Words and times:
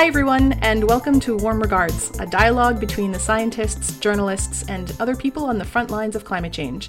Hi, 0.00 0.06
everyone, 0.06 0.54
and 0.62 0.82
welcome 0.88 1.20
to 1.20 1.36
Warm 1.36 1.60
Regards, 1.60 2.18
a 2.18 2.24
dialogue 2.24 2.80
between 2.80 3.12
the 3.12 3.18
scientists, 3.18 3.98
journalists, 3.98 4.66
and 4.66 4.96
other 4.98 5.14
people 5.14 5.44
on 5.44 5.58
the 5.58 5.64
front 5.66 5.90
lines 5.90 6.16
of 6.16 6.24
climate 6.24 6.54
change. 6.54 6.88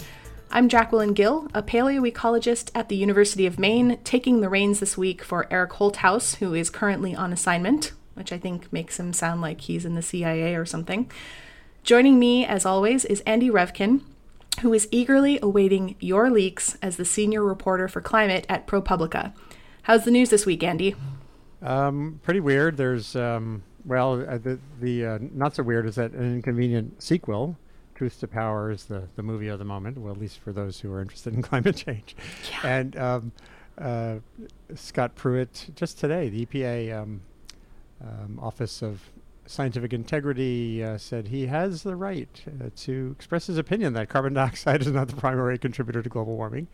I'm 0.49 0.69
Jacquelyn 0.69 1.13
Gill, 1.13 1.49
a 1.53 1.61
paleoecologist 1.61 2.71
at 2.73 2.87
the 2.87 2.95
University 2.95 3.45
of 3.45 3.59
Maine, 3.59 3.99
taking 4.05 4.39
the 4.39 4.47
reins 4.47 4.79
this 4.79 4.97
week 4.97 5.25
for 5.25 5.45
Eric 5.51 5.71
Holthaus, 5.71 6.37
who 6.37 6.53
is 6.53 6.69
currently 6.69 7.13
on 7.13 7.33
assignment, 7.33 7.91
which 8.13 8.31
I 8.31 8.37
think 8.37 8.71
makes 8.71 8.97
him 8.97 9.11
sound 9.11 9.41
like 9.41 9.59
he's 9.59 9.83
in 9.83 9.95
the 9.95 10.01
CIA 10.01 10.55
or 10.55 10.65
something. 10.65 11.11
Joining 11.83 12.17
me, 12.17 12.45
as 12.45 12.65
always, 12.65 13.03
is 13.03 13.19
Andy 13.25 13.49
Revkin, 13.49 14.03
who 14.61 14.73
is 14.73 14.87
eagerly 14.89 15.37
awaiting 15.41 15.97
your 15.99 16.29
leaks 16.29 16.77
as 16.81 16.95
the 16.95 17.03
senior 17.03 17.43
reporter 17.43 17.89
for 17.89 17.99
climate 17.99 18.45
at 18.47 18.67
ProPublica. 18.67 19.33
How's 19.81 20.05
the 20.05 20.11
news 20.11 20.29
this 20.29 20.45
week, 20.45 20.63
Andy? 20.63 20.95
Um, 21.61 22.19
pretty 22.23 22.39
weird. 22.39 22.77
There's, 22.77 23.15
um, 23.15 23.63
well, 23.85 24.25
uh, 24.27 24.37
the, 24.37 24.59
the 24.79 25.05
uh, 25.05 25.19
not 25.33 25.55
so 25.55 25.63
weird 25.63 25.85
is 25.85 25.95
that 25.95 26.11
an 26.11 26.35
inconvenient 26.35 27.01
sequel, 27.01 27.57
Truth 27.95 28.19
to 28.21 28.27
Power, 28.27 28.71
is 28.71 28.85
the, 28.85 29.07
the 29.15 29.23
movie 29.23 29.47
of 29.47 29.59
the 29.59 29.65
moment, 29.65 29.97
well, 29.97 30.13
at 30.13 30.19
least 30.19 30.39
for 30.39 30.51
those 30.51 30.79
who 30.79 30.91
are 30.91 31.01
interested 31.01 31.33
in 31.33 31.41
climate 31.43 31.75
change. 31.75 32.15
Yeah. 32.49 32.77
And 32.77 32.97
um, 32.97 33.31
uh, 33.77 34.15
Scott 34.75 35.15
Pruitt, 35.15 35.69
just 35.75 35.99
today, 35.99 36.29
the 36.29 36.45
EPA 36.45 37.01
um, 37.01 37.21
um, 38.01 38.39
Office 38.41 38.81
of 38.81 39.11
Scientific 39.45 39.93
Integrity 39.93 40.83
uh, 40.83 40.97
said 40.97 41.27
he 41.27 41.47
has 41.47 41.83
the 41.83 41.95
right 41.95 42.41
uh, 42.47 42.69
to 42.77 43.13
express 43.17 43.47
his 43.47 43.57
opinion 43.57 43.93
that 43.93 44.09
carbon 44.09 44.33
dioxide 44.33 44.81
is 44.81 44.87
not 44.87 45.07
the 45.09 45.15
primary 45.15 45.57
contributor 45.57 46.01
to 46.01 46.09
global 46.09 46.37
warming. 46.37 46.67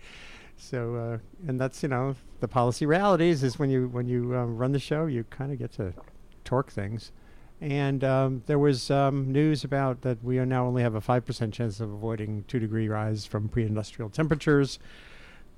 So, 0.58 0.96
uh, 0.96 1.48
and 1.48 1.60
that's 1.60 1.84
you 1.84 1.90
know 1.90 2.16
the 2.40 2.48
policy 2.48 2.86
realities 2.86 3.44
is 3.44 3.60
when 3.60 3.70
you 3.70 3.88
when 3.88 4.08
you 4.08 4.36
um, 4.36 4.58
run 4.58 4.72
the 4.72 4.80
show, 4.80 5.06
you 5.06 5.24
kind 5.26 5.52
of 5.52 5.60
get 5.60 5.72
to 5.74 5.94
torque 6.44 6.72
things. 6.72 7.12
And 7.60 8.04
um, 8.04 8.44
there 8.46 8.60
was 8.60 8.92
um, 8.92 9.32
news 9.32 9.64
about 9.64 10.02
that 10.02 10.24
we 10.24 10.38
now 10.46 10.66
only 10.66 10.84
have 10.84 10.96
a 10.96 11.02
five 11.02 11.26
percent 11.26 11.54
chance 11.54 11.80
of 11.80 11.92
avoiding 11.92 12.44
two 12.48 12.60
degree 12.60 12.88
rise 12.88 13.26
from 13.26 13.50
pre-industrial 13.50 14.10
temperatures. 14.10 14.80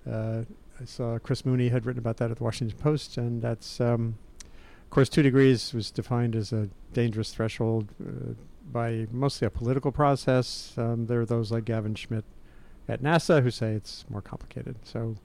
Uh, 0.10 0.44
I 0.80 0.86
saw 0.86 1.18
Chris 1.20 1.46
Mooney 1.46 1.70
had 1.70 1.86
written 1.86 2.00
about 2.00 2.18
that 2.18 2.32
at 2.32 2.38
the 2.38 2.44
Washington 2.44 2.78
Post, 2.78 3.18
and 3.18 3.42
that's 3.42 3.82
um, 3.82 4.18
of 4.42 4.90
course 4.90 5.10
two 5.10 5.24
degrees 5.24 5.74
was 5.74 5.92
defined 5.92 6.36
as 6.36 6.54
a 6.54 6.70
dangerous 6.94 7.34
threshold 7.34 7.90
uh, 8.02 8.34
by 8.72 9.08
mostly 9.12 9.46
a 9.46 9.50
political 9.50 9.92
process. 9.92 10.74
Um, 10.78 11.08
there 11.08 11.22
are 11.22 11.26
those 11.26 11.52
like 11.52 11.66
Gavin 11.66 11.96
Schmidt 11.96 12.26
at 12.90 13.02
NASA 13.02 13.42
who 13.44 13.52
say 13.52 13.72
it's 13.74 14.04
more 14.10 14.22
complicated. 14.22 14.76
So, 14.84 15.16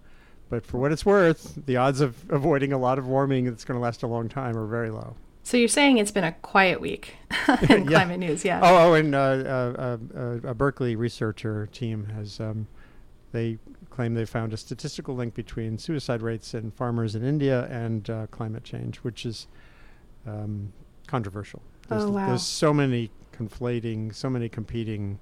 but 0.50 0.64
for 0.64 0.78
what 0.78 0.92
it's 0.92 1.04
worth, 1.06 1.58
the 1.66 1.76
odds 1.76 2.00
of 2.00 2.24
avoiding 2.30 2.72
a 2.72 2.78
lot 2.78 2.98
of 2.98 3.06
warming 3.08 3.46
that's 3.46 3.64
going 3.64 3.76
to 3.78 3.82
last 3.82 4.02
a 4.02 4.06
long 4.06 4.28
time 4.28 4.56
are 4.56 4.66
very 4.66 4.90
low. 4.90 5.16
So 5.42 5.56
you're 5.56 5.68
saying 5.68 5.98
it's 5.98 6.10
been 6.10 6.24
a 6.24 6.32
quiet 6.32 6.80
week 6.80 7.16
in 7.48 7.56
Yeah. 7.84 7.98
climate 7.98 8.18
news, 8.20 8.44
yeah? 8.44 8.60
Oh, 8.62 8.90
oh, 8.90 8.94
and 8.94 9.14
uh, 9.14 9.18
uh, 9.18 9.98
uh, 10.14 10.36
a 10.48 10.54
Berkeley 10.54 10.96
researcher 10.96 11.66
team 11.72 12.06
has 12.14 12.40
um, 12.40 12.66
they 13.32 13.58
claim 13.90 14.14
they 14.14 14.24
found 14.24 14.52
a 14.52 14.56
statistical 14.56 15.14
link 15.14 15.34
between 15.34 15.76
suicide 15.78 16.22
rates 16.22 16.54
in 16.54 16.70
farmers 16.70 17.14
in 17.14 17.24
India 17.24 17.66
and 17.70 18.08
uh, 18.10 18.26
climate 18.28 18.64
change, 18.64 18.98
which 18.98 19.26
is 19.26 19.46
um, 20.26 20.72
controversial. 21.06 21.62
There's, 21.88 22.04
Oh, 22.04 22.10
wow. 22.10 22.26
there's 22.28 22.42
so 22.42 22.72
many 22.72 23.10
conflating, 23.36 24.14
so 24.14 24.30
many 24.30 24.48
competing 24.48 25.18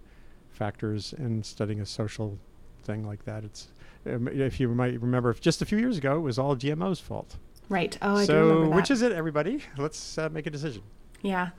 factors 0.53 1.13
in 1.17 1.43
studying 1.43 1.81
a 1.81 1.87
social 1.87 2.39
thing 2.85 3.07
like 3.07 3.25
that. 3.25 3.45
It's 3.45 3.69
um, 4.07 4.29
if 4.29 4.59
you 4.61 4.69
might 4.69 5.01
remember, 5.01 5.31
if 5.31 5.41
just 5.41 5.63
a 5.63 5.67
few 5.67 5.79
years 5.79 5.99
ago, 5.99 6.17
it 6.17 6.21
was 6.21 6.39
all 6.39 6.57
GMO's 6.57 7.01
fault. 7.01 7.37
Right. 7.69 7.97
Oh, 8.03 8.17
I 8.17 8.27
do 8.27 8.35
remember 8.35 8.69
that. 8.69 8.77
which 8.77 8.91
is 8.91 9.03
it, 9.03 9.13
everybody? 9.13 9.63
Let's 9.79 10.19
uh, 10.19 10.29
make 10.31 10.47
a 10.47 10.51
decision. 10.51 10.83
Yeah. 11.23 11.51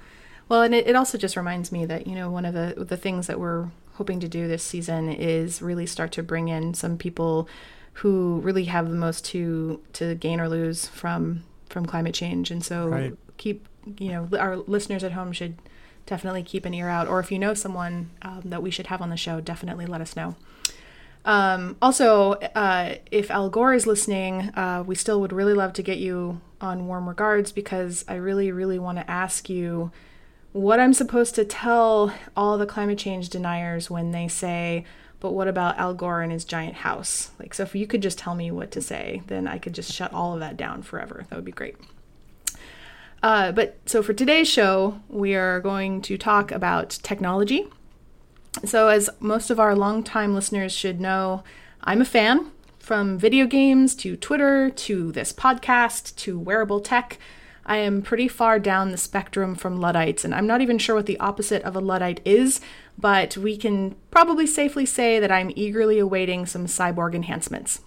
Well, 0.50 0.62
and 0.62 0.76
it, 0.76 0.88
it 0.88 0.96
also 0.96 1.18
just 1.18 1.38
reminds 1.38 1.72
me 1.72 1.86
that, 1.86 2.06
you 2.06 2.16
know, 2.16 2.30
one 2.30 2.44
of 2.46 2.54
the, 2.54 2.76
the 2.78 2.98
things 2.98 3.28
that 3.28 3.40
we're 3.40 3.70
hoping 3.94 4.20
to 4.20 4.28
do 4.28 4.48
this 4.48 4.62
season 4.64 5.10
is 5.10 5.62
really 5.62 5.86
start 5.86 6.12
to 6.14 6.24
bring 6.24 6.50
in 6.50 6.74
some 6.74 6.98
people 6.98 7.48
who 7.98 8.42
really 8.44 8.66
have 8.66 8.90
the 8.90 8.96
most 8.96 9.24
to 9.24 9.80
to 9.94 10.16
gain 10.16 10.42
or 10.42 10.50
lose 10.50 10.88
from 10.88 11.44
from 11.70 11.86
climate 11.86 12.14
change. 12.14 12.52
And 12.52 12.64
so 12.64 12.88
Right. 12.88 13.14
keep, 13.38 13.68
you 13.98 14.10
know, 14.10 14.28
our 14.38 14.58
listeners 14.58 15.04
at 15.04 15.14
home 15.14 15.32
should 15.32 15.56
definitely 16.06 16.44
keep 16.44 16.66
an 16.66 16.74
ear 16.74 16.90
out. 16.90 17.08
Or 17.08 17.20
if 17.20 17.32
you 17.32 17.40
know 17.40 17.54
someone 17.54 18.12
um, 18.22 18.42
that 18.46 18.62
we 18.62 18.72
should 18.72 18.88
have 18.88 19.02
on 19.02 19.10
the 19.10 19.18
show, 19.18 19.40
definitely 19.40 19.86
let 19.86 20.02
us 20.02 20.16
know. 20.16 20.36
Um, 21.26 21.78
also, 21.82 22.34
uh, 22.34 22.96
if 23.12 23.32
Al 23.32 23.50
Gore 23.50 23.74
is 23.74 23.88
listening, 23.88 24.52
uh, 24.56 24.84
we 24.86 24.96
still 24.96 25.22
would 25.22 25.32
really 25.32 25.54
love 25.54 25.74
to 25.74 25.84
get 25.84 25.98
you 25.98 26.42
on 26.60 26.88
warm 26.88 27.08
regards 27.08 27.52
because 27.52 28.04
I 28.08 28.16
really, 28.16 28.52
really 28.52 28.80
want 28.80 28.98
to 28.98 29.10
ask 29.10 29.50
you 29.50 29.92
what 30.52 30.80
I'm 30.80 30.94
supposed 30.94 31.36
to 31.36 31.46
tell 31.46 32.14
all 32.36 32.58
the 32.58 32.66
climate 32.66 32.98
change 32.98 33.30
deniers 33.30 33.90
when 33.90 34.12
they 34.12 34.28
say, 34.28 34.86
but 35.20 35.32
what 35.32 35.48
about 35.48 35.78
Al 35.78 35.94
Gore 35.94 36.22
and 36.22 36.32
his 36.32 36.44
giant 36.44 36.76
house? 36.76 37.32
Like, 37.40 37.54
so 37.54 37.64
if 37.64 37.74
you 37.74 37.88
could 37.88 38.02
just 38.02 38.18
tell 38.18 38.36
me 38.36 38.52
what 38.52 38.72
to 38.72 38.82
say, 38.82 39.24
then 39.28 39.48
I 39.48 39.58
could 39.58 39.74
just 39.74 39.92
shut 39.92 40.14
all 40.14 40.34
of 40.34 40.42
that 40.42 40.58
down 40.58 40.82
forever. 40.82 41.26
That 41.30 41.36
would 41.38 41.46
be 41.46 41.52
great. 41.54 41.78
Uh, 43.24 43.54
but 43.54 43.78
so 43.86 44.04
for 44.04 44.12
today's 44.12 44.50
show, 44.50 45.00
we 45.08 45.34
are 45.34 45.62
going 45.62 46.02
to 46.02 46.18
talk 46.18 46.52
about 46.52 47.00
technology. 47.04 47.66
So, 48.66 48.90
as 48.90 49.10
most 49.20 49.50
of 49.50 49.60
our 49.60 49.76
longtime 49.76 50.36
listeners 50.36 50.74
should 50.74 51.00
know, 51.00 51.44
I'm 51.82 52.02
a 52.02 52.06
fan. 52.06 52.52
From 52.80 53.18
video 53.18 53.48
games 53.48 53.96
to 53.96 54.18
Twitter 54.18 54.70
to 54.70 55.14
this 55.14 55.32
podcast 55.32 56.14
to 56.18 56.38
wearable 56.38 56.82
tech, 56.82 57.18
I 57.66 57.78
am 57.78 58.02
pretty 58.02 58.28
far 58.28 58.60
down 58.60 58.92
the 58.92 58.98
spectrum 58.98 59.56
from 59.56 59.80
Luddites, 59.80 60.26
and 60.26 60.36
I'm 60.36 60.46
not 60.46 60.60
even 60.60 60.78
sure 60.78 60.96
what 60.98 61.06
the 61.06 61.20
opposite 61.20 61.64
of 61.64 61.78
a 61.78 61.80
Luddite 61.80 62.20
is, 62.26 62.60
but 62.98 63.38
we 63.38 63.56
can 63.56 63.96
probably 64.12 64.46
safely 64.46 64.86
say 64.86 65.18
that 65.22 65.32
I'm 65.32 65.54
eagerly 65.56 65.98
awaiting 65.98 66.46
some 66.46 66.66
cyborg 66.66 67.16
enhancements. 67.16 67.80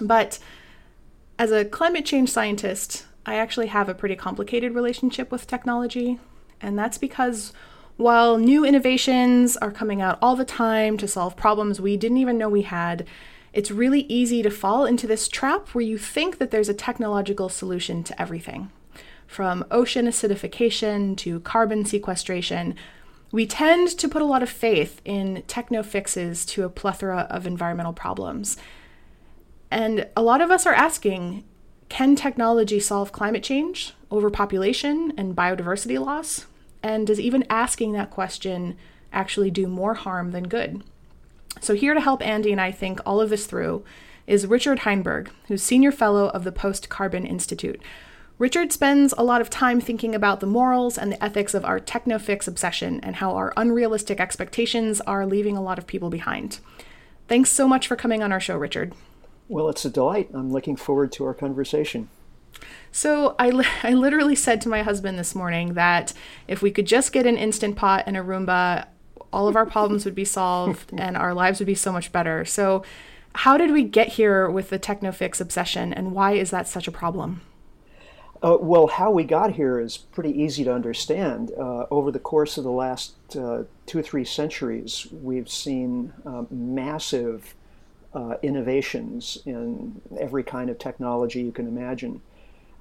But 0.00 0.40
as 1.38 1.52
a 1.52 1.64
climate 1.64 2.04
change 2.04 2.28
scientist, 2.28 3.06
I 3.24 3.34
actually 3.36 3.68
have 3.68 3.88
a 3.88 3.94
pretty 3.94 4.16
complicated 4.16 4.74
relationship 4.74 5.30
with 5.30 5.46
technology, 5.46 6.18
and 6.60 6.78
that's 6.78 6.98
because 6.98 7.52
while 7.96 8.38
new 8.38 8.64
innovations 8.64 9.56
are 9.58 9.70
coming 9.70 10.00
out 10.00 10.18
all 10.20 10.34
the 10.34 10.44
time 10.44 10.96
to 10.96 11.06
solve 11.06 11.36
problems 11.36 11.80
we 11.80 11.96
didn't 11.96 12.16
even 12.16 12.38
know 12.38 12.48
we 12.48 12.62
had, 12.62 13.06
it's 13.52 13.70
really 13.70 14.00
easy 14.02 14.42
to 14.42 14.50
fall 14.50 14.84
into 14.84 15.06
this 15.06 15.28
trap 15.28 15.68
where 15.68 15.84
you 15.84 15.98
think 15.98 16.38
that 16.38 16.50
there's 16.50 16.68
a 16.68 16.74
technological 16.74 17.48
solution 17.48 18.02
to 18.04 18.20
everything. 18.20 18.70
From 19.26 19.64
ocean 19.70 20.06
acidification 20.06 21.16
to 21.18 21.40
carbon 21.40 21.84
sequestration, 21.84 22.74
we 23.30 23.46
tend 23.46 23.88
to 23.98 24.08
put 24.08 24.22
a 24.22 24.26
lot 24.26 24.42
of 24.42 24.50
faith 24.50 25.00
in 25.04 25.42
techno 25.46 25.82
fixes 25.82 26.44
to 26.46 26.64
a 26.64 26.68
plethora 26.68 27.26
of 27.30 27.46
environmental 27.46 27.92
problems. 27.92 28.56
And 29.70 30.06
a 30.16 30.22
lot 30.22 30.40
of 30.40 30.50
us 30.50 30.66
are 30.66 30.74
asking 30.74 31.44
can 31.92 32.16
technology 32.16 32.80
solve 32.80 33.12
climate 33.12 33.42
change, 33.42 33.92
overpopulation, 34.10 35.12
and 35.18 35.36
biodiversity 35.36 36.02
loss? 36.02 36.46
And 36.82 37.06
does 37.06 37.20
even 37.20 37.44
asking 37.50 37.92
that 37.92 38.10
question 38.10 38.78
actually 39.12 39.50
do 39.50 39.66
more 39.66 39.92
harm 39.92 40.30
than 40.30 40.48
good? 40.48 40.82
So, 41.60 41.74
here 41.74 41.92
to 41.92 42.00
help 42.00 42.26
Andy 42.26 42.50
and 42.50 42.62
I 42.62 42.72
think 42.72 43.00
all 43.04 43.20
of 43.20 43.28
this 43.28 43.44
through 43.44 43.84
is 44.26 44.46
Richard 44.46 44.78
Heinberg, 44.78 45.28
who's 45.48 45.62
Senior 45.62 45.92
Fellow 45.92 46.30
of 46.30 46.44
the 46.44 46.50
Post 46.50 46.88
Carbon 46.88 47.26
Institute. 47.26 47.82
Richard 48.38 48.72
spends 48.72 49.12
a 49.18 49.22
lot 49.22 49.42
of 49.42 49.50
time 49.50 49.78
thinking 49.78 50.14
about 50.14 50.40
the 50.40 50.46
morals 50.46 50.96
and 50.96 51.12
the 51.12 51.22
ethics 51.22 51.52
of 51.52 51.62
our 51.62 51.78
techno-fix 51.78 52.48
obsession 52.48 53.00
and 53.00 53.16
how 53.16 53.36
our 53.36 53.52
unrealistic 53.54 54.18
expectations 54.18 55.02
are 55.02 55.26
leaving 55.26 55.58
a 55.58 55.62
lot 55.62 55.78
of 55.78 55.86
people 55.86 56.08
behind. 56.08 56.58
Thanks 57.28 57.52
so 57.52 57.68
much 57.68 57.86
for 57.86 57.96
coming 57.96 58.22
on 58.22 58.32
our 58.32 58.40
show, 58.40 58.56
Richard. 58.56 58.94
Well, 59.52 59.68
it's 59.68 59.84
a 59.84 59.90
delight. 59.90 60.30
I'm 60.32 60.50
looking 60.50 60.76
forward 60.76 61.12
to 61.12 61.26
our 61.26 61.34
conversation. 61.34 62.08
So 62.90 63.34
I, 63.38 63.50
li- 63.50 63.66
I 63.82 63.92
literally 63.92 64.34
said 64.34 64.62
to 64.62 64.68
my 64.70 64.82
husband 64.82 65.18
this 65.18 65.34
morning 65.34 65.74
that 65.74 66.14
if 66.48 66.62
we 66.62 66.70
could 66.70 66.86
just 66.86 67.12
get 67.12 67.26
an 67.26 67.36
instant 67.36 67.76
pot 67.76 68.04
and 68.06 68.16
a 68.16 68.20
Roomba, 68.20 68.86
all 69.30 69.48
of 69.48 69.56
our 69.56 69.66
problems 69.66 70.06
would 70.06 70.14
be 70.14 70.24
solved 70.24 70.90
and 70.96 71.18
our 71.18 71.34
lives 71.34 71.60
would 71.60 71.66
be 71.66 71.74
so 71.74 71.92
much 71.92 72.12
better. 72.12 72.46
So, 72.46 72.82
how 73.34 73.58
did 73.58 73.72
we 73.72 73.82
get 73.84 74.08
here 74.08 74.48
with 74.48 74.70
the 74.70 74.78
techno-fix 74.78 75.40
obsession, 75.40 75.90
and 75.94 76.12
why 76.12 76.32
is 76.32 76.50
that 76.50 76.68
such 76.68 76.86
a 76.86 76.92
problem? 76.92 77.40
Uh, 78.42 78.58
well, 78.60 78.86
how 78.86 79.10
we 79.10 79.24
got 79.24 79.52
here 79.52 79.80
is 79.80 79.96
pretty 79.96 80.38
easy 80.38 80.64
to 80.64 80.72
understand. 80.72 81.50
Uh, 81.58 81.86
over 81.90 82.10
the 82.10 82.18
course 82.18 82.58
of 82.58 82.64
the 82.64 82.70
last 82.70 83.14
uh, 83.36 83.62
two 83.86 83.98
or 83.98 84.02
three 84.02 84.24
centuries, 84.24 85.06
we've 85.10 85.48
seen 85.48 86.12
uh, 86.26 86.44
massive 86.50 87.54
uh, 88.14 88.34
innovations 88.42 89.38
in 89.46 90.00
every 90.18 90.42
kind 90.42 90.70
of 90.70 90.78
technology 90.78 91.42
you 91.42 91.52
can 91.52 91.66
imagine. 91.66 92.20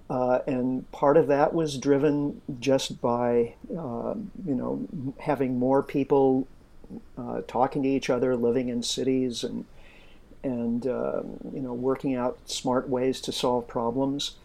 Uh, 0.09 0.39
and 0.45 0.91
part 0.91 1.15
of 1.15 1.27
that 1.27 1.53
was 1.53 1.77
driven 1.77 2.41
just 2.59 2.99
by, 3.01 3.53
uh, 3.71 4.13
you 4.45 4.55
know, 4.55 4.85
having 5.19 5.57
more 5.57 5.81
people 5.81 6.47
uh, 7.17 7.41
talking 7.47 7.83
to 7.83 7.89
each 7.89 8.09
other, 8.09 8.35
living 8.35 8.67
in 8.67 8.83
cities, 8.83 9.43
and 9.43 9.63
and 10.43 10.87
uh, 10.87 11.21
you 11.53 11.61
know, 11.61 11.73
working 11.73 12.15
out 12.15 12.37
smart 12.49 12.89
ways 12.89 13.21
to 13.21 13.31
solve 13.31 13.67
problems. 13.67 14.35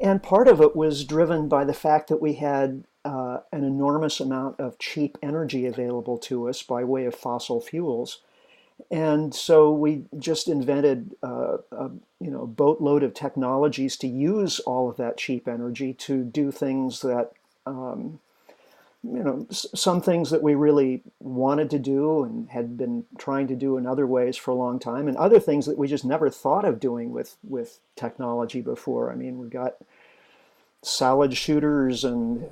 And 0.00 0.22
part 0.22 0.48
of 0.48 0.60
it 0.60 0.74
was 0.74 1.04
driven 1.04 1.46
by 1.46 1.64
the 1.64 1.74
fact 1.74 2.08
that 2.08 2.22
we 2.22 2.34
had 2.34 2.84
uh, 3.04 3.38
an 3.52 3.64
enormous 3.64 4.18
amount 4.18 4.58
of 4.58 4.78
cheap 4.78 5.18
energy 5.22 5.66
available 5.66 6.18
to 6.18 6.48
us 6.48 6.62
by 6.62 6.84
way 6.84 7.04
of 7.04 7.14
fossil 7.14 7.60
fuels. 7.60 8.22
And 8.90 9.34
so 9.34 9.72
we 9.72 10.04
just 10.18 10.48
invented 10.48 11.14
uh, 11.22 11.58
a 11.72 11.90
you 12.20 12.30
know 12.30 12.46
boatload 12.46 13.02
of 13.02 13.14
technologies 13.14 13.96
to 13.98 14.08
use 14.08 14.60
all 14.60 14.88
of 14.88 14.96
that 14.96 15.16
cheap 15.16 15.48
energy 15.48 15.92
to 15.94 16.22
do 16.22 16.50
things 16.50 17.00
that 17.02 17.32
um, 17.66 18.20
you 19.02 19.22
know 19.22 19.46
some 19.50 20.00
things 20.00 20.30
that 20.30 20.42
we 20.42 20.54
really 20.54 21.02
wanted 21.20 21.70
to 21.70 21.78
do 21.78 22.22
and 22.24 22.48
had 22.50 22.76
been 22.76 23.04
trying 23.18 23.48
to 23.48 23.56
do 23.56 23.76
in 23.76 23.86
other 23.86 24.06
ways 24.06 24.36
for 24.36 24.50
a 24.50 24.56
long 24.56 24.78
time, 24.78 25.08
and 25.08 25.16
other 25.16 25.40
things 25.40 25.66
that 25.66 25.78
we 25.78 25.88
just 25.88 26.04
never 26.04 26.30
thought 26.30 26.64
of 26.64 26.80
doing 26.80 27.12
with 27.12 27.36
with 27.42 27.80
technology 27.96 28.60
before. 28.60 29.10
I 29.10 29.14
mean, 29.14 29.38
we've 29.38 29.50
got 29.50 29.76
salad 30.82 31.36
shooters 31.36 32.04
and 32.04 32.48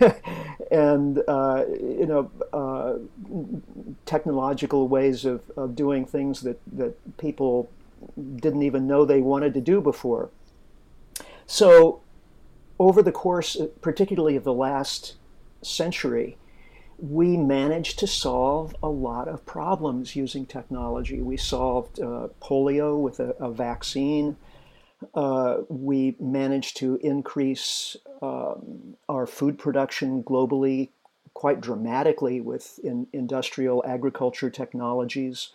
and 0.70 1.22
uh, 1.26 1.64
you 1.68 2.06
know 2.06 2.30
uh, 2.52 2.94
technological 4.06 4.88
ways 4.88 5.24
of, 5.24 5.42
of 5.56 5.74
doing 5.74 6.04
things 6.04 6.42
that 6.42 6.60
that 6.72 6.94
people 7.18 7.68
didn't 8.36 8.62
even 8.62 8.86
know 8.86 9.04
they 9.04 9.20
wanted 9.20 9.54
to 9.54 9.60
do 9.60 9.80
before. 9.80 10.30
So 11.46 12.00
over 12.78 13.02
the 13.02 13.12
course, 13.12 13.56
particularly 13.80 14.36
of 14.36 14.44
the 14.44 14.52
last 14.52 15.14
century, 15.60 16.36
we 16.98 17.36
managed 17.36 17.98
to 17.98 18.06
solve 18.06 18.74
a 18.82 18.88
lot 18.88 19.28
of 19.28 19.44
problems 19.44 20.16
using 20.16 20.46
technology. 20.46 21.20
We 21.20 21.36
solved 21.36 22.00
uh, 22.00 22.28
polio 22.40 22.98
with 22.98 23.20
a, 23.20 23.30
a 23.38 23.50
vaccine 23.50 24.36
uh, 25.14 25.58
we 25.68 26.16
managed 26.20 26.76
to 26.78 26.96
increase 27.02 27.96
um, 28.20 28.96
our 29.08 29.26
food 29.26 29.58
production 29.58 30.22
globally 30.22 30.90
quite 31.34 31.60
dramatically 31.60 32.40
with 32.40 32.78
in 32.84 33.06
industrial 33.12 33.82
agriculture 33.86 34.50
technologies. 34.50 35.50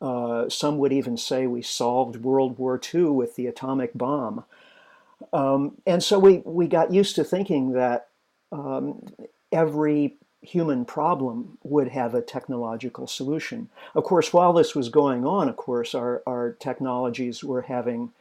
Uh, 0.00 0.48
some 0.48 0.78
would 0.78 0.92
even 0.92 1.16
say 1.16 1.46
we 1.46 1.62
solved 1.62 2.16
World 2.16 2.58
War 2.58 2.80
II 2.94 3.04
with 3.06 3.36
the 3.36 3.46
atomic 3.46 3.92
bomb. 3.94 4.44
Um, 5.32 5.76
and 5.86 6.02
so 6.02 6.18
we, 6.18 6.38
we 6.44 6.68
got 6.68 6.92
used 6.92 7.16
to 7.16 7.24
thinking 7.24 7.72
that 7.72 8.08
um, 8.52 9.04
every 9.52 10.16
human 10.42 10.84
problem 10.84 11.58
would 11.62 11.88
have 11.88 12.14
a 12.14 12.22
technological 12.22 13.06
solution. 13.06 13.68
Of 13.94 14.04
course, 14.04 14.32
while 14.32 14.52
this 14.52 14.74
was 14.74 14.88
going 14.88 15.26
on, 15.26 15.48
of 15.48 15.56
course, 15.56 15.94
our, 15.94 16.22
our 16.26 16.52
technologies 16.52 17.44
were 17.44 17.62
having 17.62 18.12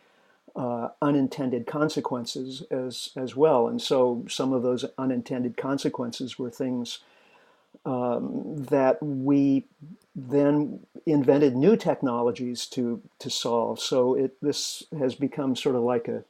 uh, 0.55 0.89
unintended 1.01 1.65
consequences 1.65 2.63
as 2.71 3.09
as 3.15 3.35
well. 3.35 3.67
And 3.67 3.81
so 3.81 4.25
some 4.29 4.53
of 4.53 4.63
those 4.63 4.85
unintended 4.97 5.57
consequences 5.57 6.39
were 6.39 6.49
things 6.49 6.99
um, 7.85 8.55
that 8.65 9.01
we 9.01 9.65
then 10.15 10.79
invented 11.05 11.55
new 11.55 11.77
technologies 11.77 12.65
to 12.67 13.01
to 13.19 13.29
solve. 13.29 13.79
So 13.79 14.15
it 14.15 14.35
this 14.41 14.83
has 14.97 15.15
become 15.15 15.55
sort 15.55 15.75
of 15.75 15.83
like 15.83 16.07
a, 16.07 16.23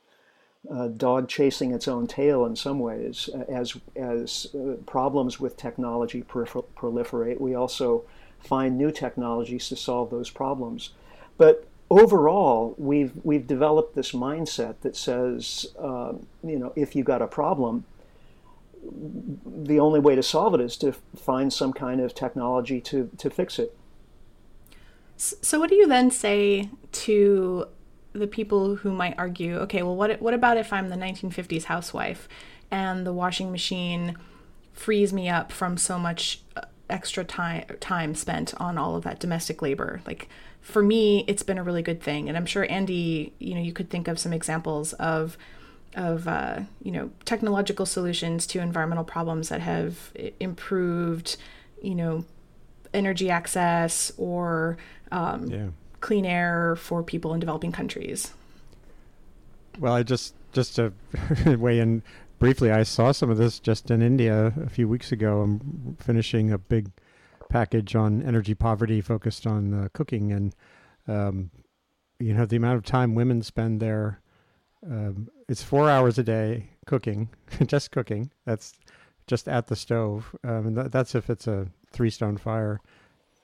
a 0.69 0.89
dog 0.89 1.27
chasing 1.27 1.71
its 1.73 1.87
own 1.87 2.07
tail 2.07 2.45
in 2.45 2.55
some 2.55 2.79
ways. 2.79 3.29
As 3.47 3.77
as 3.95 4.47
uh, 4.53 4.75
problems 4.85 5.39
with 5.39 5.57
technology 5.57 6.21
proliferate, 6.23 7.39
we 7.39 7.55
also 7.55 8.03
find 8.39 8.77
new 8.77 8.91
technologies 8.91 9.69
to 9.69 9.75
solve 9.75 10.09
those 10.09 10.29
problems. 10.29 10.91
But 11.37 11.68
overall, 11.89 12.75
we've 12.77 13.11
we've 13.23 13.47
developed 13.47 13.95
this 13.95 14.11
mindset 14.11 14.81
that 14.81 14.95
says, 14.95 15.67
um, 15.77 16.27
you 16.43 16.57
know, 16.59 16.73
if 16.75 16.95
you 16.95 17.03
got 17.03 17.21
a 17.21 17.27
problem, 17.27 17.85
the 18.83 19.79
only 19.79 19.99
way 19.99 20.15
to 20.15 20.23
solve 20.23 20.53
it 20.53 20.61
is 20.61 20.77
to 20.77 20.93
find 21.15 21.51
some 21.51 21.73
kind 21.73 22.01
of 22.01 22.13
technology 22.13 22.79
to 22.81 23.09
to 23.17 23.29
fix 23.29 23.59
it. 23.59 23.75
So, 25.17 25.59
what 25.59 25.69
do 25.69 25.75
you 25.75 25.87
then 25.87 26.11
say 26.11 26.69
to 26.91 27.67
the 28.13 28.27
people 28.27 28.77
who 28.77 28.91
might 28.91 29.15
argue, 29.17 29.57
okay, 29.59 29.83
well, 29.83 29.95
what 29.95 30.21
what 30.21 30.33
about 30.33 30.57
if 30.57 30.71
I'm 30.71 30.89
the 30.89 30.95
1950s 30.95 31.65
housewife 31.65 32.27
and 32.71 33.05
the 33.05 33.13
washing 33.13 33.51
machine 33.51 34.15
frees 34.73 35.11
me 35.11 35.27
up 35.27 35.51
from 35.51 35.75
so 35.77 35.99
much 35.99 36.41
uh, 36.55 36.61
extra 36.89 37.23
time 37.23 37.65
time 37.79 38.15
spent 38.15 38.53
on 38.59 38.77
all 38.77 38.95
of 38.95 39.03
that 39.03 39.19
domestic 39.19 39.61
labor, 39.61 40.01
like 40.05 40.29
for 40.61 40.83
me, 40.83 41.23
it's 41.27 41.43
been 41.43 41.57
a 41.57 41.63
really 41.63 41.81
good 41.81 42.01
thing. 42.01 42.27
And 42.27 42.37
I'm 42.37 42.45
sure 42.45 42.65
Andy, 42.69 43.33
you 43.39 43.55
know, 43.55 43.61
you 43.61 43.73
could 43.73 43.89
think 43.89 44.07
of 44.07 44.19
some 44.19 44.33
examples 44.33 44.93
of 44.93 45.37
of 45.95 46.27
uh, 46.27 46.61
you 46.83 46.91
know 46.91 47.09
technological 47.25 47.85
solutions 47.85 48.45
to 48.47 48.59
environmental 48.59 49.03
problems 49.03 49.49
that 49.49 49.61
have 49.61 50.13
improved, 50.39 51.37
you 51.81 51.95
know, 51.95 52.25
energy 52.93 53.29
access 53.29 54.11
or 54.17 54.77
um, 55.11 55.47
yeah. 55.47 55.67
clean 56.01 56.25
air 56.25 56.75
for 56.75 57.03
people 57.03 57.33
in 57.33 57.39
developing 57.39 57.71
countries. 57.71 58.33
Well, 59.79 59.93
I 59.93 60.03
just 60.03 60.35
just 60.51 60.75
to 60.75 60.93
weigh 61.57 61.79
in 61.79 62.03
briefly, 62.37 62.71
I 62.71 62.83
saw 62.83 63.11
some 63.11 63.29
of 63.29 63.37
this 63.37 63.59
just 63.59 63.91
in 63.91 64.01
India 64.01 64.53
a 64.63 64.69
few 64.69 64.87
weeks 64.87 65.11
ago. 65.11 65.41
I'm 65.41 65.97
finishing 65.99 66.51
a 66.51 66.57
big 66.57 66.89
package 67.49 67.95
on 67.95 68.21
energy 68.21 68.53
poverty 68.53 69.01
focused 69.01 69.45
on 69.45 69.73
uh, 69.73 69.87
cooking 69.93 70.31
and 70.31 70.55
um, 71.07 71.51
you 72.19 72.33
know 72.33 72.45
the 72.45 72.55
amount 72.55 72.77
of 72.77 72.83
time 72.83 73.15
women 73.15 73.41
spend 73.41 73.79
there 73.79 74.21
um, 74.85 75.29
it's 75.47 75.63
four 75.63 75.89
hours 75.89 76.17
a 76.17 76.23
day 76.23 76.69
cooking 76.85 77.29
just 77.65 77.91
cooking. 77.91 78.31
That's 78.45 78.73
just 79.27 79.47
at 79.47 79.67
the 79.67 79.75
stove. 79.75 80.35
Um, 80.43 80.67
and 80.67 80.75
th- 80.75 80.91
that's 80.91 81.15
if 81.15 81.29
it's 81.29 81.47
a 81.47 81.67
three 81.91 82.09
stone 82.09 82.37
fire. 82.37 82.81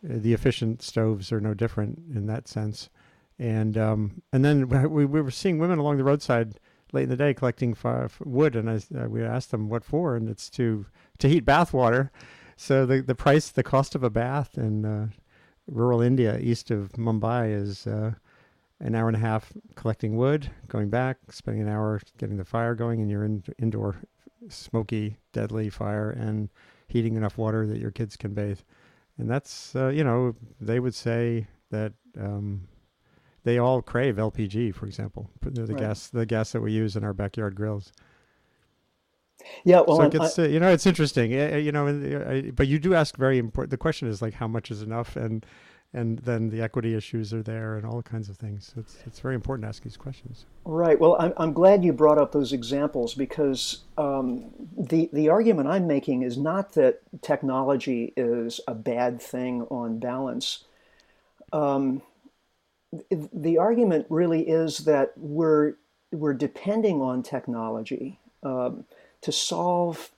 Uh, 0.04 0.18
the 0.18 0.34
efficient 0.34 0.81
stoves 0.81 1.31
are 1.31 1.42
no 1.42 1.54
different 1.54 2.00
in 2.13 2.28
that 2.28 2.48
sense. 2.48 2.90
And 3.38 3.78
um, 3.78 4.22
and 4.31 4.46
then 4.46 4.68
we, 4.90 5.06
we 5.06 5.22
were 5.22 5.31
seeing 5.31 5.60
women 5.60 5.80
along 5.80 5.98
the 5.98 6.04
roadside 6.04 6.60
late 6.94 7.04
in 7.04 7.10
the 7.10 7.18
day 7.18 7.34
collecting 7.34 7.74
fire, 7.74 8.10
wood. 8.24 8.56
And 8.56 8.69
I, 8.69 8.75
uh, 8.98 9.07
we 9.07 9.24
asked 9.24 9.52
them 9.52 9.69
what 9.69 9.84
for 9.84 10.16
and 10.16 10.30
it's 10.30 10.50
to 10.52 10.86
to 11.19 11.28
heat 11.28 11.46
bath 11.46 11.74
water 11.74 12.12
so 12.56 12.86
the 12.86 13.02
the 13.02 13.16
price, 13.16 13.50
the 13.50 13.63
cost 13.63 13.96
of 13.96 14.04
a 14.04 14.10
bath 14.10 14.57
in 14.57 14.86
uh, 14.86 15.07
rural 15.68 16.02
India, 16.02 16.38
east 16.40 16.72
of 16.72 16.92
Mumbai, 16.94 17.54
is 17.54 17.88
uh, 17.88 18.13
an 18.80 18.96
hour 18.96 19.07
and 19.07 19.18
a 19.18 19.19
half 19.19 19.52
collecting 19.75 20.16
wood, 20.16 20.50
going 20.68 20.90
back, 20.90 21.18
spending 21.30 21.64
an 21.64 21.69
hour 21.69 22.02
getting 22.18 22.38
the 22.38 22.45
fire 22.45 22.76
going, 22.76 23.02
and 23.02 23.09
you're 23.09 23.26
in 23.26 23.44
indoor 23.59 23.97
smoky, 24.50 25.18
deadly 25.33 25.69
fire, 25.69 26.09
and 26.12 26.50
heating 26.88 27.16
enough 27.16 27.38
water 27.38 27.66
that 27.68 27.80
your 27.80 27.92
kids 27.92 28.16
can 28.16 28.33
bathe. 28.33 28.59
And 29.18 29.30
that's 29.30 29.76
uh, 29.76 29.90
you 29.90 30.04
know 30.04 30.35
they 30.59 30.80
would 30.80 30.95
say 30.95 31.47
that. 31.71 31.94
Um, 32.18 32.68
they 33.44 33.59
all 33.59 33.83
crave 33.83 34.16
LPG, 34.16 34.74
for 34.74 34.88
example, 34.88 35.30
the 35.44 35.68
right. 35.68 35.78
gas 35.78 36.07
the 36.07 36.26
gas 36.26 36.52
that 36.52 36.62
we 36.62 36.71
use 36.71 36.95
in 36.95 37.04
our 37.04 37.14
backyard 37.14 37.54
grills. 37.54 37.94
Yeah, 39.64 39.81
well, 39.81 39.97
so 39.97 40.04
it 40.04 40.11
gets, 40.11 40.40
I, 40.40 40.45
you 40.45 40.59
know, 40.59 40.71
it's 40.71 40.85
interesting, 40.85 41.31
you 41.31 41.71
know, 41.71 42.52
but 42.56 42.68
you 42.68 42.80
do 42.80 42.94
ask 42.94 43.18
very 43.18 43.37
important. 43.37 43.71
The 43.71 43.78
question 43.78 44.07
is 44.07 44.21
like, 44.21 44.33
how 44.33 44.47
much 44.47 44.71
is 44.71 44.81
enough, 44.81 45.16
and 45.16 45.45
and 45.94 46.19
then 46.19 46.49
the 46.49 46.61
equity 46.61 46.94
issues 46.94 47.33
are 47.33 47.42
there, 47.42 47.78
and 47.78 47.85
all 47.85 48.02
kinds 48.02 48.28
of 48.28 48.37
things. 48.37 48.73
So 48.73 48.81
it's 48.81 48.97
it's 49.06 49.19
very 49.19 49.35
important 49.35 49.64
to 49.64 49.69
ask 49.69 49.83
these 49.83 49.97
questions. 49.97 50.45
Right. 50.66 50.99
Well, 50.99 51.16
I'm 51.19 51.33
I'm 51.37 51.54
glad 51.54 51.85
you 51.85 51.94
brought 51.94 52.18
up 52.18 52.31
those 52.31 52.54
examples 52.54 53.14
because 53.14 53.83
um, 53.97 54.52
the 54.78 55.09
the 55.14 55.30
argument 55.30 55.69
I'm 55.69 55.87
making 55.87 56.23
is 56.23 56.37
not 56.37 56.73
that 56.73 56.99
technology 57.21 58.14
is 58.18 58.59
a 58.68 58.75
bad 58.75 59.21
thing 59.21 59.61
on 59.69 59.99
balance. 59.99 60.66
Um, 61.54 62.02
the 63.09 63.57
argument 63.57 64.06
really 64.09 64.47
is 64.47 64.80
that 64.80 65.14
we're 65.16 65.75
we're 66.11 66.33
depending 66.33 67.02
on 67.02 67.23
technology. 67.23 68.19
Um, 68.44 68.85
to 69.26 69.32
solve 69.32 70.12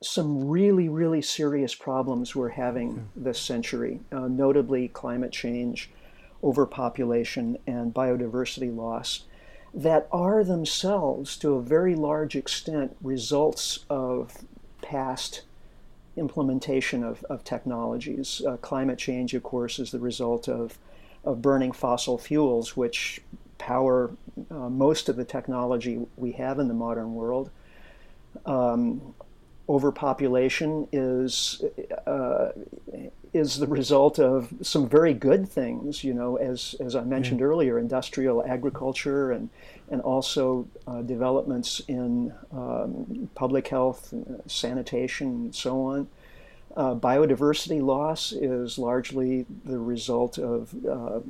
some 0.00 0.48
really, 0.48 0.88
really 0.88 1.20
serious 1.20 1.74
problems 1.74 2.34
we're 2.34 2.48
having 2.48 3.10
this 3.14 3.38
century, 3.38 4.00
uh, 4.10 4.20
notably 4.20 4.88
climate 4.88 5.32
change, 5.32 5.90
overpopulation, 6.42 7.58
and 7.66 7.92
biodiversity 7.92 8.74
loss, 8.74 9.24
that 9.74 10.08
are 10.10 10.42
themselves, 10.42 11.36
to 11.36 11.56
a 11.56 11.60
very 11.60 11.94
large 11.94 12.34
extent, 12.34 12.96
results 13.02 13.80
of 13.90 14.38
past 14.80 15.42
implementation 16.16 17.04
of, 17.04 17.22
of 17.24 17.44
technologies. 17.44 18.40
Uh, 18.48 18.56
climate 18.56 18.98
change, 18.98 19.34
of 19.34 19.42
course, 19.42 19.78
is 19.78 19.90
the 19.90 20.00
result 20.00 20.48
of, 20.48 20.78
of 21.22 21.42
burning 21.42 21.70
fossil 21.70 22.16
fuels, 22.16 22.78
which 22.78 23.20
power 23.58 24.10
uh, 24.50 24.70
most 24.70 25.10
of 25.10 25.16
the 25.16 25.24
technology 25.24 26.00
we 26.16 26.32
have 26.32 26.58
in 26.58 26.68
the 26.68 26.74
modern 26.74 27.12
world 27.14 27.50
um, 28.46 29.14
overpopulation 29.68 30.88
is 30.92 31.62
uh, 32.06 32.50
is 33.32 33.58
the 33.58 33.66
result 33.66 34.18
of 34.18 34.52
some 34.60 34.88
very 34.88 35.14
good 35.14 35.48
things. 35.48 36.04
You 36.04 36.14
know, 36.14 36.36
as 36.36 36.74
as 36.80 36.94
I 36.94 37.02
mentioned 37.02 37.40
yeah. 37.40 37.46
earlier, 37.46 37.78
industrial 37.78 38.44
agriculture 38.44 39.32
and 39.32 39.48
and 39.90 40.00
also 40.00 40.66
uh, 40.86 41.02
developments 41.02 41.80
in 41.88 42.32
um, 42.52 43.28
public 43.34 43.68
health, 43.68 44.12
sanitation, 44.46 45.28
and 45.28 45.54
so 45.54 45.82
on. 45.82 46.08
Uh, 46.74 46.94
biodiversity 46.94 47.82
loss 47.82 48.32
is 48.32 48.78
largely 48.78 49.44
the 49.66 49.78
result 49.78 50.38
of 50.38 50.74
uh, 50.86 51.20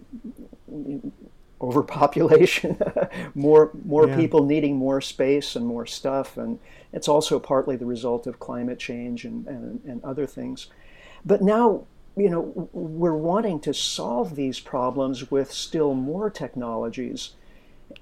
overpopulation, 1.62 2.78
more 3.34 3.70
more 3.84 4.08
yeah. 4.08 4.16
people 4.16 4.44
needing 4.44 4.76
more 4.76 5.00
space 5.00 5.56
and 5.56 5.64
more 5.66 5.86
stuff, 5.86 6.36
and 6.36 6.58
it's 6.92 7.08
also 7.08 7.38
partly 7.38 7.76
the 7.76 7.86
result 7.86 8.26
of 8.26 8.38
climate 8.38 8.78
change 8.78 9.24
and, 9.24 9.46
and, 9.46 9.80
and 9.84 10.04
other 10.04 10.26
things. 10.26 10.68
But 11.24 11.40
now, 11.40 11.84
you 12.16 12.28
know, 12.28 12.68
we're 12.72 13.16
wanting 13.16 13.60
to 13.60 13.72
solve 13.72 14.36
these 14.36 14.60
problems 14.60 15.30
with 15.30 15.50
still 15.50 15.94
more 15.94 16.28
technologies. 16.28 17.30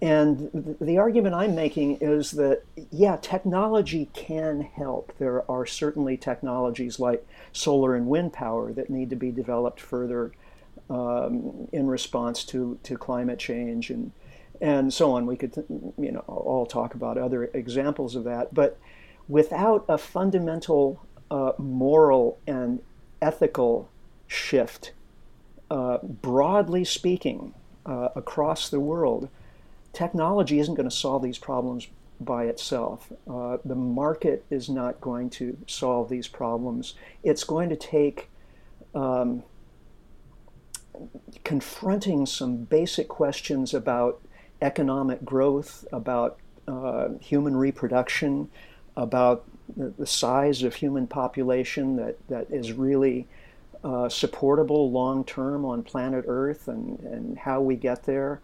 And 0.01 0.77
the 0.81 0.99
argument 0.99 1.35
I'm 1.35 1.55
making 1.55 1.99
is 2.01 2.33
that, 2.33 2.63
yeah, 2.91 3.17
technology 3.17 4.09
can 4.13 4.63
help. 4.63 5.13
There 5.19 5.49
are 5.51 5.67
certainly 5.67 6.17
technologies 6.17 6.99
like 6.99 7.27
solar 7.53 7.95
and 7.95 8.07
wind 8.07 8.33
power 8.33 8.73
that 8.73 8.91
need 8.91 9.11
to 9.11 9.17
be 9.17 9.31
developed 9.31 9.81
further 9.81 10.33
um, 10.91 11.69
in 11.73 11.87
response 11.87 12.45
to, 12.45 12.79
to 12.83 12.97
climate 12.97 13.39
change 13.39 13.91
and 13.91 14.13
and 14.61 14.93
so 14.93 15.13
on. 15.13 15.25
We 15.25 15.37
could 15.37 15.65
you 15.99 16.13
know 16.13 16.25
all 16.27 16.67
talk 16.67 16.95
about 16.95 17.17
other 17.17 17.45
examples 17.55 18.15
of 18.15 18.25
that, 18.25 18.53
but 18.53 18.79
without 19.29 19.87
a 19.89 19.97
fundamental 19.97 21.01
uh, 21.31 21.53
moral 21.57 22.39
and 22.47 22.81
ethical 23.23 23.89
shift, 24.27 24.93
uh, 25.71 25.99
broadly 26.03 26.85
speaking, 26.85 27.55
uh, 27.87 28.09
across 28.15 28.69
the 28.69 28.81
world, 28.81 29.29
technology 29.93 30.59
isn't 30.59 30.75
going 30.75 30.89
to 30.89 30.95
solve 30.95 31.23
these 31.23 31.39
problems 31.39 31.89
by 32.21 32.45
itself. 32.45 33.11
Uh, 33.29 33.57
the 33.65 33.75
market 33.75 34.45
is 34.51 34.69
not 34.69 35.01
going 35.01 35.31
to 35.31 35.57
solve 35.67 36.09
these 36.09 36.29
problems. 36.29 36.95
It's 37.23 37.45
going 37.45 37.71
to 37.71 37.77
take 37.77 38.29
um, 38.95 39.43
confronting 41.45 42.27
some 42.27 42.65
basic 42.65 43.09
questions 43.09 43.75
about 43.75 44.21
economic 44.63 45.25
growth, 45.25 45.87
about 45.93 46.39
uh, 46.69 47.09
human 47.21 47.57
reproduction, 47.57 48.49
about 48.97 49.45
the, 49.77 49.93
the, 49.99 50.07
size 50.07 50.63
of 50.63 50.75
human 50.75 51.07
population 51.07 51.97
that, 51.97 52.17
that 52.29 52.47
is 52.51 52.73
really 52.73 53.27
uh, 53.83 54.09
supportable 54.09 54.91
long 54.91 55.25
term 55.25 55.65
on 55.65 55.83
planet 55.83 56.25
Earth 56.29 56.69
and, 56.69 57.01
and 57.01 57.39
how 57.39 57.61
we 57.61 57.77
get 57.77 58.05
there. 58.05 58.41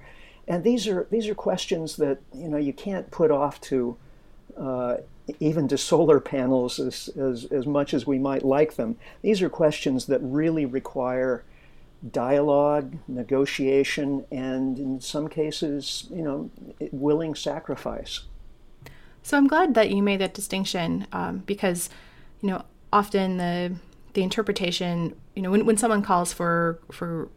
And 0.48 0.64
these 0.64 0.86
are 0.86 1.06
these 1.10 1.28
are 1.28 1.34
questions 1.34 1.96
that 1.96 2.18
you 2.32 2.48
know 2.48 2.56
you 2.56 2.72
can't 2.72 3.10
put 3.10 3.30
off 3.30 3.60
to 3.62 3.96
uh, 4.56 4.96
even 5.40 5.68
to 5.68 5.76
solar 5.76 6.20
panels 6.20 6.78
as, 6.78 7.08
as, 7.18 7.46
as 7.46 7.66
much 7.66 7.92
as 7.92 8.06
we 8.06 8.18
might 8.18 8.44
like 8.44 8.76
them. 8.76 8.96
These 9.22 9.42
are 9.42 9.48
questions 9.48 10.06
that 10.06 10.20
really 10.22 10.64
require 10.64 11.42
dialogue, 12.12 12.96
negotiation, 13.08 14.24
and 14.30 14.78
in 14.78 15.00
some 15.00 15.28
cases, 15.28 16.06
you 16.10 16.22
know, 16.22 16.50
willing 16.92 17.34
sacrifice. 17.34 18.20
So 19.22 19.36
I'm 19.36 19.48
glad 19.48 19.74
that 19.74 19.90
you 19.90 20.02
made 20.02 20.20
that 20.20 20.34
distinction 20.34 21.06
um, 21.12 21.38
because, 21.38 21.90
you 22.40 22.48
know, 22.48 22.64
often 22.92 23.38
the 23.38 23.76
the 24.14 24.22
interpretation, 24.22 25.14
you 25.34 25.42
know, 25.42 25.50
when, 25.50 25.66
when 25.66 25.76
someone 25.76 26.02
calls 26.02 26.32
for 26.32 26.78
for 26.92 27.28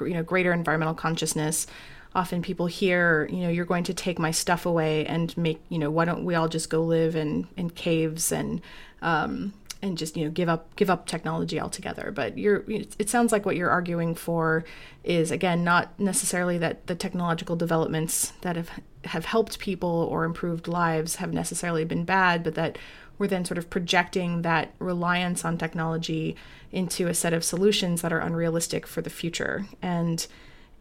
you 0.00 0.14
know 0.14 0.22
greater 0.22 0.52
environmental 0.52 0.94
consciousness, 0.94 1.66
often 2.14 2.42
people 2.42 2.66
hear, 2.66 3.28
you 3.30 3.38
know, 3.38 3.48
you're 3.48 3.64
going 3.64 3.84
to 3.84 3.94
take 3.94 4.18
my 4.18 4.30
stuff 4.30 4.66
away 4.66 5.06
and 5.06 5.36
make, 5.36 5.60
you 5.68 5.78
know, 5.78 5.90
why 5.90 6.04
don't 6.04 6.24
we 6.24 6.34
all 6.34 6.48
just 6.48 6.70
go 6.70 6.82
live 6.82 7.16
in 7.16 7.48
in 7.56 7.70
caves 7.70 8.30
and 8.30 8.60
um, 9.02 9.52
and 9.84 9.98
just 9.98 10.16
you 10.16 10.24
know 10.24 10.30
give 10.30 10.48
up 10.48 10.74
give 10.76 10.88
up 10.90 11.06
technology 11.06 11.60
altogether. 11.60 12.10
But 12.10 12.38
you're 12.38 12.64
it 12.68 13.10
sounds 13.10 13.32
like 13.32 13.44
what 13.44 13.56
you're 13.56 13.70
arguing 13.70 14.14
for 14.14 14.64
is 15.04 15.30
again 15.30 15.62
not 15.62 15.98
necessarily 16.00 16.58
that 16.58 16.86
the 16.86 16.94
technological 16.94 17.54
developments 17.54 18.32
that 18.40 18.56
have 18.56 18.70
have 19.04 19.26
helped 19.26 19.58
people 19.58 20.08
or 20.10 20.24
improved 20.24 20.66
lives 20.66 21.16
have 21.16 21.32
necessarily 21.32 21.84
been 21.84 22.04
bad 22.04 22.42
but 22.42 22.54
that 22.54 22.78
we're 23.18 23.26
then 23.26 23.44
sort 23.44 23.58
of 23.58 23.68
projecting 23.68 24.42
that 24.42 24.74
reliance 24.78 25.44
on 25.44 25.58
technology 25.58 26.34
into 26.72 27.06
a 27.06 27.14
set 27.14 27.32
of 27.34 27.44
solutions 27.44 28.00
that 28.02 28.12
are 28.12 28.18
unrealistic 28.18 28.86
for 28.86 29.02
the 29.02 29.10
future. 29.10 29.66
And 29.82 30.26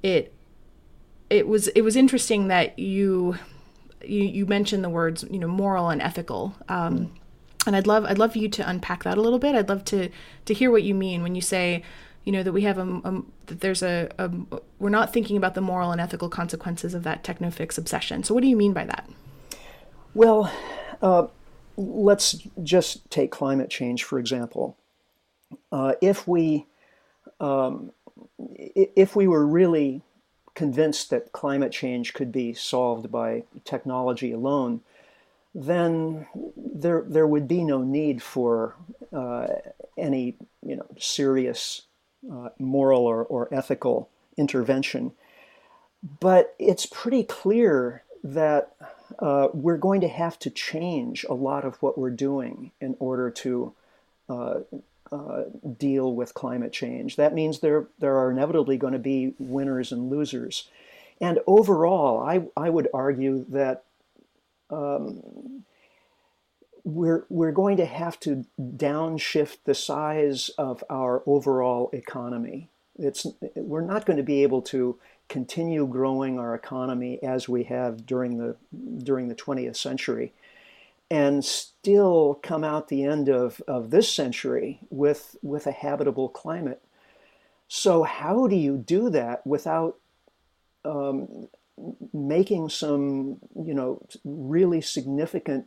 it 0.02 0.34
it 1.30 1.48
was 1.48 1.68
it 1.70 1.82
was 1.82 1.96
interesting 1.96 2.48
that 2.48 2.80
you 2.80 3.38
you, 4.04 4.24
you 4.24 4.46
mentioned 4.46 4.84
the 4.84 4.90
words 4.90 5.26
you 5.30 5.40
know 5.40 5.48
moral 5.48 5.90
and 5.90 6.02
ethical. 6.02 6.56
Um, 6.70 6.98
mm 6.98 7.10
and 7.66 7.76
I'd 7.76 7.88
love 7.88 8.06
I'd 8.06 8.18
love 8.18 8.36
you 8.36 8.50
to 8.50 8.70
unpack 8.70 9.04
that 9.04 9.18
a 9.18 9.22
little 9.22 9.40
bit. 9.40 9.56
I'd 9.56 9.70
love 9.70 9.86
to 9.86 10.10
to 10.46 10.54
hear 10.54 10.72
what 10.72 10.84
you 10.84 10.94
mean 10.94 11.24
when 11.24 11.36
you 11.36 11.42
say, 11.42 11.84
you 12.24 12.32
know, 12.32 12.44
that 12.44 12.52
we 12.52 12.64
have 12.64 12.78
a, 12.78 12.84
a 12.84 13.22
that 13.48 13.62
there's 13.62 13.84
a, 13.84 14.10
a, 14.18 14.32
we're 14.80 14.90
not 14.90 15.14
thinking 15.14 15.38
about 15.38 15.56
the 15.56 15.62
moral 15.62 15.92
and 15.92 16.02
ethical 16.02 16.30
consequences 16.30 16.94
of 16.94 17.04
that 17.04 17.24
technofix 17.24 17.78
obsession. 17.78 18.24
So 18.24 18.34
what 18.34 18.42
do 18.42 18.48
you 18.48 18.58
mean 18.58 18.74
by 18.74 18.86
that? 18.86 19.10
Well, 20.14 20.52
uh, 21.02 21.28
let's 21.78 22.34
just 22.62 23.10
take 23.10 23.32
climate 23.32 23.70
change 23.70 24.04
for 24.04 24.20
example. 24.20 24.78
Uh, 25.72 25.94
if 26.02 26.28
we 26.28 26.66
um, 27.40 27.92
if 28.38 29.16
we 29.16 29.28
were 29.28 29.46
really 29.46 30.02
convinced 30.54 31.10
that 31.10 31.32
climate 31.32 31.72
change 31.72 32.14
could 32.14 32.32
be 32.32 32.54
solved 32.54 33.12
by 33.12 33.44
technology 33.64 34.32
alone, 34.32 34.82
then 35.56 36.28
there 36.56 37.04
there 37.08 37.28
would 37.28 37.48
be 37.48 37.64
no 37.64 37.82
need 37.82 38.22
for 38.22 38.76
uh, 39.12 39.48
any 39.98 40.36
you 40.66 40.76
know 40.76 40.88
serious 40.98 41.84
uh, 42.32 42.50
moral 42.60 43.06
or, 43.06 43.24
or 43.24 43.54
ethical 43.54 44.10
intervention. 44.38 45.12
But 46.20 46.56
it's 46.60 46.86
pretty 46.86 47.24
clear 47.24 48.04
that 48.24 48.76
uh, 49.20 49.50
we're 49.54 49.78
going 49.78 50.02
to 50.02 50.08
have 50.08 50.40
to 50.40 50.50
change 50.50 51.26
a 51.30 51.34
lot 51.34 51.66
of 51.66 51.82
what 51.82 51.98
we're 51.98 52.10
doing 52.10 52.72
in 52.82 52.96
order 53.00 53.30
to 53.30 53.74
uh, 54.30 54.60
uh, 55.12 55.44
deal 55.78 56.16
with 56.16 56.34
climate 56.34 56.74
change. 56.74 57.16
That 57.16 57.34
means 57.34 57.60
there 57.60 57.88
there 58.00 58.18
are 58.18 58.32
inevitably 58.32 58.78
going 58.78 58.94
to 58.94 59.00
be 59.00 59.34
winners 59.38 59.92
and 59.92 60.10
losers. 60.10 60.68
And 61.22 61.40
overall, 61.46 62.20
I, 62.20 62.48
I 62.58 62.70
would 62.70 62.88
argue 62.94 63.46
that 63.50 63.84
um, 64.74 65.64
we're 66.84 67.26
we're 67.30 67.52
going 67.52 67.78
to 67.78 67.86
have 67.86 68.20
to 68.22 68.46
downshift 68.60 69.58
the 69.64 69.76
size 69.76 70.50
of 70.58 70.84
our 70.90 71.24
overall 71.26 71.90
economy. 71.94 72.70
It's 72.98 73.26
we're 73.56 73.82
not 73.82 74.06
going 74.06 74.18
to 74.18 74.24
be 74.24 74.44
able 74.44 74.62
to 74.64 74.98
continue 75.30 75.88
growing 75.88 76.38
our 76.38 76.54
economy 76.54 77.22
as 77.24 77.48
we 77.48 77.64
have 77.64 78.06
during 78.06 78.38
the 78.38 78.56
during 79.04 79.30
the 79.30 79.36
20th 79.36 79.78
century 79.78 80.34
and 81.10 81.46
still 81.46 82.40
come 82.42 82.64
out 82.64 82.88
the 82.88 83.04
end 83.04 83.30
of, 83.30 83.62
of 83.68 83.92
this 83.92 84.12
century 84.12 84.80
with 84.90 85.36
with 85.42 85.68
a 85.68 85.72
habitable 85.72 86.28
climate. 86.30 86.82
So 87.68 88.04
how 88.04 88.48
do 88.48 88.56
you 88.56 88.78
do 88.78 89.10
that 89.12 89.46
without 89.46 89.98
um, 90.86 91.48
making 92.14 92.70
some, 92.70 93.38
you 93.56 93.74
know, 93.74 94.02
really 94.24 94.82
significant 94.82 95.66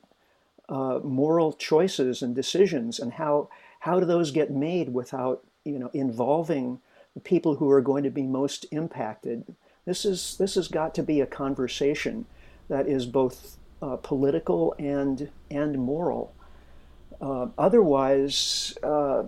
uh, 0.69 1.01
moral 1.03 1.53
choices 1.53 2.23
and 2.23 2.35
decisions, 2.35 2.99
and 2.99 3.13
how 3.15 3.49
how 3.81 4.01
do 4.01 4.07
those 4.07 4.31
get 4.31 4.51
made 4.51 4.93
without, 4.93 5.45
you 5.65 5.79
know, 5.79 5.91
involving 5.93 6.81
the 7.15 7.21
people 7.21 7.57
who 7.57 7.71
are 7.71 7.81
going 7.81 8.05
to 8.05 8.11
be 8.11 8.23
most 8.23 8.67
impacted? 8.71 9.55
This 9.85 10.05
is 10.05 10.37
this 10.39 10.55
has 10.57 10.69
got 10.69 10.95
to 10.97 11.03
be 11.03 11.21
a 11.21 11.27
conversation 11.27 12.27
that 12.69 12.89
is 12.89 13.07
both 13.07 13.59
uh, 13.83 13.97
political 13.97 14.75
and 14.79 15.31
and 15.51 15.79
moral. 15.79 16.33
Uh, 17.21 17.47
otherwise, 17.57 18.77
uh, 18.83 19.23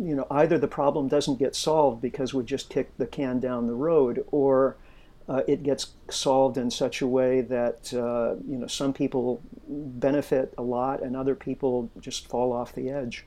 you 0.00 0.16
know, 0.16 0.26
either 0.30 0.58
the 0.58 0.66
problem 0.66 1.06
doesn't 1.06 1.38
get 1.38 1.54
solved 1.54 2.02
because 2.02 2.34
we 2.34 2.42
just 2.42 2.68
kick 2.68 2.96
the 2.98 3.06
can 3.06 3.38
down 3.38 3.66
the 3.66 3.74
road, 3.74 4.24
or 4.32 4.76
uh, 5.28 5.42
it 5.46 5.62
gets 5.62 5.92
solved 6.10 6.58
in 6.58 6.70
such 6.70 7.00
a 7.00 7.06
way 7.06 7.40
that 7.40 7.92
uh, 7.94 8.34
you 8.46 8.58
know 8.58 8.66
some 8.66 8.92
people 8.92 9.42
benefit 9.68 10.52
a 10.58 10.62
lot 10.62 11.02
and 11.02 11.16
other 11.16 11.34
people 11.34 11.90
just 12.00 12.28
fall 12.28 12.52
off 12.52 12.74
the 12.74 12.90
edge. 12.90 13.24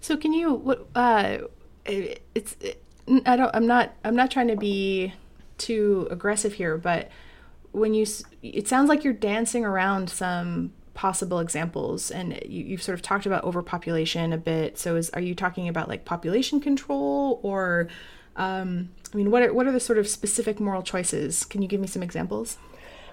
So 0.00 0.16
can 0.16 0.32
you 0.32 0.54
what 0.54 0.86
uh, 0.94 1.38
it's 1.84 2.56
it, 2.60 2.82
I 3.26 3.36
don't 3.36 3.54
I'm 3.54 3.66
not 3.66 3.94
I'm 4.04 4.16
not 4.16 4.30
trying 4.30 4.48
to 4.48 4.56
be 4.56 5.12
too 5.58 6.08
aggressive 6.10 6.54
here, 6.54 6.76
but 6.78 7.10
when 7.72 7.92
you 7.94 8.06
it 8.42 8.68
sounds 8.68 8.88
like 8.88 9.04
you're 9.04 9.12
dancing 9.12 9.64
around 9.64 10.08
some 10.08 10.72
possible 10.94 11.40
examples? 11.40 12.10
And 12.10 12.40
you, 12.46 12.76
have 12.76 12.82
sort 12.82 12.94
of 12.94 13.02
talked 13.02 13.26
about 13.26 13.44
overpopulation 13.44 14.32
a 14.32 14.38
bit. 14.38 14.78
So, 14.78 14.96
is 14.96 15.10
are 15.10 15.20
you 15.20 15.34
talking 15.34 15.68
about 15.68 15.88
like 15.88 16.04
population 16.04 16.60
control, 16.60 17.40
or 17.42 17.88
um, 18.36 18.90
I 19.12 19.16
mean, 19.16 19.30
what 19.30 19.42
are 19.42 19.52
what 19.52 19.66
are 19.66 19.72
the 19.72 19.80
sort 19.80 19.98
of 19.98 20.08
specific 20.08 20.58
moral 20.60 20.82
choices? 20.82 21.44
Can 21.44 21.62
you 21.62 21.68
give 21.68 21.80
me 21.80 21.86
some 21.86 22.02
examples? 22.02 22.58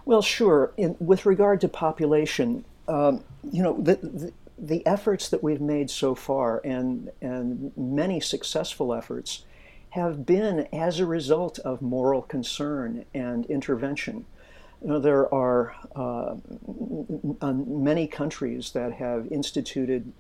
Well, 0.05 0.21
sure. 0.21 0.73
In, 0.77 0.95
with 0.99 1.25
regard 1.25 1.61
to 1.61 1.67
population, 1.67 2.65
um, 2.87 3.23
you 3.51 3.61
know, 3.61 3.79
the, 3.79 3.95
the, 3.97 4.33
the 4.57 4.85
efforts 4.85 5.29
that 5.29 5.43
we've 5.43 5.61
made 5.61 5.89
so 5.89 6.15
far, 6.15 6.59
and 6.63 7.11
and 7.21 7.71
many 7.77 8.19
successful 8.19 8.93
efforts, 8.93 9.45
have 9.91 10.25
been 10.25 10.67
as 10.73 10.99
a 10.99 11.05
result 11.05 11.59
of 11.59 11.81
moral 11.81 12.23
concern 12.23 13.05
and 13.13 13.45
intervention. 13.45 14.25
You 14.81 14.87
know, 14.87 14.99
there 14.99 15.31
are 15.31 15.75
uh, 15.95 16.35
many 17.53 18.07
countries 18.07 18.71
that 18.71 18.93
have 18.93 19.27
instituted 19.31 20.11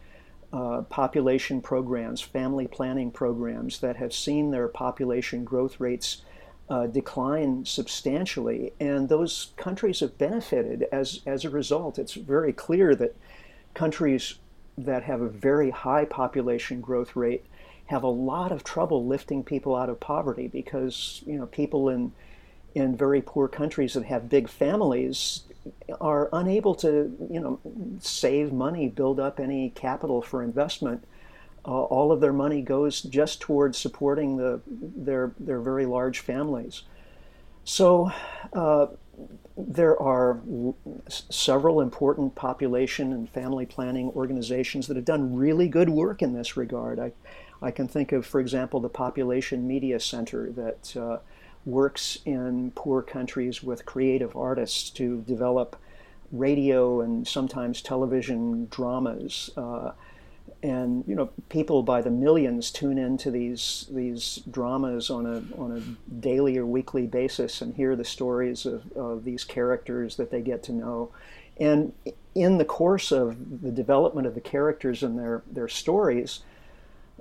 uh, 0.53 0.81
population 0.83 1.61
programs, 1.61 2.21
family 2.21 2.67
planning 2.67 3.11
programs 3.11 3.79
that 3.79 3.95
have 3.95 4.13
seen 4.13 4.51
their 4.51 4.67
population 4.67 5.43
growth 5.43 5.79
rates 5.79 6.23
uh, 6.69 6.87
decline 6.87 7.65
substantially, 7.65 8.73
and 8.79 9.09
those 9.09 9.51
countries 9.57 9.99
have 9.99 10.17
benefited 10.17 10.87
as 10.91 11.21
as 11.25 11.43
a 11.43 11.49
result. 11.49 11.99
It's 11.99 12.13
very 12.13 12.53
clear 12.53 12.95
that 12.95 13.15
countries 13.73 14.35
that 14.77 15.03
have 15.03 15.21
a 15.21 15.27
very 15.27 15.69
high 15.69 16.05
population 16.05 16.81
growth 16.81 17.15
rate 17.15 17.45
have 17.87 18.03
a 18.03 18.07
lot 18.07 18.53
of 18.53 18.63
trouble 18.63 19.05
lifting 19.05 19.43
people 19.43 19.75
out 19.75 19.89
of 19.89 19.99
poverty 19.99 20.47
because 20.47 21.21
you 21.25 21.37
know 21.37 21.45
people 21.45 21.89
in 21.89 22.13
in 22.73 22.95
very 22.95 23.21
poor 23.21 23.49
countries 23.49 23.93
that 23.93 24.05
have 24.05 24.29
big 24.29 24.47
families 24.47 25.43
are 25.99 26.29
unable 26.33 26.75
to, 26.75 27.15
you 27.29 27.39
know, 27.39 27.59
save 27.99 28.51
money, 28.51 28.87
build 28.87 29.19
up 29.19 29.39
any 29.39 29.69
capital 29.69 30.21
for 30.21 30.43
investment. 30.43 31.03
Uh, 31.65 31.83
all 31.83 32.11
of 32.11 32.21
their 32.21 32.33
money 32.33 32.61
goes 32.61 33.01
just 33.01 33.39
towards 33.39 33.77
supporting 33.77 34.37
the 34.37 34.59
their 34.67 35.31
their 35.39 35.59
very 35.59 35.85
large 35.85 36.19
families. 36.19 36.83
So 37.63 38.11
uh, 38.53 38.87
there 39.55 40.01
are 40.01 40.39
several 41.07 41.81
important 41.81 42.33
population 42.33 43.13
and 43.13 43.29
family 43.29 43.65
planning 43.65 44.09
organizations 44.15 44.87
that 44.87 44.95
have 44.95 45.05
done 45.05 45.35
really 45.35 45.67
good 45.67 45.89
work 45.89 46.21
in 46.21 46.33
this 46.33 46.57
regard. 46.57 46.99
I, 46.99 47.11
I 47.61 47.69
can 47.69 47.87
think 47.87 48.11
of, 48.11 48.25
for 48.25 48.39
example, 48.39 48.79
the 48.79 48.89
Population 48.89 49.67
Media 49.67 49.99
Center 49.99 50.51
that 50.53 50.97
uh, 50.97 51.17
works 51.65 52.19
in 52.25 52.71
poor 52.71 53.01
countries 53.01 53.61
with 53.61 53.85
creative 53.85 54.35
artists 54.35 54.89
to 54.91 55.21
develop 55.21 55.75
radio 56.31 57.01
and 57.01 57.27
sometimes 57.27 57.81
television 57.81 58.67
dramas. 58.71 59.49
Uh, 59.55 59.91
and 60.63 61.03
you 61.07 61.15
know, 61.15 61.29
people 61.49 61.83
by 61.83 62.01
the 62.01 62.09
millions 62.09 62.71
tune 62.71 62.97
into 62.97 63.31
these 63.31 63.87
these 63.91 64.41
dramas 64.49 65.09
on 65.09 65.25
a 65.25 65.43
on 65.59 65.71
a 65.71 66.13
daily 66.21 66.57
or 66.57 66.65
weekly 66.65 67.07
basis 67.07 67.61
and 67.61 67.73
hear 67.75 67.95
the 67.95 68.05
stories 68.05 68.65
of, 68.65 68.91
of 68.93 69.23
these 69.23 69.43
characters 69.43 70.15
that 70.17 70.29
they 70.29 70.41
get 70.41 70.61
to 70.63 70.71
know. 70.71 71.11
And 71.59 71.93
in 72.35 72.57
the 72.57 72.65
course 72.65 73.11
of 73.11 73.61
the 73.61 73.71
development 73.71 74.27
of 74.27 74.35
the 74.35 74.41
characters 74.41 75.03
and 75.03 75.17
their 75.17 75.41
their 75.51 75.67
stories, 75.67 76.41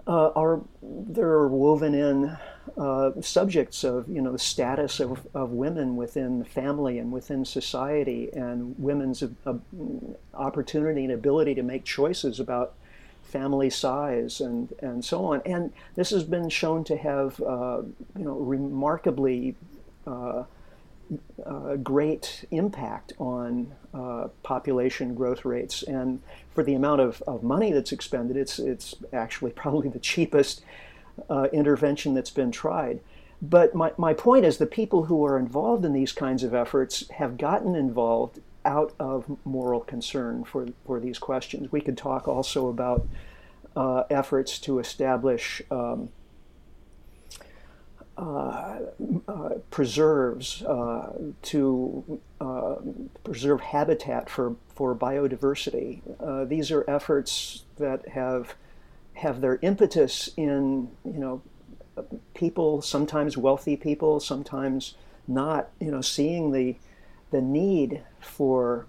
uh, 0.06 0.30
are 0.30 0.60
they're 0.82 1.46
woven 1.48 1.94
in 1.94 2.36
uh, 2.76 3.10
subjects 3.20 3.84
of 3.84 4.08
you 4.08 4.20
know 4.20 4.32
the 4.32 4.38
status 4.38 5.00
of, 5.00 5.26
of 5.34 5.50
women 5.50 5.96
within 5.96 6.38
the 6.38 6.44
family 6.44 6.98
and 6.98 7.12
within 7.12 7.44
society 7.44 8.30
and 8.32 8.74
women's 8.78 9.22
uh, 9.22 9.54
opportunity 10.34 11.04
and 11.04 11.12
ability 11.12 11.54
to 11.54 11.62
make 11.62 11.84
choices 11.84 12.40
about 12.40 12.74
family 13.22 13.70
size 13.70 14.40
and 14.40 14.72
and 14.80 15.04
so 15.04 15.24
on. 15.24 15.42
And 15.46 15.72
this 15.94 16.10
has 16.10 16.24
been 16.24 16.48
shown 16.48 16.84
to 16.84 16.96
have 16.96 17.40
uh, 17.40 17.82
you 18.18 18.24
know 18.24 18.34
remarkably 18.34 19.56
uh, 20.06 20.44
uh, 21.44 21.76
great 21.76 22.44
impact 22.50 23.12
on 23.18 23.72
uh, 23.92 24.28
population 24.42 25.14
growth 25.14 25.44
rates. 25.44 25.82
And 25.82 26.20
for 26.54 26.62
the 26.62 26.74
amount 26.74 27.00
of, 27.00 27.22
of 27.26 27.42
money 27.42 27.72
that's 27.72 27.92
expended, 27.92 28.36
it's, 28.36 28.58
it's 28.58 28.94
actually 29.12 29.50
probably 29.62 29.88
the 29.88 29.98
cheapest 29.98 30.62
uh, 31.28 31.48
intervention 31.52 32.14
that's 32.14 32.30
been 32.30 32.50
tried. 32.50 33.00
But 33.42 33.74
my, 33.74 33.92
my 33.96 34.12
point 34.12 34.44
is 34.44 34.58
the 34.58 34.66
people 34.66 35.04
who 35.04 35.24
are 35.24 35.38
involved 35.38 35.84
in 35.84 35.92
these 35.92 36.12
kinds 36.12 36.42
of 36.42 36.54
efforts 36.54 37.08
have 37.10 37.38
gotten 37.38 37.74
involved 37.74 38.40
out 38.64 38.92
of 39.00 39.38
moral 39.44 39.80
concern 39.80 40.44
for, 40.44 40.66
for 40.86 41.00
these 41.00 41.18
questions. 41.18 41.72
We 41.72 41.80
could 41.80 41.96
talk 41.96 42.28
also 42.28 42.68
about 42.68 43.08
uh, 43.74 44.04
efforts 44.10 44.58
to 44.60 44.78
establish 44.78 45.62
um, 45.70 46.10
uh, 48.18 48.80
uh, 49.26 49.48
preserves 49.70 50.62
uh, 50.62 51.12
to 51.40 52.20
uh, 52.40 52.76
preserve 53.22 53.60
habitat 53.60 54.30
for, 54.30 54.56
for 54.74 54.94
biodiversity. 54.94 56.00
Uh, 56.18 56.44
these 56.44 56.70
are 56.70 56.88
efforts 56.88 57.64
that 57.76 58.08
have 58.08 58.54
have 59.14 59.42
their 59.42 59.58
impetus 59.60 60.30
in 60.38 60.88
you 61.04 61.18
know 61.18 61.42
people, 62.32 62.80
sometimes 62.80 63.36
wealthy 63.36 63.76
people, 63.76 64.20
sometimes 64.20 64.94
not. 65.28 65.68
You 65.80 65.90
know, 65.90 66.00
seeing 66.00 66.52
the 66.52 66.76
the 67.30 67.42
need 67.42 68.02
for 68.20 68.86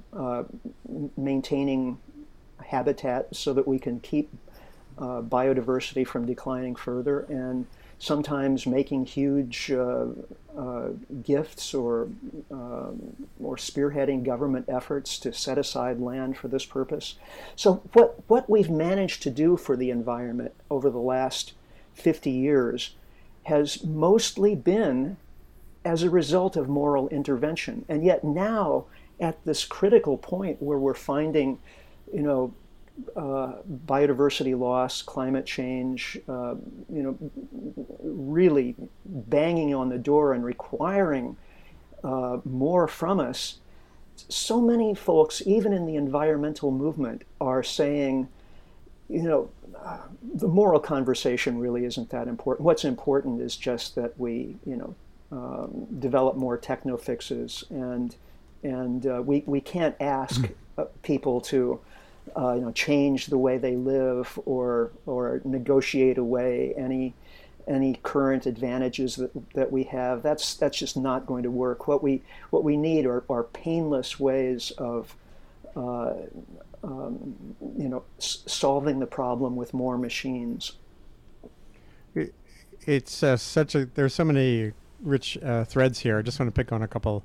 maintaining 1.18 1.98
habitat 2.66 3.36
so 3.36 3.54
that 3.54 3.68
we 3.68 3.78
can 3.78 4.00
keep 4.00 4.34
biodiversity 4.98 6.08
from 6.08 6.26
declining 6.26 6.76
further 6.76 7.22
and 7.22 7.68
sometimes 8.00 8.66
making 8.66 9.06
huge 9.06 9.72
uh, 10.58 10.90
gifts 11.24 11.74
or, 11.74 12.10
um, 12.52 13.28
or 13.42 13.56
spearheading 13.56 14.24
government 14.24 14.66
efforts 14.68 15.18
to 15.20 15.34
set 15.34 15.58
aside 15.58 16.00
land 16.00 16.38
for 16.38 16.48
this 16.48 16.66
purpose. 16.66 17.16
So, 17.56 17.82
what, 17.94 18.20
what 18.28 18.50
we've 18.50 18.70
managed 18.70 19.24
to 19.24 19.30
do 19.30 19.58
for 19.58 19.76
the 19.76 19.90
environment 19.90 20.54
over 20.70 20.90
the 20.90 21.00
last 21.00 21.54
50 21.94 22.30
years 22.30 22.96
has 23.44 23.84
mostly 23.84 24.56
been 24.56 25.18
as 25.84 26.04
a 26.04 26.10
result 26.10 26.56
of 26.56 26.70
moral 26.70 27.08
intervention. 27.10 27.86
And 27.90 28.04
yet, 28.04 28.24
now, 28.24 28.86
at 29.20 29.44
this 29.46 29.66
critical 29.66 30.18
point 30.18 30.62
where 30.62 30.78
we're 30.78 30.94
finding, 30.94 31.60
you 32.14 32.22
know, 32.22 32.54
uh, 33.16 33.54
biodiversity 33.86 34.58
loss, 34.58 35.02
climate 35.02 35.46
change, 35.46 36.20
uh, 36.28 36.56
you 36.90 37.04
know, 37.04 37.18
really 38.02 38.76
banging 39.06 39.74
on 39.74 39.90
the 39.90 39.98
door 39.98 40.34
and 40.34 40.44
requiring 40.44 41.38
uh, 42.04 42.38
more 42.46 42.88
from 42.88 43.20
us. 43.20 43.60
So 44.16 44.62
many 44.62 44.94
folks, 44.94 45.42
even 45.46 45.74
in 45.74 45.86
the 45.86 45.96
environmental 45.96 46.72
movement, 46.72 47.24
are 47.40 47.64
saying, 47.64 48.28
you 49.10 49.24
know, 49.24 49.50
the 50.36 50.48
moral 50.48 50.80
conversation 50.80 51.58
really 51.58 51.86
isn't 51.86 52.10
that 52.10 52.28
important. 52.28 52.66
What's 52.66 52.86
important 52.86 53.42
is 53.42 53.56
just 53.56 53.96
that 53.96 54.18
we, 54.20 54.56
you 54.66 54.76
know, 54.76 54.96
um, 55.32 55.88
develop 56.00 56.36
more 56.36 56.58
techno 56.58 56.98
fixes, 56.98 57.64
and 57.70 58.16
and 58.64 59.08
uh, 59.08 59.22
we 59.26 59.44
we 59.46 59.62
can't 59.62 59.96
ask 60.00 60.50
uh, 60.78 60.86
people 61.04 61.42
to 61.42 61.80
uh, 62.38 62.54
you 62.54 62.62
know, 62.62 62.72
change 62.72 63.28
the 63.28 63.38
way 63.38 63.58
they 63.58 63.76
live 63.76 64.39
or 64.46 64.91
or 65.06 65.41
negotiate 65.44 66.17
away 66.17 66.74
any 66.78 67.13
any 67.67 68.00
current 68.04 68.46
advantages 68.46 69.15
that, 69.15 69.32
that 69.54 69.72
we 69.72 69.84
have. 69.84 70.24
That's 70.24 70.56
that's 70.56 70.78
just 70.78 70.98
not 70.98 71.26
going 71.26 71.44
to 71.44 71.52
work. 71.52 71.88
What 71.88 72.04
we 72.04 72.22
what 72.50 72.63
we 72.63 72.78
need 72.78 73.06
are, 73.06 73.24
are 73.30 73.44
painless 73.44 74.20
ways 74.20 74.72
of 74.78 75.15
uh, 75.76 76.13
um, 76.84 77.56
you 77.78 77.89
know 77.89 78.04
s- 78.17 78.44
solving 78.46 79.00
the 79.00 79.08
problem 79.08 79.56
with 79.56 79.74
more 79.74 79.98
machines. 79.98 80.74
it's 82.86 83.24
uh, 83.24 83.38
such 83.38 83.76
a 83.76 83.86
there's 83.86 84.13
so 84.13 84.26
many 84.26 84.74
rich 85.02 85.38
uh, 85.44 85.65
threads 85.65 86.00
here. 86.00 86.20
I 86.20 86.22
just 86.22 86.39
want 86.39 86.54
to 86.54 86.58
pick 86.58 86.72
on 86.72 86.82
a 86.82 86.88
couple. 86.88 87.24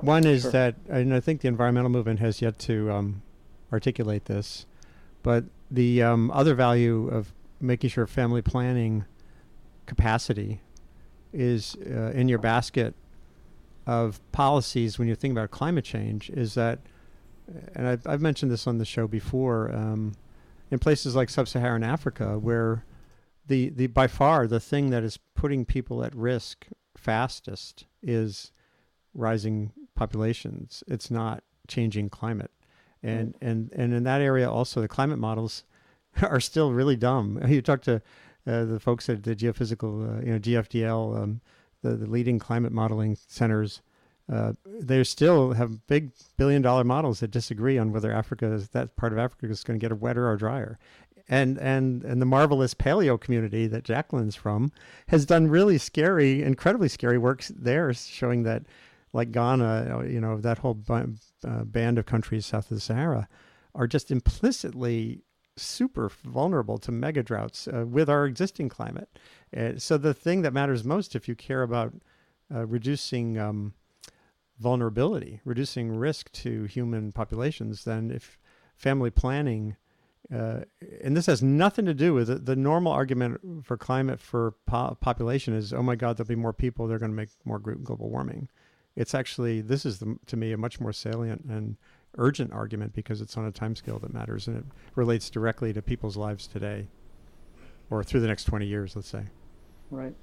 One 0.00 0.24
is 0.26 0.42
sure. 0.42 0.50
that 0.52 0.76
and 0.88 1.14
I 1.14 1.20
think 1.20 1.40
the 1.40 1.48
environmental 1.48 1.90
movement 1.90 2.20
has 2.20 2.40
yet 2.40 2.58
to 2.60 2.90
um, 2.90 3.22
articulate 3.72 4.26
this. 4.26 4.66
But 5.22 5.44
the 5.70 6.02
um, 6.02 6.30
other 6.30 6.54
value 6.54 7.08
of 7.08 7.32
making 7.60 7.90
sure 7.90 8.06
family 8.06 8.42
planning 8.42 9.04
capacity 9.86 10.60
is 11.32 11.76
uh, 11.86 12.10
in 12.12 12.28
your 12.28 12.38
basket 12.38 12.94
of 13.86 14.20
policies 14.32 14.98
when 14.98 15.08
you 15.08 15.14
think 15.14 15.32
about 15.32 15.50
climate 15.50 15.84
change 15.84 16.30
is 16.30 16.54
that, 16.54 16.80
and 17.74 17.86
I've, 17.86 18.06
I've 18.06 18.20
mentioned 18.20 18.50
this 18.50 18.66
on 18.66 18.78
the 18.78 18.84
show 18.84 19.06
before, 19.06 19.74
um, 19.74 20.14
in 20.70 20.78
places 20.78 21.16
like 21.16 21.28
sub-Saharan 21.28 21.82
Africa, 21.82 22.38
where 22.38 22.84
the, 23.46 23.70
the 23.70 23.88
by 23.88 24.06
far 24.06 24.46
the 24.46 24.60
thing 24.60 24.90
that 24.90 25.02
is 25.02 25.18
putting 25.34 25.64
people 25.64 26.04
at 26.04 26.14
risk 26.14 26.66
fastest 26.96 27.86
is 28.02 28.52
rising 29.14 29.72
populations. 29.96 30.84
It's 30.86 31.10
not 31.10 31.42
changing 31.66 32.10
climate 32.10 32.52
and 33.02 33.34
and 33.40 33.70
and 33.72 33.92
in 33.94 34.04
that 34.04 34.20
area 34.20 34.50
also 34.50 34.80
the 34.80 34.88
climate 34.88 35.18
models 35.18 35.64
are 36.22 36.40
still 36.40 36.72
really 36.72 36.96
dumb. 36.96 37.40
You 37.48 37.62
talk 37.62 37.82
to 37.82 38.02
uh, 38.46 38.64
the 38.64 38.80
folks 38.80 39.08
at 39.08 39.22
the 39.22 39.36
geophysical, 39.36 40.18
uh, 40.18 40.24
you 40.24 40.32
know, 40.32 40.38
GFDL, 40.38 41.22
um, 41.22 41.40
the 41.82 41.96
the 41.96 42.06
leading 42.06 42.38
climate 42.38 42.72
modeling 42.72 43.16
centers. 43.26 43.82
Uh, 44.30 44.52
they 44.64 45.02
still 45.02 45.52
have 45.54 45.86
big 45.88 46.12
billion 46.36 46.62
dollar 46.62 46.84
models 46.84 47.18
that 47.20 47.32
disagree 47.32 47.76
on 47.78 47.90
whether 47.92 48.12
Africa 48.12 48.46
is 48.52 48.68
that 48.68 48.94
part 48.94 49.12
of 49.12 49.18
Africa 49.18 49.50
is 49.50 49.64
going 49.64 49.78
to 49.78 49.88
get 49.88 49.98
wetter 49.98 50.28
or 50.28 50.36
drier. 50.36 50.78
And, 51.28 51.58
and 51.58 52.02
and 52.02 52.20
the 52.20 52.26
marvelous 52.26 52.74
paleo 52.74 53.20
community 53.20 53.68
that 53.68 53.84
Jacquelyn's 53.84 54.34
from 54.34 54.72
has 55.08 55.26
done 55.26 55.48
really 55.48 55.78
scary, 55.78 56.42
incredibly 56.42 56.88
scary 56.88 57.18
works 57.18 57.52
there, 57.54 57.92
showing 57.94 58.42
that, 58.44 58.64
like 59.12 59.32
Ghana, 59.32 60.04
you 60.08 60.20
know, 60.20 60.38
that 60.40 60.58
whole 60.58 60.78
uh, 60.88 61.64
band 61.64 61.98
of 61.98 62.06
countries 62.06 62.46
south 62.46 62.70
of 62.70 62.76
the 62.76 62.80
Sahara, 62.80 63.28
are 63.74 63.86
just 63.86 64.10
implicitly 64.10 65.22
super 65.56 66.10
vulnerable 66.24 66.78
to 66.78 66.92
mega 66.92 67.22
droughts 67.22 67.68
uh, 67.68 67.84
with 67.86 68.08
our 68.08 68.24
existing 68.24 68.68
climate. 68.68 69.08
Uh, 69.56 69.72
so 69.76 69.98
the 69.98 70.14
thing 70.14 70.42
that 70.42 70.52
matters 70.52 70.84
most, 70.84 71.14
if 71.14 71.28
you 71.28 71.34
care 71.34 71.62
about 71.62 71.92
uh, 72.54 72.66
reducing 72.66 73.38
um, 73.38 73.74
vulnerability, 74.58 75.40
reducing 75.44 75.96
risk 75.96 76.30
to 76.32 76.64
human 76.64 77.12
populations, 77.12 77.84
then 77.84 78.10
if 78.10 78.38
family 78.76 79.10
planning, 79.10 79.76
uh, 80.34 80.60
and 81.02 81.16
this 81.16 81.26
has 81.26 81.42
nothing 81.42 81.84
to 81.84 81.94
do 81.94 82.14
with 82.14 82.30
it, 82.30 82.46
the 82.46 82.56
normal 82.56 82.92
argument 82.92 83.40
for 83.64 83.76
climate 83.76 84.20
for 84.20 84.54
po- 84.66 84.96
population 85.00 85.54
is, 85.54 85.72
oh 85.72 85.82
my 85.82 85.96
God, 85.96 86.16
there'll 86.16 86.28
be 86.28 86.36
more 86.36 86.52
people, 86.52 86.86
they're 86.86 86.98
going 86.98 87.12
to 87.12 87.16
make 87.16 87.30
more 87.44 87.58
global 87.58 88.08
warming. 88.10 88.48
It's 88.96 89.14
actually, 89.14 89.60
this 89.60 89.86
is 89.86 89.98
the, 89.98 90.18
to 90.26 90.36
me 90.36 90.52
a 90.52 90.56
much 90.56 90.80
more 90.80 90.92
salient 90.92 91.44
and 91.48 91.76
urgent 92.18 92.52
argument 92.52 92.92
because 92.94 93.20
it's 93.20 93.36
on 93.36 93.44
a 93.46 93.52
time 93.52 93.76
scale 93.76 93.98
that 94.00 94.12
matters 94.12 94.48
and 94.48 94.58
it 94.58 94.64
relates 94.94 95.30
directly 95.30 95.72
to 95.72 95.80
people's 95.80 96.16
lives 96.16 96.46
today 96.46 96.88
or 97.88 98.02
through 98.02 98.20
the 98.20 98.28
next 98.28 98.44
20 98.44 98.66
years, 98.66 98.96
let's 98.96 99.08
say. 99.08 99.24
Right. 99.90 100.14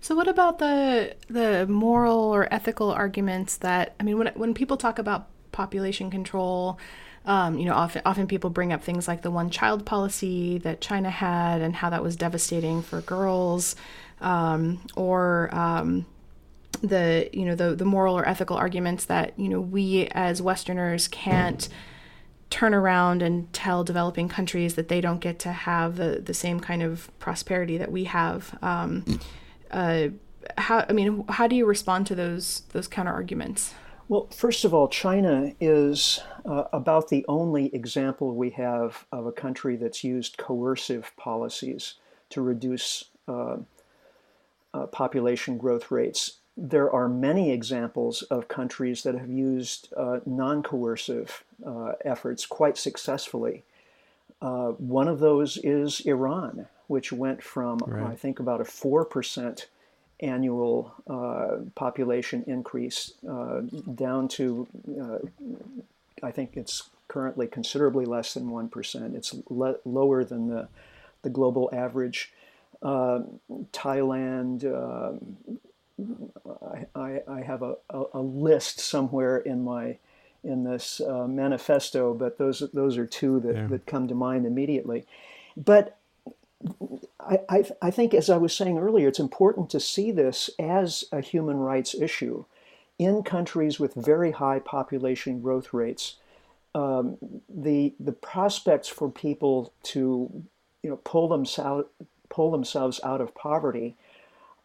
So 0.00 0.14
what 0.14 0.28
about 0.28 0.58
the 0.58 1.14
the 1.28 1.66
moral 1.66 2.18
or 2.18 2.52
ethical 2.52 2.90
arguments 2.90 3.58
that 3.58 3.94
I 4.00 4.04
mean 4.04 4.16
when 4.16 4.28
when 4.28 4.54
people 4.54 4.78
talk 4.78 4.98
about 4.98 5.28
population 5.52 6.10
control 6.10 6.78
um, 7.26 7.58
you 7.58 7.66
know 7.66 7.74
often 7.74 8.02
often 8.06 8.26
people 8.26 8.48
bring 8.48 8.72
up 8.72 8.82
things 8.82 9.06
like 9.06 9.20
the 9.22 9.30
one 9.30 9.50
child 9.50 9.84
policy 9.84 10.58
that 10.58 10.80
China 10.80 11.10
had 11.10 11.60
and 11.60 11.76
how 11.76 11.90
that 11.90 12.02
was 12.02 12.16
devastating 12.16 12.80
for 12.80 13.00
girls 13.02 13.76
um, 14.20 14.80
or 14.96 15.54
um, 15.54 16.06
the 16.82 17.28
you 17.32 17.44
know 17.44 17.54
the 17.54 17.74
the 17.74 17.84
moral 17.84 18.16
or 18.16 18.28
ethical 18.28 18.56
arguments 18.56 19.04
that 19.06 19.32
you 19.38 19.48
know 19.48 19.60
we 19.60 20.08
as 20.12 20.42
Westerners 20.42 21.08
can't 21.08 21.68
turn 22.48 22.74
around 22.74 23.22
and 23.22 23.52
tell 23.52 23.82
developing 23.82 24.28
countries 24.28 24.76
that 24.76 24.88
they 24.88 25.00
don't 25.00 25.20
get 25.20 25.38
to 25.40 25.52
have 25.52 25.96
the 25.96 26.22
the 26.24 26.34
same 26.34 26.60
kind 26.60 26.82
of 26.82 27.10
prosperity 27.18 27.78
that 27.78 27.90
we 27.90 28.04
have. 28.04 28.56
Um, 28.62 29.20
uh, 29.70 30.08
how 30.58 30.84
I 30.88 30.92
mean, 30.92 31.24
how 31.28 31.46
do 31.46 31.56
you 31.56 31.66
respond 31.66 32.06
to 32.08 32.14
those 32.14 32.62
those 32.72 32.88
counter 32.88 33.12
arguments? 33.12 33.74
Well, 34.08 34.28
first 34.28 34.64
of 34.64 34.72
all, 34.72 34.86
China 34.86 35.52
is 35.60 36.20
uh, 36.44 36.64
about 36.72 37.08
the 37.08 37.24
only 37.26 37.74
example 37.74 38.36
we 38.36 38.50
have 38.50 39.04
of 39.10 39.26
a 39.26 39.32
country 39.32 39.74
that's 39.74 40.04
used 40.04 40.36
coercive 40.36 41.12
policies 41.16 41.94
to 42.30 42.40
reduce 42.40 43.06
uh, 43.26 43.56
uh, 44.72 44.86
population 44.86 45.58
growth 45.58 45.90
rates 45.90 46.38
there 46.56 46.90
are 46.90 47.08
many 47.08 47.52
examples 47.52 48.22
of 48.22 48.48
countries 48.48 49.02
that 49.02 49.14
have 49.14 49.28
used 49.28 49.92
uh, 49.96 50.20
non 50.24 50.62
coercive 50.62 51.44
uh, 51.64 51.92
efforts 52.04 52.46
quite 52.46 52.78
successfully. 52.78 53.62
Uh, 54.40 54.68
one 54.72 55.08
of 55.08 55.18
those 55.18 55.58
is 55.58 56.00
Iran, 56.00 56.66
which 56.86 57.12
went 57.12 57.42
from, 57.42 57.78
right. 57.86 58.10
I 58.10 58.14
think, 58.14 58.40
about 58.40 58.60
a 58.60 58.64
4% 58.64 59.66
annual 60.20 60.94
uh, 61.08 61.58
population 61.74 62.42
increase 62.46 63.12
uh, 63.28 63.60
down 63.94 64.28
to, 64.28 64.66
uh, 65.00 65.18
I 66.22 66.30
think 66.30 66.56
it's 66.56 66.88
currently 67.08 67.46
considerably 67.46 68.06
less 68.06 68.32
than 68.34 68.48
1%. 68.48 69.14
It's 69.14 69.34
le- 69.50 69.76
lower 69.84 70.24
than 70.24 70.48
the, 70.48 70.68
the 71.22 71.30
global 71.30 71.68
average. 71.72 72.32
Thailand, 72.82 74.62
I, 76.94 77.22
I 77.28 77.40
have 77.40 77.62
a, 77.62 77.76
a, 77.90 78.04
a, 78.14 78.20
list 78.20 78.80
somewhere 78.80 79.38
in 79.38 79.64
my 79.64 79.98
in 80.44 80.64
this 80.64 81.00
uh, 81.00 81.26
manifesto, 81.26 82.12
but 82.14 82.38
those 82.38 82.62
those 82.74 82.98
are 82.98 83.06
two 83.06 83.40
that, 83.40 83.56
yeah. 83.56 83.66
that 83.68 83.86
come 83.86 84.06
to 84.08 84.14
mind 84.14 84.46
immediately. 84.46 85.06
But 85.56 85.98
I, 87.20 87.40
I, 87.48 87.64
I 87.82 87.90
think, 87.90 88.14
as 88.14 88.30
I 88.30 88.36
was 88.36 88.54
saying 88.54 88.78
earlier, 88.78 89.08
it's 89.08 89.18
important 89.18 89.70
to 89.70 89.80
see 89.80 90.10
this 90.10 90.50
as 90.58 91.04
a 91.12 91.20
human 91.20 91.56
rights 91.58 91.94
issue 91.94 92.44
in 92.98 93.22
countries 93.22 93.78
with 93.78 93.94
very 93.94 94.32
high 94.32 94.58
population 94.58 95.40
growth 95.40 95.72
rates. 95.72 96.16
Um, 96.74 97.16
the 97.48 97.94
the 97.98 98.12
prospects 98.12 98.88
for 98.88 99.10
people 99.10 99.72
to 99.84 100.44
you 100.82 100.90
know 100.90 100.96
pull 100.96 101.28
themselves 101.28 101.88
pull 102.28 102.50
themselves 102.50 103.00
out 103.02 103.20
of 103.20 103.34
poverty 103.34 103.96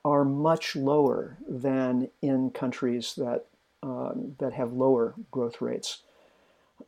are 0.03 0.25
much 0.25 0.75
lower 0.75 1.37
than 1.47 2.09
in 2.21 2.49
countries 2.51 3.13
that 3.15 3.45
um, 3.83 4.35
that 4.37 4.53
have 4.53 4.73
lower 4.73 5.15
growth 5.31 5.61
rates. 5.61 6.03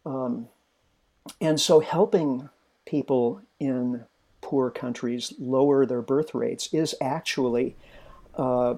Um, 0.05 0.47
and 1.41 1.59
so, 1.59 1.79
helping 1.79 2.49
people 2.85 3.41
in 3.59 4.05
poor 4.41 4.69
countries 4.69 5.33
lower 5.39 5.85
their 5.85 6.01
birth 6.01 6.35
rates 6.35 6.69
is 6.73 6.93
actually 7.01 7.75
uh, 8.37 8.75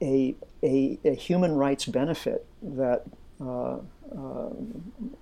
a, 0.00 0.34
a, 0.62 0.98
a, 1.04 1.14
human 1.14 1.54
rights 1.56 1.86
benefit 1.86 2.46
that, 2.62 3.02
uh, 3.40 3.78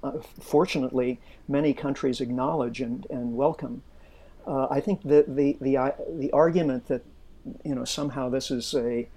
uh, 0.02 0.18
fortunately, 0.40 1.20
many 1.48 1.72
countries 1.72 2.20
acknowledge 2.20 2.80
and, 2.80 3.06
and 3.08 3.36
welcome. 3.36 3.82
Uh, 4.46 4.66
I 4.70 4.80
think 4.80 5.02
that 5.04 5.34
the, 5.34 5.56
the, 5.60 5.94
the 6.10 6.32
argument 6.32 6.88
that 6.88 7.02
you 7.64 7.74
know 7.74 7.84
somehow 7.84 8.28
this 8.28 8.50
is 8.50 8.74
a 8.74 9.08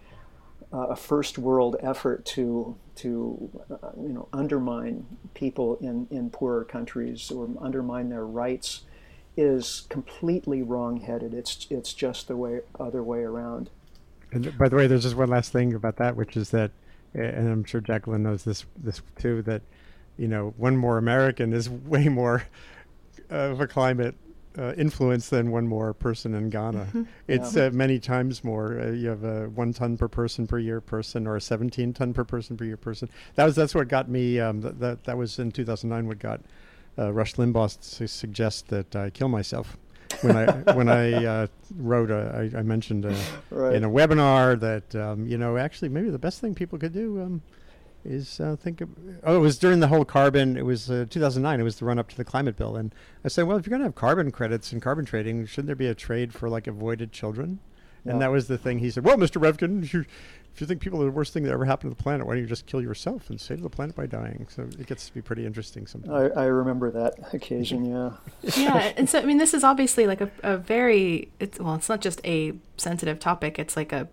a 0.72 0.96
first 0.96 1.38
world 1.38 1.76
effort 1.82 2.26
to 2.26 2.76
to 2.96 3.50
uh, 3.72 3.90
you 3.98 4.10
know 4.10 4.28
undermine 4.34 5.06
people 5.34 5.78
in 5.78 6.08
in 6.12 6.30
poorer 6.30 6.64
countries 6.64 7.32
or 7.32 7.50
undermine 7.60 8.10
their 8.10 8.26
rights 8.26 8.84
is 9.36 9.84
completely 9.90 10.62
wrong-headed. 10.62 11.34
It's 11.34 11.66
it's 11.70 11.94
just 11.94 12.28
the 12.28 12.36
way 12.36 12.62
other 12.80 13.02
way 13.02 13.20
around. 13.20 13.70
And 14.32 14.56
by 14.58 14.70
the 14.70 14.76
way, 14.76 14.86
there's 14.86 15.04
just 15.04 15.16
one 15.16 15.30
last 15.30 15.52
thing 15.52 15.74
about 15.74 15.96
that, 15.98 16.16
which 16.16 16.38
is 16.38 16.52
that, 16.52 16.72
and 17.14 17.50
I'm 17.50 17.64
sure 17.64 17.82
Jacquelyn 17.82 18.20
knows 18.20 18.44
this 18.44 18.66
this 18.78 19.02
too, 19.18 19.42
that 19.44 19.62
you 20.18 20.28
know 20.28 20.54
one 20.58 20.78
more 20.78 20.98
American 20.98 21.54
is 21.54 21.70
way 21.88 22.10
more 22.10 22.44
of 23.30 23.62
a 23.62 23.68
climate 23.68 24.16
uh, 24.58 24.74
influence 24.78 25.30
than 25.30 25.52
one 25.52 25.68
more 25.68 25.94
person 25.94 26.34
in 26.34 26.50
Ghana. 26.50 26.86
Mm-hmm. 26.86 27.04
It's 27.28 27.56
yeah. 27.56 27.66
uh, 27.66 27.70
many 27.72 28.00
times 28.00 28.44
more. 28.44 28.80
Uh, 28.80 28.92
you 28.92 29.10
have 29.10 29.24
a 29.24 29.50
one 29.50 29.74
ton 29.74 29.98
per 29.98 30.08
person 30.08 30.48
per 30.48 30.58
year 30.58 30.82
person, 30.82 31.28
or 31.28 31.36
a 31.36 31.42
17 31.42 31.94
ton 31.94 32.14
per 32.14 32.24
person 32.24 32.58
per 32.58 32.66
year 32.66 32.78
person. 32.78 33.10
That 33.36 33.46
was 33.46 33.56
that's 33.56 33.76
what 33.76 33.88
got 33.88 34.10
me. 34.10 34.40
Um, 34.40 34.62
th- 34.62 34.76
that 34.80 35.04
that 35.06 35.18
was 35.18 35.40
in 35.40 35.52
2009. 35.52 36.08
What 36.08 36.20
got 36.20 36.42
uh, 36.98 37.14
Rush 37.14 37.36
Limbaugh 37.36 37.98
to 37.98 38.08
suggest 38.08 38.70
that 38.70 38.96
I 38.96 39.10
kill 39.10 39.30
myself. 39.30 39.78
when 40.22 40.36
I 40.36 40.52
when 40.74 40.90
I 40.90 41.26
uh, 41.26 41.48
wrote, 41.78 42.10
a, 42.10 42.50
I, 42.54 42.60
I 42.60 42.64
mentioned 42.64 43.06
a, 43.06 43.16
right. 43.52 43.76
in 43.76 43.84
a 43.84 43.90
webinar 43.90 44.60
that 44.60 44.96
um, 44.96 45.28
you 45.28 45.38
know 45.38 45.58
actually 45.58 45.90
maybe 45.90 46.10
the 46.10 46.20
best 46.20 46.42
thing 46.42 46.56
people 46.56 46.80
could 46.80 46.94
do 46.94 47.22
um, 47.22 47.42
is 48.06 48.40
uh, 48.40 48.56
think 48.56 48.82
of, 48.82 48.90
oh 49.24 49.36
it 49.36 49.40
was 49.40 49.58
during 49.58 49.80
the 49.80 49.88
whole 49.88 50.06
carbon 50.06 50.58
it 50.58 50.66
was 50.66 50.90
uh, 50.90 51.06
2009 51.10 51.60
it 51.60 51.64
was 51.64 51.78
the 51.78 51.86
run 51.86 52.00
up 52.00 52.10
to 52.10 52.18
the 52.18 52.26
climate 52.26 52.56
bill. 52.56 52.76
And 52.76 52.94
i 53.24 53.28
said 53.28 53.44
well 53.44 53.58
if 53.58 53.66
you're 53.66 53.72
going 53.72 53.82
to 53.82 53.86
have 53.86 53.96
carbon 53.96 54.32
credits 54.32 54.72
and 54.72 54.82
carbon 54.82 55.06
trading 55.06 55.46
shouldn't 55.46 55.68
there 55.68 55.76
be 55.76 55.88
a 55.88 55.96
trade 55.96 56.34
for 56.34 56.50
like 56.50 56.68
avoided 56.68 57.12
children? 57.12 57.60
Yeah. 58.06 58.14
and 58.14 58.22
that 58.22 58.32
was 58.32 58.48
the 58.48 58.58
thing 58.58 58.80
he 58.80 58.90
said 58.90 59.04
well 59.04 59.18
mr 59.18 59.42
revkin 59.42 59.92
you, 59.92 60.06
if 60.54 60.62
you 60.62 60.66
think 60.68 60.80
people 60.80 61.02
are 61.02 61.06
the 61.06 61.12
worst 61.12 61.34
thing 61.34 61.44
that 61.44 61.52
ever 61.52 61.66
happened 61.66 61.92
to 61.92 61.98
the 61.98 62.02
planet 62.02 62.26
why 62.26 62.34
don't 62.34 62.42
you 62.44 62.48
just 62.48 62.66
kill 62.66 62.82
yourself 62.82 63.30
and 63.30 63.40
save 63.40 63.62
the 63.62 63.70
planet 63.70 63.96
by 63.96 64.06
dying? 64.06 64.48
So 64.50 64.64
it 64.64 64.88
gets 64.88 65.08
to 65.08 65.14
be 65.14 65.22
pretty 65.22 65.46
interesting 65.46 65.86
sometimes. 65.86 66.32
I, 66.36 66.44
I 66.44 66.46
remember 66.46 66.90
that 66.92 67.34
occasion 67.34 67.86
yeah. 67.86 68.12
Yeah 68.58 68.94
and 68.96 69.10
so 69.10 69.20
i 69.20 69.26
mean 69.26 69.38
this 69.38 69.54
is 69.54 69.64
obviously 69.64 70.08
like 70.08 70.22
a, 70.22 70.32
a 70.44 70.58
very 70.58 71.30
it's 71.40 71.60
well 71.60 71.76
it's 71.76 71.90
not 71.90 72.00
just 72.02 72.22
a 72.26 72.54
sensitive 72.78 73.20
topic 73.20 73.60
it's 73.60 73.76
like 73.76 73.92
a 73.92 74.08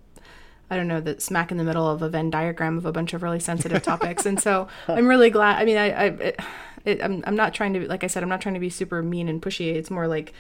I 0.71 0.77
don't 0.77 0.89
know, 0.89 1.01
that 1.01 1.23
smack 1.23 1.51
in 1.51 1.59
the 1.59 1.65
middle 1.65 1.89
of 1.89 2.03
a 2.03 2.09
Venn 2.09 2.31
diagram 2.31 2.77
of 2.77 2.87
a 2.87 2.93
bunch 2.93 3.15
of 3.15 3.23
really 3.23 3.39
sensitive 3.39 3.83
topics. 3.83 4.27
And 4.27 4.41
so 4.41 4.69
I'm 4.89 5.07
really 5.07 5.31
glad. 5.31 5.61
I 5.61 5.65
mean, 5.65 5.77
I, 5.77 5.91
I 5.91 6.05
it, 6.07 6.41
it, 6.85 7.03
I'm, 7.03 7.23
I'm 7.27 7.37
not 7.37 7.55
trying 7.55 7.73
to, 7.75 7.89
like 7.89 8.05
I 8.05 8.09
said, 8.09 8.23
I'm 8.23 8.29
not 8.29 8.41
trying 8.41 8.55
to 8.55 8.61
be 8.61 8.71
super 8.71 9.03
mean 9.03 9.29
and 9.29 9.41
pushy. 9.41 9.75
It's 9.75 9.91
more 9.91 10.09
like 10.09 10.33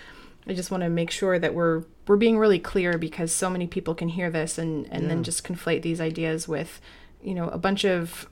I 0.48 0.54
just 0.54 0.70
want 0.70 0.82
to 0.82 0.88
make 0.88 1.10
sure 1.10 1.38
that 1.38 1.54
we're 1.54 1.84
we're 2.06 2.16
being 2.16 2.38
really 2.38 2.60
clear 2.60 2.98
because 2.98 3.32
so 3.32 3.50
many 3.50 3.66
people 3.66 3.94
can 3.94 4.08
hear 4.08 4.30
this 4.30 4.58
and 4.58 4.86
and 4.92 5.02
yeah. 5.02 5.08
then 5.08 5.22
just 5.24 5.44
conflate 5.44 5.82
these 5.82 6.00
ideas 6.00 6.46
with, 6.46 6.80
you 7.22 7.34
know, 7.34 7.48
a 7.48 7.58
bunch 7.58 7.84
of 7.84 8.28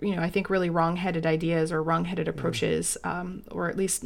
you 0.00 0.16
know, 0.16 0.22
I 0.22 0.30
think 0.30 0.50
really 0.50 0.68
wrong-headed 0.68 1.24
ideas 1.24 1.70
or 1.70 1.80
wrong-headed 1.80 2.26
approaches, 2.26 2.96
um, 3.04 3.44
or 3.52 3.68
at 3.68 3.76
least 3.76 4.04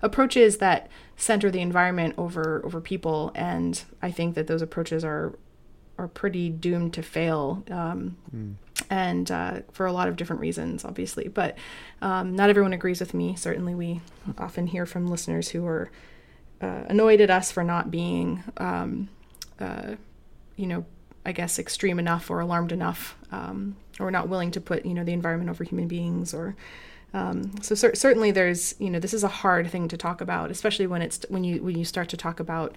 approaches 0.00 0.58
that 0.58 0.88
center 1.16 1.50
the 1.50 1.60
environment 1.60 2.14
over 2.16 2.62
over 2.64 2.80
people. 2.80 3.32
And 3.34 3.82
I 4.00 4.12
think 4.12 4.36
that 4.36 4.46
those 4.46 4.62
approaches 4.62 5.04
are 5.04 5.36
are 5.98 6.08
pretty 6.08 6.50
doomed 6.50 6.94
to 6.94 7.02
fail. 7.02 7.62
Um, 7.70 8.16
mm. 8.34 8.54
And 8.90 9.30
uh, 9.30 9.60
for 9.72 9.86
a 9.86 9.92
lot 9.92 10.08
of 10.08 10.16
different 10.16 10.40
reasons, 10.40 10.84
obviously, 10.84 11.28
but 11.28 11.56
um, 12.02 12.34
not 12.34 12.50
everyone 12.50 12.72
agrees 12.72 13.00
with 13.00 13.14
me. 13.14 13.36
Certainly, 13.36 13.74
we 13.74 14.00
often 14.36 14.66
hear 14.66 14.84
from 14.84 15.06
listeners 15.06 15.48
who 15.50 15.66
are 15.66 15.90
uh, 16.60 16.84
annoyed 16.88 17.20
at 17.20 17.30
us 17.30 17.52
for 17.52 17.62
not 17.62 17.90
being, 17.90 18.42
um, 18.56 19.08
uh, 19.60 19.94
you 20.56 20.66
know, 20.66 20.84
I 21.24 21.32
guess 21.32 21.58
extreme 21.58 21.98
enough 21.98 22.30
or 22.30 22.40
alarmed 22.40 22.72
enough, 22.72 23.16
um, 23.32 23.76
or 24.00 24.10
not 24.10 24.28
willing 24.28 24.50
to 24.52 24.60
put 24.60 24.84
you 24.84 24.92
know 24.92 25.04
the 25.04 25.12
environment 25.12 25.50
over 25.50 25.64
human 25.64 25.88
beings, 25.88 26.34
or 26.34 26.56
um, 27.14 27.62
so 27.62 27.74
cer- 27.74 27.94
certainly 27.94 28.30
there's 28.30 28.74
you 28.78 28.90
know 28.90 28.98
this 28.98 29.14
is 29.14 29.24
a 29.24 29.28
hard 29.28 29.70
thing 29.70 29.88
to 29.88 29.96
talk 29.96 30.20
about, 30.20 30.50
especially 30.50 30.86
when 30.86 31.00
it's 31.00 31.24
when 31.28 31.44
you 31.44 31.62
when 31.62 31.78
you 31.78 31.84
start 31.84 32.08
to 32.10 32.16
talk 32.16 32.40
about 32.40 32.74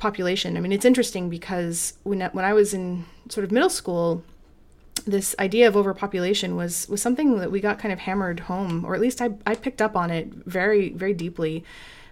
population. 0.00 0.56
I 0.56 0.60
mean, 0.60 0.72
it's 0.72 0.84
interesting 0.84 1.30
because 1.30 1.94
when 2.02 2.20
when 2.32 2.44
I 2.44 2.52
was 2.52 2.74
in 2.74 3.04
sort 3.28 3.44
of 3.44 3.52
middle 3.52 3.70
school, 3.70 4.24
this 5.06 5.36
idea 5.38 5.68
of 5.68 5.76
overpopulation 5.76 6.56
was 6.56 6.88
was 6.88 7.00
something 7.00 7.38
that 7.38 7.52
we 7.52 7.60
got 7.60 7.78
kind 7.78 7.92
of 7.92 8.00
hammered 8.00 8.40
home, 8.40 8.84
or 8.84 8.94
at 8.94 9.00
least 9.00 9.20
I 9.20 9.30
I 9.46 9.54
picked 9.54 9.80
up 9.80 9.94
on 9.96 10.10
it 10.10 10.26
very 10.32 10.90
very 10.90 11.14
deeply 11.14 11.64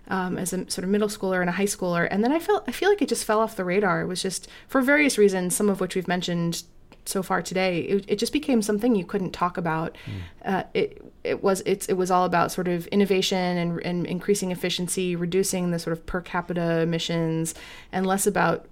um, 0.08 0.38
as 0.38 0.52
a 0.52 0.70
sort 0.70 0.84
of 0.84 0.90
middle 0.90 1.08
schooler 1.08 1.40
and 1.40 1.48
a 1.50 1.52
high 1.52 1.64
schooler, 1.64 2.06
and 2.10 2.22
then 2.22 2.30
I 2.32 2.38
felt 2.38 2.64
I 2.68 2.72
feel 2.72 2.88
like 2.90 3.02
it 3.02 3.08
just 3.08 3.24
fell 3.24 3.40
off 3.40 3.56
the 3.56 3.64
radar. 3.64 4.02
It 4.02 4.06
was 4.06 4.22
just 4.22 4.48
for 4.68 4.80
various 4.80 5.18
reasons, 5.18 5.56
some 5.56 5.68
of 5.68 5.80
which 5.80 5.96
we've 5.96 6.08
mentioned 6.08 6.62
so 7.08 7.22
far 7.22 7.42
today. 7.42 7.80
It, 7.80 8.04
it 8.08 8.16
just 8.18 8.32
became 8.32 8.62
something 8.62 8.94
you 8.94 9.04
couldn't 9.04 9.32
talk 9.32 9.56
about. 9.56 9.96
Mm. 10.06 10.52
Uh, 10.52 10.62
it 10.74 11.12
it 11.24 11.42
was 11.42 11.62
it's 11.66 11.86
it 11.86 11.94
was 11.94 12.10
all 12.10 12.24
about 12.24 12.52
sort 12.52 12.68
of 12.68 12.86
innovation 12.88 13.56
and, 13.58 13.80
and 13.82 14.06
increasing 14.06 14.50
efficiency, 14.50 15.16
reducing 15.16 15.70
the 15.70 15.78
sort 15.78 15.92
of 15.92 16.06
per 16.06 16.20
capita 16.20 16.80
emissions, 16.80 17.54
and 17.92 18.06
less 18.06 18.26
about 18.26 18.66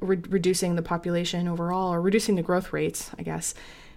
re- 0.00 0.22
reducing 0.28 0.76
the 0.76 0.82
population 0.82 1.48
overall 1.48 1.92
or 1.92 2.00
reducing 2.00 2.34
the 2.34 2.42
growth 2.42 2.72
rates, 2.72 3.10
I 3.18 3.22
guess. 3.22 3.54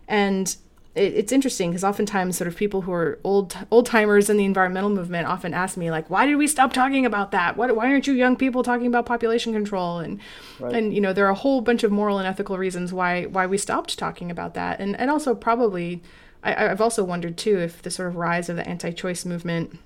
And 0.08 0.56
it's 0.98 1.32
interesting 1.32 1.72
because 1.72 1.84
oftentimes 1.84 2.38
sort 2.38 2.48
of 2.48 2.56
people 2.56 2.82
who 2.82 2.92
are 2.92 3.20
old 3.24 3.56
old 3.72 3.86
timers 3.86 4.30
in 4.30 4.38
the 4.38 4.46
environmental 4.46 4.90
movement 4.90 5.28
often 5.28 5.54
ask 5.54 5.78
me 5.78 5.92
like 5.92 6.10
why 6.10 6.26
did 6.26 6.36
we 6.36 6.48
stop 6.48 6.74
talking 6.74 7.06
about 7.06 7.32
that? 7.32 7.56
What, 7.58 7.76
why 7.76 7.92
aren't 7.92 8.08
you 8.08 8.14
young 8.14 8.36
people 8.36 8.64
talking 8.64 8.88
about 8.88 9.06
population 9.06 9.54
control? 9.54 10.00
And 10.00 10.20
right. 10.60 10.74
and 10.74 10.94
you 10.94 11.02
know 11.02 11.14
there 11.14 11.26
are 11.26 11.32
a 11.32 11.36
whole 11.36 11.62
bunch 11.62 11.84
of 11.84 11.92
moral 11.92 12.18
and 12.18 12.28
ethical 12.28 12.58
reasons 12.58 12.92
why 12.92 13.26
why 13.26 13.46
we 13.46 13.58
stopped 13.58 13.98
talking 13.98 14.32
about 14.32 14.54
that. 14.56 14.80
And 14.80 15.00
and 15.00 15.10
also 15.10 15.36
probably 15.36 16.02
I, 16.44 16.70
I've 16.70 16.82
also 16.82 17.04
wondered 17.04 17.38
too 17.38 17.60
if 17.60 17.82
the 17.82 17.92
sort 17.92 18.10
of 18.10 18.16
rise 18.16 18.50
of 18.50 18.56
the 18.56 18.68
anti-choice 18.68 19.26
movement 19.26 19.80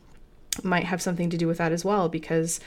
might 0.63 0.85
have 0.85 1.01
something 1.01 1.29
to 1.29 1.37
do 1.37 1.47
with 1.47 1.57
that 1.57 1.71
as 1.71 1.85
well 1.85 2.09
because 2.09 2.59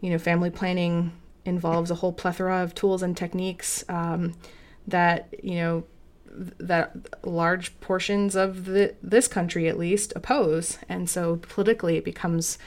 you 0.00 0.10
know 0.10 0.18
family 0.18 0.50
planning 0.50 1.12
involves 1.44 1.90
a 1.90 1.96
whole 1.96 2.12
plethora 2.12 2.62
of 2.62 2.74
tools 2.74 3.02
and 3.02 3.16
techniques 3.16 3.84
um, 3.88 4.34
that 4.86 5.34
you 5.42 5.54
know 5.54 5.84
that 6.30 6.96
large 7.24 7.78
portions 7.80 8.36
of 8.36 8.66
the, 8.66 8.94
this 9.02 9.28
country 9.28 9.68
at 9.68 9.78
least 9.78 10.12
oppose 10.14 10.78
and 10.88 11.10
so 11.10 11.36
politically 11.36 11.96
it 11.96 12.04
becomes 12.04 12.58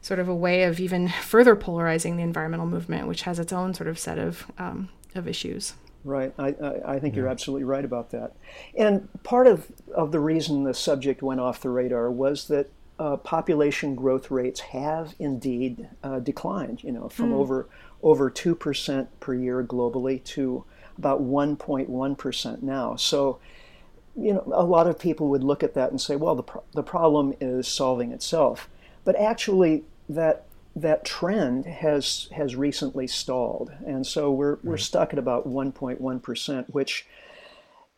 sort 0.00 0.20
of 0.20 0.28
a 0.28 0.34
way 0.34 0.64
of 0.64 0.80
even 0.80 1.08
further 1.22 1.56
polarizing 1.56 2.16
the 2.16 2.22
environmental 2.22 2.66
movement 2.66 3.08
which 3.08 3.22
has 3.22 3.38
its 3.38 3.52
own 3.52 3.74
sort 3.74 3.88
of 3.88 3.98
set 3.98 4.18
of 4.18 4.46
um, 4.58 4.88
of 5.14 5.28
issues 5.28 5.74
right 6.04 6.34
i, 6.38 6.48
I, 6.48 6.94
I 6.94 6.98
think 6.98 7.14
yeah. 7.14 7.20
you're 7.20 7.30
absolutely 7.30 7.64
right 7.64 7.84
about 7.84 8.10
that 8.10 8.32
and 8.76 9.08
part 9.22 9.46
of, 9.46 9.70
of 9.94 10.12
the 10.12 10.20
reason 10.20 10.64
the 10.64 10.74
subject 10.74 11.22
went 11.22 11.40
off 11.40 11.60
the 11.60 11.70
radar 11.70 12.10
was 12.10 12.48
that 12.48 12.68
uh, 12.96 13.16
population 13.16 13.96
growth 13.96 14.30
rates 14.30 14.60
have 14.60 15.14
indeed 15.18 15.88
uh, 16.02 16.20
declined 16.20 16.82
you 16.84 16.92
know 16.92 17.08
from 17.08 17.30
mm. 17.30 17.34
over 17.34 17.68
over 18.04 18.30
2% 18.30 19.08
per 19.18 19.34
year 19.34 19.64
globally 19.64 20.22
to 20.22 20.64
about 20.98 21.22
1.1% 21.22 22.62
now. 22.62 22.96
So, 22.96 23.38
you 24.16 24.32
know, 24.32 24.44
a 24.52 24.64
lot 24.64 24.86
of 24.86 24.98
people 24.98 25.28
would 25.28 25.44
look 25.44 25.62
at 25.62 25.74
that 25.74 25.90
and 25.90 26.00
say, 26.00 26.16
well, 26.16 26.34
the, 26.34 26.42
pro- 26.42 26.64
the 26.72 26.82
problem 26.82 27.34
is 27.40 27.66
solving 27.66 28.12
itself. 28.12 28.68
But 29.04 29.16
actually, 29.16 29.84
that 30.08 30.46
that 30.76 31.04
trend 31.04 31.66
has 31.66 32.28
has 32.32 32.56
recently 32.56 33.06
stalled, 33.06 33.72
and 33.86 34.06
so 34.06 34.30
we're 34.30 34.58
we're 34.62 34.74
mm-hmm. 34.74 34.80
stuck 34.80 35.12
at 35.12 35.18
about 35.18 35.46
1.1 35.46 36.22
percent, 36.22 36.74
which, 36.74 37.06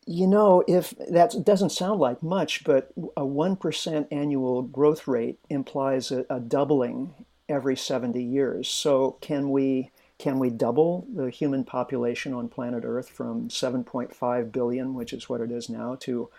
you 0.05 0.27
know, 0.27 0.63
if 0.67 0.93
that 1.09 1.33
doesn't 1.43 1.71
sound 1.71 1.99
like 1.99 2.21
much, 2.21 2.63
but 2.63 2.91
a 3.15 3.25
one 3.25 3.55
percent 3.55 4.07
annual 4.11 4.61
growth 4.61 5.07
rate 5.07 5.39
implies 5.49 6.11
a, 6.11 6.25
a 6.29 6.39
doubling 6.39 7.13
every 7.49 7.77
70 7.77 8.21
years. 8.21 8.67
So 8.67 9.17
can 9.21 9.49
we 9.51 9.91
can 10.19 10.39
we 10.39 10.49
double 10.49 11.05
the 11.13 11.29
human 11.29 11.63
population 11.63 12.33
on 12.33 12.47
planet 12.47 12.83
Earth 12.85 13.09
from 13.09 13.49
7.5 13.49 14.51
billion, 14.51 14.93
which 14.93 15.13
is 15.13 15.29
what 15.29 15.41
it 15.41 15.51
is 15.51 15.69
now, 15.69 15.95
to 16.01 16.29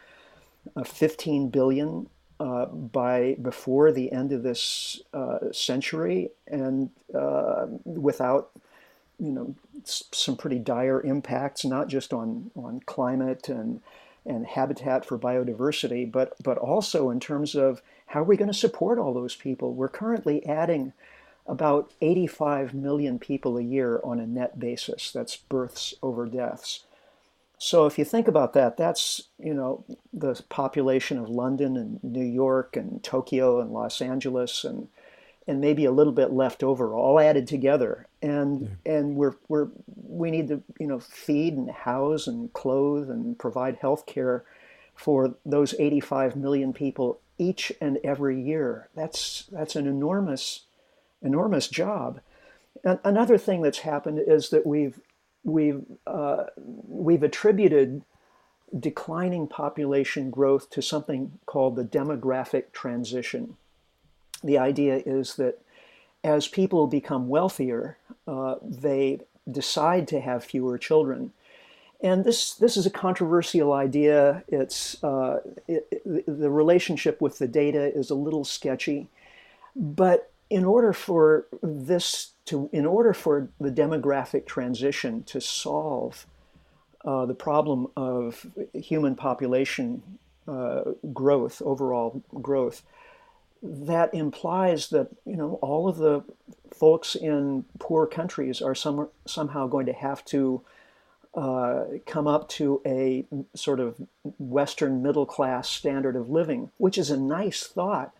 uh, 0.76 0.82
15 0.82 1.48
billion 1.50 2.08
uh, 2.40 2.66
by 2.66 3.36
before 3.40 3.92
the 3.92 4.12
end 4.12 4.32
of 4.32 4.42
this 4.42 5.00
uh, 5.12 5.50
century, 5.52 6.30
and 6.46 6.90
uh, 7.14 7.66
without 7.84 8.50
you 9.18 9.32
know 9.32 9.54
some 9.84 10.36
pretty 10.36 10.58
dire 10.58 11.00
impacts, 11.00 11.64
not 11.64 11.88
just 11.88 12.12
on 12.12 12.50
on 12.56 12.80
climate 12.86 13.48
and 13.48 13.80
and 14.26 14.46
habitat 14.46 15.04
for 15.04 15.18
biodiversity, 15.18 16.10
but 16.10 16.34
but 16.42 16.58
also 16.58 17.10
in 17.10 17.18
terms 17.18 17.54
of 17.54 17.82
how 18.06 18.20
are 18.20 18.24
we 18.24 18.36
going 18.36 18.50
to 18.50 18.54
support 18.54 18.98
all 18.98 19.12
those 19.12 19.34
people? 19.34 19.74
We're 19.74 19.88
currently 19.88 20.44
adding 20.46 20.92
about 21.48 21.92
85 22.00 22.74
million 22.74 23.18
people 23.18 23.56
a 23.56 23.62
year 23.62 24.00
on 24.04 24.20
a 24.20 24.26
net 24.26 24.61
basis. 24.61 25.11
That's 25.11 25.37
births 25.37 25.94
over 26.02 26.26
deaths. 26.26 26.84
So 27.58 27.87
if 27.87 27.98
you 27.98 28.04
think 28.04 28.28
about 28.28 28.52
that, 28.52 28.76
that's 28.76 29.22
you 29.38 29.52
know 29.52 29.84
the 30.12 30.40
population 30.48 31.18
of 31.18 31.28
London 31.28 31.76
and 31.76 32.04
New 32.04 32.24
York 32.24 32.76
and 32.76 33.02
Tokyo 33.02 33.61
and 33.61 33.72
Los 33.72 34.00
Angeles 34.00 34.62
and 34.62 34.88
and 35.48 35.61
maybe 35.61 35.87
a 35.87 35.90
little 35.90 36.12
bit 36.12 36.30
left 36.30 36.62
over, 36.62 36.94
all 36.94 37.18
added 37.18 37.48
together. 37.48 38.06
And 38.22 38.78
yeah. 38.84 38.92
and 38.92 39.16
we're 39.16 39.34
we're 39.48 39.68
we 40.06 40.30
need 40.30 40.48
to 40.48 40.62
you 40.78 40.87
know 40.87 41.00
feed 41.00 41.54
and 41.54 41.70
house 41.70 42.28
and 42.28 42.52
clothe 42.52 43.11
and 43.11 43.37
provide 43.37 43.78
health 43.80 44.06
care 44.06 44.44
for 44.94 45.34
those 45.46 45.74
85 45.78 46.37
million 46.37 46.72
people 46.72 47.20
each 47.38 47.72
and 47.80 47.98
every 48.04 48.40
year. 48.40 48.88
That's 48.94 49.48
that's 49.50 49.74
an 49.74 49.88
enormous 49.88 50.66
enormous 51.22 51.68
job. 51.68 52.20
And 52.85 52.98
another 53.04 53.38
thing 53.38 53.62
that's 53.62 53.81
happened 53.81 54.20
is 54.26 54.50
that 54.50 54.66
we've 54.66 55.00
we've 55.44 55.85
uh, 56.07 56.44
we've 56.57 57.22
attributed 57.22 58.02
declining 58.78 59.46
population 59.46 60.31
growth 60.31 60.68
to 60.70 60.83
something 60.83 61.38
called 61.46 61.76
the 61.76 61.85
demographic 61.85 62.72
transition. 62.72 63.57
The 64.44 64.59
idea 64.59 65.02
is 65.04 65.37
that 65.37 65.61
as 66.22 66.48
people 66.48 66.87
become 66.87 67.28
wealthier, 67.28 67.96
uh, 68.26 68.57
they 68.62 69.20
decide 69.50 70.07
to 70.09 70.20
have 70.20 70.44
fewer 70.44 70.76
children. 70.76 71.33
And 72.00 72.24
this, 72.24 72.54
this 72.54 72.76
is 72.76 72.87
a 72.87 72.90
controversial 72.90 73.72
idea. 73.72 74.44
It's, 74.48 75.02
uh, 75.02 75.40
it, 75.66 75.88
it, 75.90 76.24
the 76.26 76.50
relationship 76.50 77.20
with 77.20 77.38
the 77.38 77.48
data 77.48 77.92
is 77.92 78.11
a 78.11 78.14
little 78.14 78.44
sketchy. 78.44 79.09
But 79.74 80.27
in 80.50 80.64
order 80.64 80.92
for 80.92 81.46
this 81.62 82.32
to, 82.46 82.70
in 82.72 82.87
order 82.87 83.12
for 83.12 83.48
the 83.61 83.70
demographic 83.70 84.46
transition 84.46 85.22
to 85.24 85.40
solve 85.40 86.26
uh, 87.04 87.26
the 87.26 87.34
problem 87.34 87.88
of 87.96 88.46
human 88.72 89.14
population 89.14 90.02
uh, 90.46 90.82
growth, 91.12 91.61
overall 91.64 92.22
growth, 92.40 92.82
that 93.62 94.12
implies 94.14 94.88
that 94.90 95.08
you 95.26 95.37
know 95.37 95.58
all 95.61 95.88
of 95.88 95.98
the 95.98 96.22
folks 96.72 97.14
in 97.14 97.64
poor 97.78 98.06
countries 98.06 98.62
are 98.62 98.74
some, 98.74 99.08
somehow 99.26 99.66
going 99.66 99.87
to 99.87 99.92
have 99.92 100.24
to 100.24 100.62
uh, 101.34 101.84
come 102.06 102.26
up 102.26 102.48
to 102.48 102.80
a 102.87 103.24
sort 103.54 103.80
of 103.80 103.96
Western 104.38 105.02
middle 105.02 105.26
class 105.26 105.68
standard 105.68 106.16
of 106.16 106.30
living, 106.30 106.70
which 106.78 106.96
is 106.96 107.11
a 107.11 107.16
nice 107.16 107.66
thought, 107.66 108.12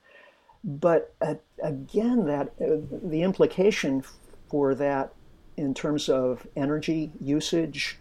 but 0.65 1.15
uh, 1.21 1.35
again, 1.63 2.27
that 2.27 2.53
uh, 2.61 2.77
the 3.03 3.23
implication 3.23 4.03
for 4.51 4.75
that 4.75 5.13
in 5.57 5.75
terms 5.75 6.09
of 6.09 6.47
energy 6.57 7.11
usage, 7.21 7.99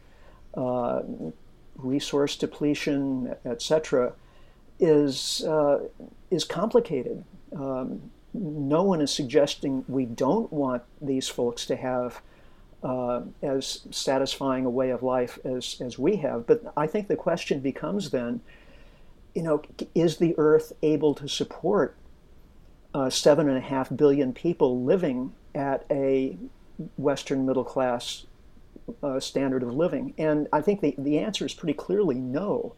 uh, 0.56 1.02
resource 1.76 2.36
depletion, 2.36 3.36
etc., 3.46 4.14
is 4.80 5.44
uh, 5.46 5.80
is 6.30 6.44
complicated. 6.44 7.24
Um, 7.56 8.12
no 8.34 8.84
one 8.84 9.02
is 9.02 9.12
suggesting 9.12 9.84
we 9.88 10.06
don't 10.06 10.52
want 10.54 10.84
these 11.02 11.28
folks 11.28 11.66
to 11.68 11.76
have 11.76 12.22
uh, 12.84 13.22
as 13.42 13.88
satisfying 13.90 14.66
a 14.66 14.70
way 14.70 14.92
of 14.92 15.02
life 15.02 15.40
as, 15.44 15.78
as 15.82 15.98
we 15.98 16.18
have. 16.18 16.46
But 16.46 16.72
I 16.78 16.86
think 16.86 17.08
the 17.08 17.16
question 17.16 17.60
becomes 17.60 18.12
then 18.12 18.42
you 19.38 19.44
know, 19.44 19.62
is 19.94 20.18
the 20.18 20.34
Earth 20.40 20.74
able 20.82 21.14
to 21.14 21.28
support 21.28 21.96
uh, 22.98 23.12
seven 23.12 23.48
and 23.48 23.58
a 23.58 23.62
half 23.62 23.96
billion 23.96 24.34
people 24.34 24.84
living 24.84 25.32
at 25.54 25.86
a 25.92 26.36
Western 26.98 27.46
middle 27.46 27.64
class 27.64 28.26
uh, 29.04 29.20
standard 29.20 29.62
of 29.62 29.72
living? 29.72 30.16
And 30.18 30.48
I 30.52 30.62
think 30.62 30.82
the, 30.82 30.96
the 30.98 31.20
answer 31.20 31.46
is 31.46 31.54
pretty 31.54 31.76
clearly 31.76 32.16
no. 32.16 32.74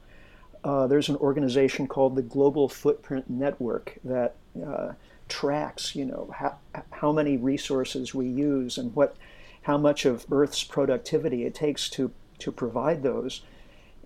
Uh, 0.62 0.88
there's 0.88 1.08
an 1.08 1.16
organization 1.16 1.88
called 1.88 2.18
the 2.18 2.22
Global 2.22 2.68
Footprint 2.68 3.30
Network 3.30 3.98
that 4.04 4.36
uh, 4.62 4.92
tracks, 5.30 5.96
you 5.96 6.04
know, 6.04 6.30
how, 6.36 6.58
how 6.92 7.14
many 7.14 7.38
resources 7.38 8.14
we 8.14 8.28
use 8.28 8.78
and 8.78 8.94
what, 8.96 9.16
how 9.62 9.78
much 9.78 10.04
of 10.04 10.26
Earth's 10.30 10.66
productivity 10.66 11.46
it 11.46 11.56
takes 11.56 11.90
to, 11.92 12.12
to 12.40 12.52
provide 12.52 13.04
those. 13.04 13.44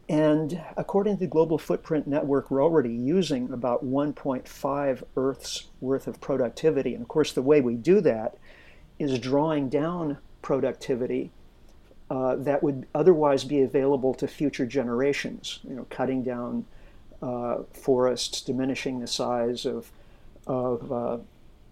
And 0.10 0.62
according 0.76 1.16
to 1.16 1.20
the 1.22 1.28
Global 1.28 1.58
Footprint 1.58 2.08
Network, 2.08 2.52
we're 2.52 2.64
already 2.64 2.94
using 2.94 3.52
about 3.52 3.86
1.5 3.86 5.04
Earth's 5.16 5.68
worth 5.80 6.08
of 6.08 6.20
productivity. 6.20 6.94
And 6.94 7.04
of 7.04 7.08
course, 7.08 7.32
the 7.32 7.42
way 7.42 7.62
we 7.62 7.76
do 7.76 8.02
that 8.02 8.38
is 9.00 9.18
drawing 9.20 9.70
down 9.70 10.18
productivity 10.42 11.32
uh, 12.10 12.36
that 12.36 12.62
would 12.62 12.86
otherwise 12.94 13.44
be 13.46 13.62
available 13.62 14.14
to 14.14 14.28
future 14.28 14.66
generations. 14.66 15.60
You 15.64 15.76
know, 15.76 15.88
cutting 15.90 16.22
down 16.22 16.66
uh, 17.22 17.60
forests, 17.72 18.42
diminishing 18.42 19.00
the 19.00 19.08
size 19.08 19.66
of 19.66 19.90
of, 20.46 20.92
uh, 20.92 21.18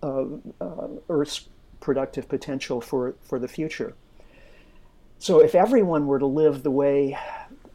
of 0.02 0.42
uh, 0.62 0.88
Earth's 1.10 1.50
productive 1.82 2.30
potential 2.30 2.80
for 2.80 3.16
for 3.22 3.38
the 3.38 3.48
future. 3.50 3.94
So, 5.20 5.40
if 5.40 5.54
everyone 5.54 6.08
were 6.08 6.18
to 6.18 6.26
live 6.26 6.64
the 6.64 6.72
way 6.72 7.18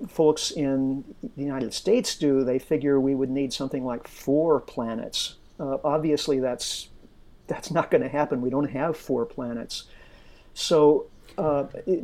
folks 0.09 0.51
in 0.51 1.05
the 1.37 1.43
United 1.43 1.73
States 1.73 2.17
do, 2.17 2.45
they 2.45 2.59
figure 2.59 3.01
we 3.01 3.15
would 3.15 3.31
need 3.31 3.53
something 3.53 3.85
like 3.85 4.07
four 4.07 4.61
planets. 4.61 5.37
Uh, 5.59 5.79
obviously, 5.85 6.39
that's 6.41 6.89
that's 7.47 7.71
not 7.71 7.91
going 7.91 8.03
to 8.03 8.09
happen. 8.09 8.41
We 8.41 8.51
don't 8.51 8.71
have 8.71 8.97
four 8.97 9.25
planets. 9.25 9.85
So, 10.53 11.07
uh, 11.39 11.67
it, 11.87 12.01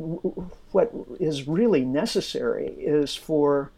what 0.71 0.91
is 1.19 1.47
really 1.47 1.83
necessary 1.83 2.67
is 2.67 3.15
for 3.15 3.71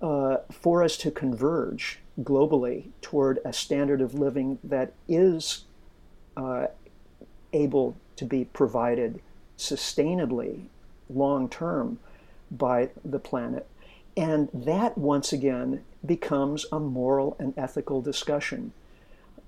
uh, 0.00 0.38
for 0.50 0.82
us 0.82 0.96
to 0.98 1.10
converge 1.10 1.98
globally 2.20 2.90
toward 3.00 3.38
a 3.44 3.52
standard 3.52 4.00
of 4.00 4.14
living 4.14 4.58
that 4.62 4.92
is 5.08 5.64
uh, 6.36 6.66
able 7.52 7.96
to 8.16 8.24
be 8.24 8.44
provided 8.44 9.20
sustainably 9.56 10.66
long 11.08 11.48
term 11.48 11.98
by 12.50 12.90
the 13.04 13.18
planet. 13.18 13.66
And 14.16 14.48
that, 14.52 14.98
once 14.98 15.32
again, 15.32 15.82
becomes 16.04 16.66
a 16.72 16.80
moral 16.80 17.36
and 17.38 17.54
ethical 17.56 18.00
discussion. 18.00 18.72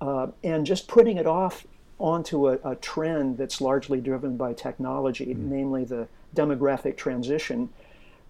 Uh, 0.01 0.29
and 0.45 0.65
just 0.65 0.89
putting 0.89 1.17
it 1.17 1.27
off 1.27 1.67
onto 1.99 2.49
a, 2.49 2.59
a, 2.65 2.77
trend 2.77 3.37
that's 3.37 3.61
largely 3.61 4.01
driven 4.01 4.37
by 4.37 4.55
technology, 4.55 5.27
mm 5.27 5.37
namely 5.37 5.85
the 5.85 6.09
demographic 6.35 6.97
transition, 6.97 7.69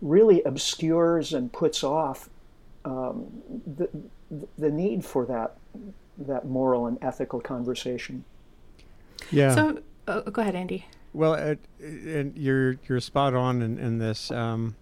really 0.03 0.43
obscures 0.43 1.33
and 1.33 1.53
puts 1.53 1.85
off 1.85 2.29
um, 2.85 3.27
the, 3.77 3.89
the 4.59 4.71
need 4.71 5.05
for 5.05 5.27
that, 5.27 5.57
that 6.19 6.47
moral 6.47 6.87
and 6.87 6.99
ethical 7.03 7.41
conversation. 7.41 8.25
Yeah. 9.31 9.55
So, 9.55 9.83
uh, 10.09 10.21
go 10.23 10.43
ahead, 10.43 10.55
Andy. 10.55 10.87
Well, 11.13 11.35
uh, 11.35 11.57
and 11.81 12.37
you're 12.37 12.77
you're 12.89 13.01
spot 13.01 13.35
on 13.35 13.63
in, 13.63 13.79
in 13.79 13.99
this, 13.99 14.31
um, 14.31 14.77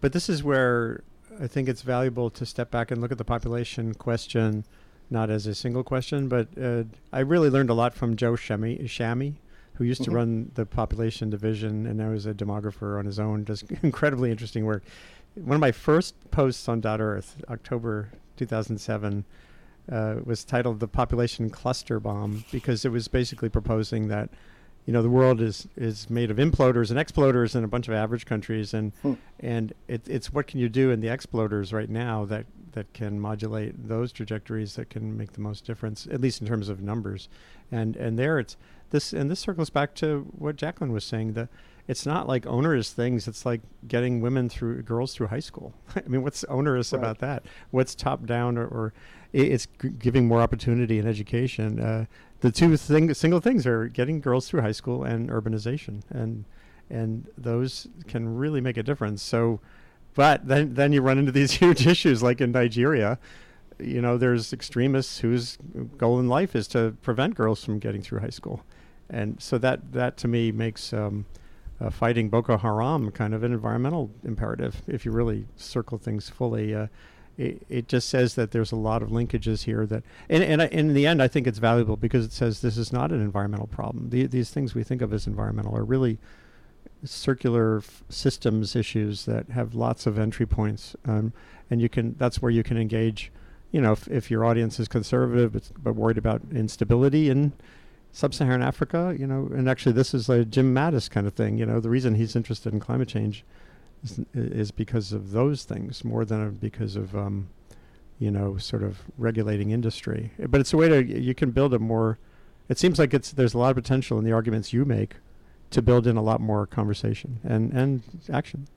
but 0.00 0.12
this 0.12 0.28
is 0.28 0.42
where 0.42 1.02
I 1.40 1.46
think 1.46 1.68
it's 1.68 1.82
valuable 1.82 2.30
to 2.30 2.46
step 2.46 2.70
back 2.70 2.90
and 2.90 3.00
look 3.00 3.10
at 3.10 3.18
the 3.18 3.24
population 3.24 3.94
question, 3.94 4.64
not 5.10 5.30
as 5.30 5.46
a 5.46 5.54
single 5.54 5.82
question, 5.82 6.28
but 6.28 6.48
uh, 6.60 6.84
I 7.12 7.20
really 7.20 7.50
learned 7.50 7.70
a 7.70 7.74
lot 7.74 7.94
from 7.94 8.14
Joe 8.14 8.36
Chamie, 8.36 8.86
Chamie 8.86 9.40
who 9.74 9.84
used 9.84 10.02
mm-hmm. 10.02 10.12
to 10.12 10.16
run 10.16 10.50
the 10.54 10.66
population 10.66 11.30
division 11.30 11.86
and 11.86 11.98
now 11.98 12.10
is 12.10 12.26
a 12.26 12.34
demographer 12.34 12.98
on 12.98 13.04
his 13.04 13.18
own, 13.18 13.44
does 13.44 13.62
incredibly 13.82 14.30
interesting 14.30 14.64
work. 14.64 14.82
One 15.34 15.56
of 15.56 15.60
my 15.60 15.72
first 15.72 16.30
posts 16.30 16.68
on 16.68 16.80
Dot 16.80 17.00
Earth, 17.00 17.42
October 17.50 18.10
2007, 18.36 19.24
uh, 19.90 20.16
was 20.24 20.44
titled 20.44 20.80
"The 20.80 20.88
Population 20.88 21.50
Cluster 21.50 22.00
Bomb" 22.00 22.44
because 22.52 22.84
it 22.84 22.92
was 22.92 23.08
basically 23.08 23.48
proposing 23.48 24.08
that 24.08 24.30
you 24.86 24.92
know 24.92 25.02
the 25.02 25.10
world 25.10 25.40
is 25.40 25.66
is 25.76 26.10
made 26.10 26.30
of 26.30 26.36
imploders 26.36 26.90
and 26.90 26.98
exploders 26.98 27.56
in 27.56 27.64
a 27.64 27.68
bunch 27.68 27.88
of 27.88 27.94
average 27.94 28.26
countries 28.26 28.74
and 28.74 28.92
hmm. 29.02 29.14
and 29.40 29.72
it, 29.88 30.06
it's 30.08 30.32
what 30.32 30.46
can 30.46 30.60
you 30.60 30.68
do 30.68 30.90
in 30.90 31.00
the 31.00 31.08
exploders 31.08 31.72
right 31.72 31.90
now 31.90 32.24
that 32.24 32.46
that 32.72 32.92
can 32.92 33.18
modulate 33.18 33.88
those 33.88 34.12
trajectories 34.12 34.74
that 34.74 34.90
can 34.90 35.16
make 35.16 35.32
the 35.32 35.40
most 35.40 35.64
difference 35.64 36.06
at 36.10 36.20
least 36.20 36.40
in 36.40 36.46
terms 36.46 36.68
of 36.68 36.82
numbers 36.82 37.28
and 37.72 37.96
and 37.96 38.18
there 38.18 38.38
it's 38.38 38.56
this 38.90 39.12
and 39.12 39.30
this 39.30 39.40
circles 39.40 39.70
back 39.70 39.94
to 39.94 40.26
what 40.36 40.56
Jacquelyn 40.56 40.92
was 40.92 41.04
saying 41.04 41.32
that 41.32 41.48
it's 41.86 42.06
not 42.06 42.28
like 42.28 42.46
onerous 42.46 42.92
things 42.92 43.26
it's 43.26 43.46
like 43.46 43.60
getting 43.86 44.20
women 44.20 44.48
through 44.48 44.82
girls 44.82 45.14
through 45.14 45.28
high 45.28 45.40
school 45.40 45.74
i 45.96 46.02
mean 46.06 46.22
what's 46.22 46.44
onerous 46.44 46.92
right. 46.92 46.98
about 46.98 47.18
that 47.18 47.44
what's 47.70 47.94
top 47.94 48.26
down 48.26 48.58
or, 48.58 48.66
or 48.66 48.92
it's 49.32 49.66
g- 49.82 49.88
giving 49.90 50.28
more 50.28 50.40
opportunity 50.40 50.98
in 50.98 51.06
education 51.06 51.80
uh, 51.80 52.04
the 52.44 52.52
two 52.52 52.76
thing, 52.76 53.14
single 53.14 53.40
things 53.40 53.66
are 53.66 53.88
getting 53.88 54.20
girls 54.20 54.46
through 54.46 54.60
high 54.60 54.72
school 54.72 55.02
and 55.02 55.30
urbanization, 55.30 56.02
and 56.10 56.44
and 56.90 57.26
those 57.38 57.88
can 58.06 58.36
really 58.36 58.60
make 58.60 58.76
a 58.76 58.82
difference. 58.82 59.22
So, 59.22 59.60
but 60.12 60.46
then 60.46 60.74
then 60.74 60.92
you 60.92 61.00
run 61.00 61.16
into 61.16 61.32
these 61.32 61.52
huge 61.62 61.86
issues 61.86 62.22
like 62.22 62.42
in 62.42 62.52
Nigeria. 62.52 63.18
You 63.78 64.02
know, 64.02 64.18
there's 64.18 64.52
extremists 64.52 65.20
whose 65.20 65.56
goal 65.96 66.20
in 66.20 66.28
life 66.28 66.54
is 66.54 66.68
to 66.68 66.94
prevent 67.00 67.34
girls 67.34 67.64
from 67.64 67.78
getting 67.78 68.02
through 68.02 68.20
high 68.20 68.28
school, 68.28 68.60
and 69.08 69.40
so 69.40 69.56
that 69.56 69.92
that 69.92 70.18
to 70.18 70.28
me 70.28 70.52
makes 70.52 70.92
um, 70.92 71.24
uh, 71.80 71.88
fighting 71.88 72.28
Boko 72.28 72.58
Haram 72.58 73.10
kind 73.10 73.32
of 73.32 73.42
an 73.42 73.54
environmental 73.54 74.10
imperative. 74.22 74.82
If 74.86 75.06
you 75.06 75.12
really 75.12 75.46
circle 75.56 75.96
things 75.96 76.28
fully, 76.28 76.74
uh, 76.74 76.88
it, 77.36 77.66
it 77.68 77.88
just 77.88 78.08
says 78.08 78.34
that 78.34 78.52
there's 78.52 78.72
a 78.72 78.76
lot 78.76 79.02
of 79.02 79.08
linkages 79.10 79.64
here 79.64 79.86
that 79.86 80.04
and, 80.28 80.42
and 80.42 80.62
in 80.62 80.94
the 80.94 81.06
end 81.06 81.22
i 81.22 81.28
think 81.28 81.46
it's 81.46 81.58
valuable 81.58 81.96
because 81.96 82.24
it 82.24 82.32
says 82.32 82.60
this 82.60 82.76
is 82.76 82.92
not 82.92 83.10
an 83.10 83.20
environmental 83.20 83.66
problem. 83.66 84.10
The, 84.10 84.26
these 84.26 84.50
things 84.50 84.74
we 84.74 84.84
think 84.84 85.02
of 85.02 85.12
as 85.12 85.26
environmental 85.26 85.76
are 85.76 85.84
really 85.84 86.18
circular 87.04 87.78
f- 87.78 88.02
systems 88.08 88.74
issues 88.74 89.24
that 89.26 89.50
have 89.50 89.74
lots 89.74 90.06
of 90.06 90.18
entry 90.18 90.46
points 90.46 90.96
um, 91.04 91.32
and 91.70 91.80
you 91.80 91.88
can 91.88 92.14
that's 92.18 92.40
where 92.40 92.50
you 92.50 92.62
can 92.62 92.78
engage 92.78 93.30
you 93.72 93.80
know 93.80 93.92
if, 93.92 94.08
if 94.08 94.30
your 94.30 94.44
audience 94.44 94.80
is 94.80 94.88
conservative 94.88 95.52
but, 95.52 95.70
but 95.82 95.94
worried 95.94 96.18
about 96.18 96.40
instability 96.52 97.28
in 97.28 97.52
sub-saharan 98.12 98.62
africa 98.62 99.14
you 99.18 99.26
know 99.26 99.50
and 99.54 99.68
actually 99.68 99.92
this 99.92 100.14
is 100.14 100.28
a 100.28 100.44
jim 100.44 100.74
mattis 100.74 101.10
kind 101.10 101.26
of 101.26 101.34
thing 101.34 101.58
you 101.58 101.66
know 101.66 101.80
the 101.80 101.90
reason 101.90 102.14
he's 102.14 102.36
interested 102.36 102.72
in 102.72 102.80
climate 102.80 103.08
change 103.08 103.44
is, 104.34 104.70
because 104.70 105.12
of 105.12 105.32
those 105.32 105.64
things 105.64 106.04
more 106.04 106.24
than 106.24 106.52
because 106.52 106.96
of 106.96 107.16
um, 107.16 107.48
you 108.18 108.30
know 108.30 108.56
sort 108.56 108.82
of 108.82 109.02
regulating 109.18 109.70
industry. 109.70 110.32
But 110.38 110.60
it's 110.60 110.72
a 110.72 110.76
way 110.76 110.88
to 110.88 111.04
you 111.04 111.34
can 111.34 111.50
build 111.50 111.74
a 111.74 111.78
more. 111.78 112.18
It 112.68 112.78
seems 112.78 112.98
like 112.98 113.12
it's 113.14 113.32
there's 113.32 113.54
a 113.54 113.58
lot 113.58 113.70
of 113.70 113.76
potential 113.76 114.18
in 114.18 114.24
the 114.24 114.32
arguments 114.32 114.72
you 114.72 114.84
make 114.84 115.16
to 115.70 115.82
build 115.82 116.06
in 116.06 116.16
a 116.16 116.22
lot 116.22 116.40
more 116.40 116.66
conversation 116.66 117.40
and 117.44 117.72
and 117.72 118.02
action. 118.32 118.68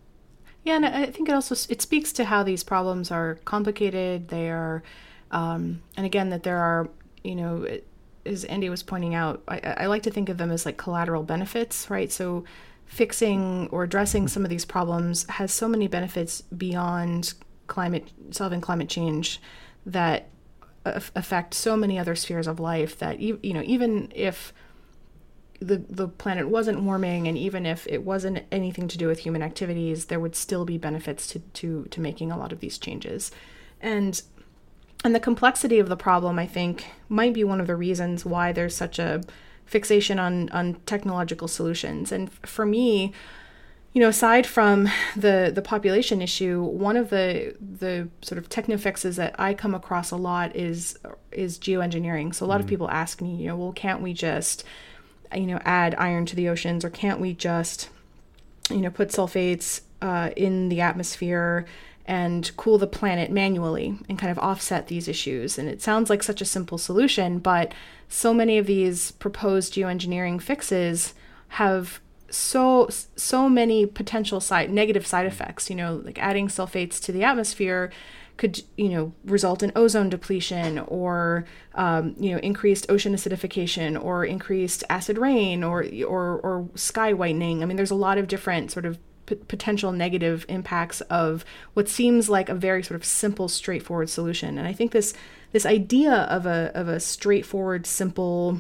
Yeah, 0.63 0.75
and 0.75 0.85
I 0.85 1.05
think 1.05 1.29
it 1.29 1.33
also 1.33 1.55
it 1.71 1.81
speaks 1.81 2.11
to 2.13 2.25
how 2.25 2.43
these 2.43 2.63
problems 2.63 3.11
are 3.11 3.35
complicated. 3.45 4.27
They 4.27 4.49
are, 4.49 4.83
um, 5.31 5.81
and 5.95 6.05
again 6.05 6.29
that 6.29 6.43
there 6.43 6.57
are 6.57 6.89
you 7.23 7.35
know. 7.35 7.65
as 8.25 8.43
Andy 8.45 8.69
was 8.69 8.83
pointing 8.83 9.15
out, 9.15 9.41
I, 9.47 9.59
I 9.83 9.85
like 9.85 10.03
to 10.03 10.11
think 10.11 10.27
of 10.27 10.37
them 10.37 10.51
as 10.51 10.65
like 10.65 10.75
collateral 10.75 11.23
benefits, 11.23 11.89
right? 11.89 12.11
So 12.11 12.43
fixing 12.87 13.67
or 13.71 13.83
addressing 13.83 14.27
some 14.27 14.43
of 14.43 14.49
these 14.49 14.65
problems 14.65 15.29
has 15.29 15.51
so 15.51 15.67
many 15.67 15.87
benefits 15.87 16.41
beyond 16.41 17.33
climate 17.67 18.09
solving 18.31 18.61
climate 18.61 18.89
change 18.89 19.41
that 19.85 20.29
affect 20.85 21.53
so 21.53 21.75
many 21.75 21.99
other 21.99 22.15
spheres 22.15 22.47
of 22.47 22.59
life 22.59 22.97
that 22.97 23.19
you 23.19 23.53
know 23.53 23.63
even 23.65 24.09
if 24.15 24.53
the 25.59 25.77
the 25.89 26.07
planet 26.07 26.47
wasn't 26.47 26.81
warming 26.81 27.27
and 27.27 27.37
even 27.37 27.65
if 27.65 27.85
it 27.87 28.03
wasn't 28.03 28.43
anything 28.51 28.87
to 28.87 28.97
do 28.97 29.07
with 29.07 29.19
human 29.19 29.41
activities 29.41 30.05
there 30.05 30.19
would 30.19 30.35
still 30.35 30.65
be 30.65 30.77
benefits 30.77 31.27
to 31.27 31.39
to 31.39 31.85
to 31.85 31.99
making 31.99 32.31
a 32.31 32.37
lot 32.37 32.51
of 32.51 32.59
these 32.59 32.77
changes. 32.77 33.31
And 33.81 34.21
and 35.03 35.13
the 35.13 35.19
complexity 35.19 35.77
of 35.77 35.89
the 35.89 35.97
problem 35.97 36.39
i 36.39 36.47
think 36.47 36.85
might 37.07 37.33
be 37.33 37.43
one 37.43 37.61
of 37.61 37.67
the 37.67 37.75
reasons 37.75 38.25
why 38.25 38.51
there's 38.51 38.75
such 38.75 38.97
a 38.97 39.21
fixation 39.67 40.17
on 40.17 40.49
on 40.49 40.75
technological 40.85 41.47
solutions. 41.47 42.11
And 42.11 42.31
for 42.45 42.65
me, 42.65 43.13
you 43.93 44.01
know, 44.01 44.09
aside 44.09 44.47
from 44.47 44.89
the 45.15 45.51
the 45.53 45.61
population 45.61 46.21
issue, 46.21 46.61
one 46.63 46.97
of 46.97 47.09
the 47.09 47.55
the 47.59 48.09
sort 48.21 48.37
of 48.39 48.49
technofixes 48.49 49.15
that 49.15 49.35
I 49.39 49.53
come 49.53 49.75
across 49.75 50.11
a 50.11 50.15
lot 50.15 50.55
is 50.55 50.97
is 51.31 51.59
geoengineering. 51.59 52.33
So 52.33 52.45
a 52.45 52.47
lot 52.47 52.55
mm-hmm. 52.55 52.63
of 52.63 52.69
people 52.69 52.89
ask 52.89 53.21
me, 53.21 53.35
you 53.35 53.47
know, 53.47 53.55
well, 53.57 53.73
can't 53.73 54.01
we 54.01 54.13
just 54.13 54.63
you 55.35 55.47
know 55.47 55.59
add 55.65 55.95
iron 55.95 56.25
to 56.27 56.35
the 56.35 56.49
oceans, 56.49 56.83
or 56.85 56.89
can't 56.89 57.19
we 57.19 57.33
just 57.33 57.89
you 58.69 58.81
know 58.81 58.89
put 58.89 59.09
sulfates 59.09 59.81
uh, 60.01 60.31
in 60.35 60.69
the 60.69 60.81
atmosphere 60.81 61.65
and 62.07 62.55
cool 62.55 62.77
the 62.77 62.87
planet 62.87 63.29
manually 63.29 63.97
and 64.07 64.17
kind 64.17 64.31
of 64.31 64.39
offset 64.39 64.87
these 64.87 65.07
issues. 65.07 65.57
And 65.57 65.67
it 65.67 65.81
sounds 65.81 66.09
like 66.09 66.23
such 66.23 66.41
a 66.41 66.45
simple 66.45 66.77
solution, 66.77 67.39
but 67.39 67.73
so 68.07 68.33
many 68.33 68.57
of 68.57 68.65
these 68.65 69.11
proposed 69.11 69.73
geoengineering 69.73 70.41
fixes 70.41 71.13
have 71.49 71.99
so 72.29 72.89
so 72.89 73.47
many 73.47 73.85
potential 73.85 74.41
side 74.41 74.69
negative 74.69 75.07
side 75.07 75.25
effects 75.25 75.69
you 75.69 75.75
know 75.77 76.01
like 76.03 76.19
adding 76.21 76.49
sulfates 76.49 77.01
to 77.01 77.13
the 77.13 77.23
atmosphere 77.23 77.89
could 78.35 78.61
you 78.75 78.89
know 78.89 79.13
result 79.23 79.63
in 79.63 79.71
ozone 79.77 80.09
depletion 80.09 80.79
or 80.79 81.45
um, 81.75 82.15
you 82.19 82.31
know 82.31 82.37
increased 82.39 82.85
ocean 82.89 83.13
acidification 83.13 84.01
or 84.01 84.25
increased 84.25 84.83
acid 84.89 85.17
rain 85.17 85.63
or 85.63 85.85
or 86.05 86.39
or 86.39 86.69
sky 86.75 87.13
whitening 87.13 87.63
i 87.63 87.65
mean 87.65 87.77
there's 87.77 87.91
a 87.91 87.95
lot 87.95 88.17
of 88.17 88.27
different 88.27 88.71
sort 88.71 88.85
of 88.85 88.97
p- 89.27 89.35
potential 89.35 89.91
negative 89.91 90.45
impacts 90.49 91.01
of 91.01 91.45
what 91.75 91.87
seems 91.87 92.29
like 92.29 92.49
a 92.49 92.55
very 92.55 92.81
sort 92.81 92.99
of 92.99 93.05
simple 93.05 93.47
straightforward 93.47 94.09
solution 94.09 94.57
and 94.57 94.67
i 94.67 94.73
think 94.73 94.91
this 94.91 95.13
this 95.51 95.65
idea 95.65 96.11
of 96.11 96.45
a 96.45 96.71
of 96.73 96.87
a 96.87 96.99
straightforward 96.99 97.85
simple 97.85 98.59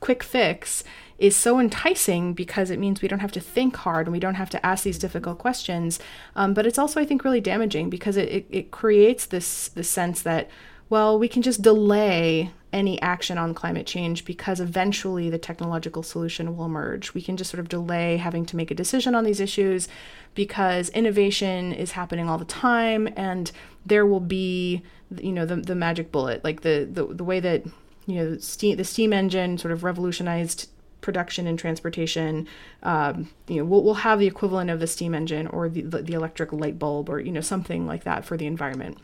quick 0.00 0.22
fix 0.22 0.84
is 1.18 1.34
so 1.34 1.58
enticing 1.58 2.32
because 2.32 2.70
it 2.70 2.78
means 2.78 3.02
we 3.02 3.08
don't 3.08 3.18
have 3.18 3.32
to 3.32 3.40
think 3.40 3.76
hard 3.76 4.06
and 4.06 4.12
we 4.12 4.20
don't 4.20 4.36
have 4.36 4.50
to 4.50 4.64
ask 4.64 4.84
these 4.84 4.98
difficult 4.98 5.38
questions. 5.38 5.98
Um, 6.36 6.54
but 6.54 6.64
it's 6.64 6.78
also, 6.78 7.00
I 7.00 7.04
think, 7.04 7.24
really 7.24 7.40
damaging 7.40 7.90
because 7.90 8.16
it, 8.16 8.28
it, 8.28 8.46
it 8.50 8.70
creates 8.70 9.26
this, 9.26 9.68
this 9.68 9.90
sense 9.90 10.22
that, 10.22 10.48
well, 10.90 11.18
we 11.18 11.28
can 11.28 11.42
just 11.42 11.62
delay 11.62 12.50
any 12.72 13.00
action 13.00 13.38
on 13.38 13.54
climate 13.54 13.86
change 13.86 14.24
because 14.24 14.60
eventually 14.60 15.30
the 15.30 15.38
technological 15.38 16.02
solution 16.02 16.56
will 16.56 16.66
emerge. 16.66 17.14
We 17.14 17.22
can 17.22 17.36
just 17.36 17.50
sort 17.50 17.60
of 17.60 17.68
delay 17.68 18.18
having 18.18 18.44
to 18.46 18.56
make 18.56 18.70
a 18.70 18.74
decision 18.74 19.14
on 19.14 19.24
these 19.24 19.40
issues 19.40 19.88
because 20.34 20.90
innovation 20.90 21.72
is 21.72 21.92
happening 21.92 22.28
all 22.28 22.38
the 22.38 22.44
time 22.44 23.08
and 23.16 23.50
there 23.86 24.04
will 24.04 24.20
be 24.20 24.82
you 25.16 25.32
know 25.32 25.46
the, 25.46 25.56
the 25.56 25.74
magic 25.74 26.12
bullet 26.12 26.44
like 26.44 26.60
the, 26.60 26.86
the 26.92 27.06
the 27.06 27.24
way 27.24 27.40
that 27.40 27.64
you 28.04 28.14
know 28.16 28.36
steam, 28.36 28.76
the 28.76 28.84
steam 28.84 29.14
engine 29.14 29.56
sort 29.56 29.72
of 29.72 29.82
revolutionized 29.82 30.68
production 31.00 31.46
and 31.46 31.58
transportation. 31.58 32.46
Um, 32.82 33.30
you 33.46 33.56
know, 33.56 33.64
we'll, 33.64 33.82
we'll 33.82 33.94
have 33.94 34.18
the 34.18 34.26
equivalent 34.26 34.68
of 34.68 34.80
the 34.80 34.86
steam 34.86 35.14
engine 35.14 35.46
or 35.46 35.68
the, 35.68 35.82
the, 35.82 36.02
the 36.02 36.12
electric 36.14 36.52
light 36.52 36.78
bulb 36.78 37.08
or, 37.08 37.20
you 37.20 37.32
know, 37.32 37.40
something 37.40 37.86
like 37.86 38.04
that 38.04 38.24
for 38.24 38.36
the 38.36 38.46
environment. 38.46 38.98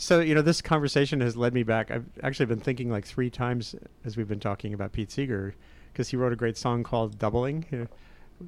So, 0.00 0.20
you 0.20 0.34
know, 0.34 0.40
this 0.40 0.62
conversation 0.62 1.20
has 1.20 1.36
led 1.36 1.52
me 1.52 1.62
back. 1.62 1.90
I've 1.90 2.06
actually 2.22 2.46
been 2.46 2.58
thinking 2.58 2.90
like 2.90 3.04
three 3.04 3.28
times 3.28 3.74
as 4.02 4.16
we've 4.16 4.26
been 4.26 4.40
talking 4.40 4.72
about 4.72 4.92
Pete 4.92 5.12
Seeger, 5.12 5.54
because 5.92 6.08
he 6.08 6.16
wrote 6.16 6.32
a 6.32 6.36
great 6.36 6.56
song 6.56 6.82
called 6.82 7.18
Doubling. 7.18 7.66
You 7.70 7.78
know, 7.80 7.86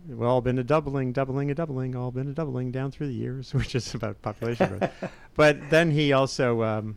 we've 0.09 0.22
all 0.22 0.40
been 0.40 0.59
a 0.59 0.64
doubling, 0.64 1.12
doubling, 1.12 1.50
a 1.50 1.55
doubling, 1.55 1.94
all 1.94 2.11
been 2.11 2.28
a 2.28 2.32
doubling 2.32 2.72
down 2.72 2.90
through 2.90 3.09
the 3.09 3.14
years, 3.14 3.53
which 3.55 3.74
is 3.74 3.94
about 3.94 4.22
population 4.22 4.78
growth. 4.78 4.90
but 5.36 5.59
then 5.68 5.90
he 5.90 6.14
also, 6.14 6.62
um, 6.62 6.96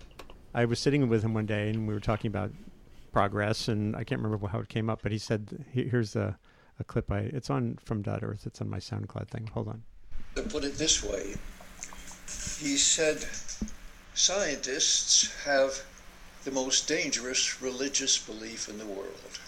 I 0.53 0.63
was 0.63 0.79
sitting 0.79 1.09
with 1.09 1.21
him 1.21 1.33
one 1.33 1.45
day 1.45 1.69
and 1.69 1.85
we 1.85 1.93
were 1.93 1.99
talking 1.99 2.29
about 2.29 2.49
progress, 3.11 3.67
and 3.67 3.93
I 3.93 4.05
can't 4.05 4.21
remember 4.21 4.47
how 4.47 4.59
it 4.59 4.69
came 4.69 4.89
up, 4.89 5.01
but 5.03 5.11
he 5.11 5.17
said, 5.17 5.65
"Here's 5.73 6.15
a, 6.15 6.39
a 6.79 6.83
clip. 6.85 7.11
I 7.11 7.19
it's 7.19 7.49
on 7.49 7.77
from 7.83 8.01
Dot 8.01 8.23
Earth. 8.23 8.45
It's 8.45 8.61
on 8.61 8.69
my 8.69 8.79
SoundCloud 8.79 9.27
thing. 9.27 9.49
Hold 9.53 9.67
on." 9.67 9.83
To 10.35 10.43
put 10.43 10.63
it 10.63 10.75
this 10.75 11.03
way, 11.03 11.35
he 12.61 12.77
said, 12.77 13.25
scientists 14.15 15.29
have 15.43 15.83
the 16.45 16.51
most 16.51 16.87
dangerous 16.87 17.61
religious 17.61 18.17
belief 18.17 18.69
in 18.69 18.77
the 18.77 18.85
world, 18.85 19.39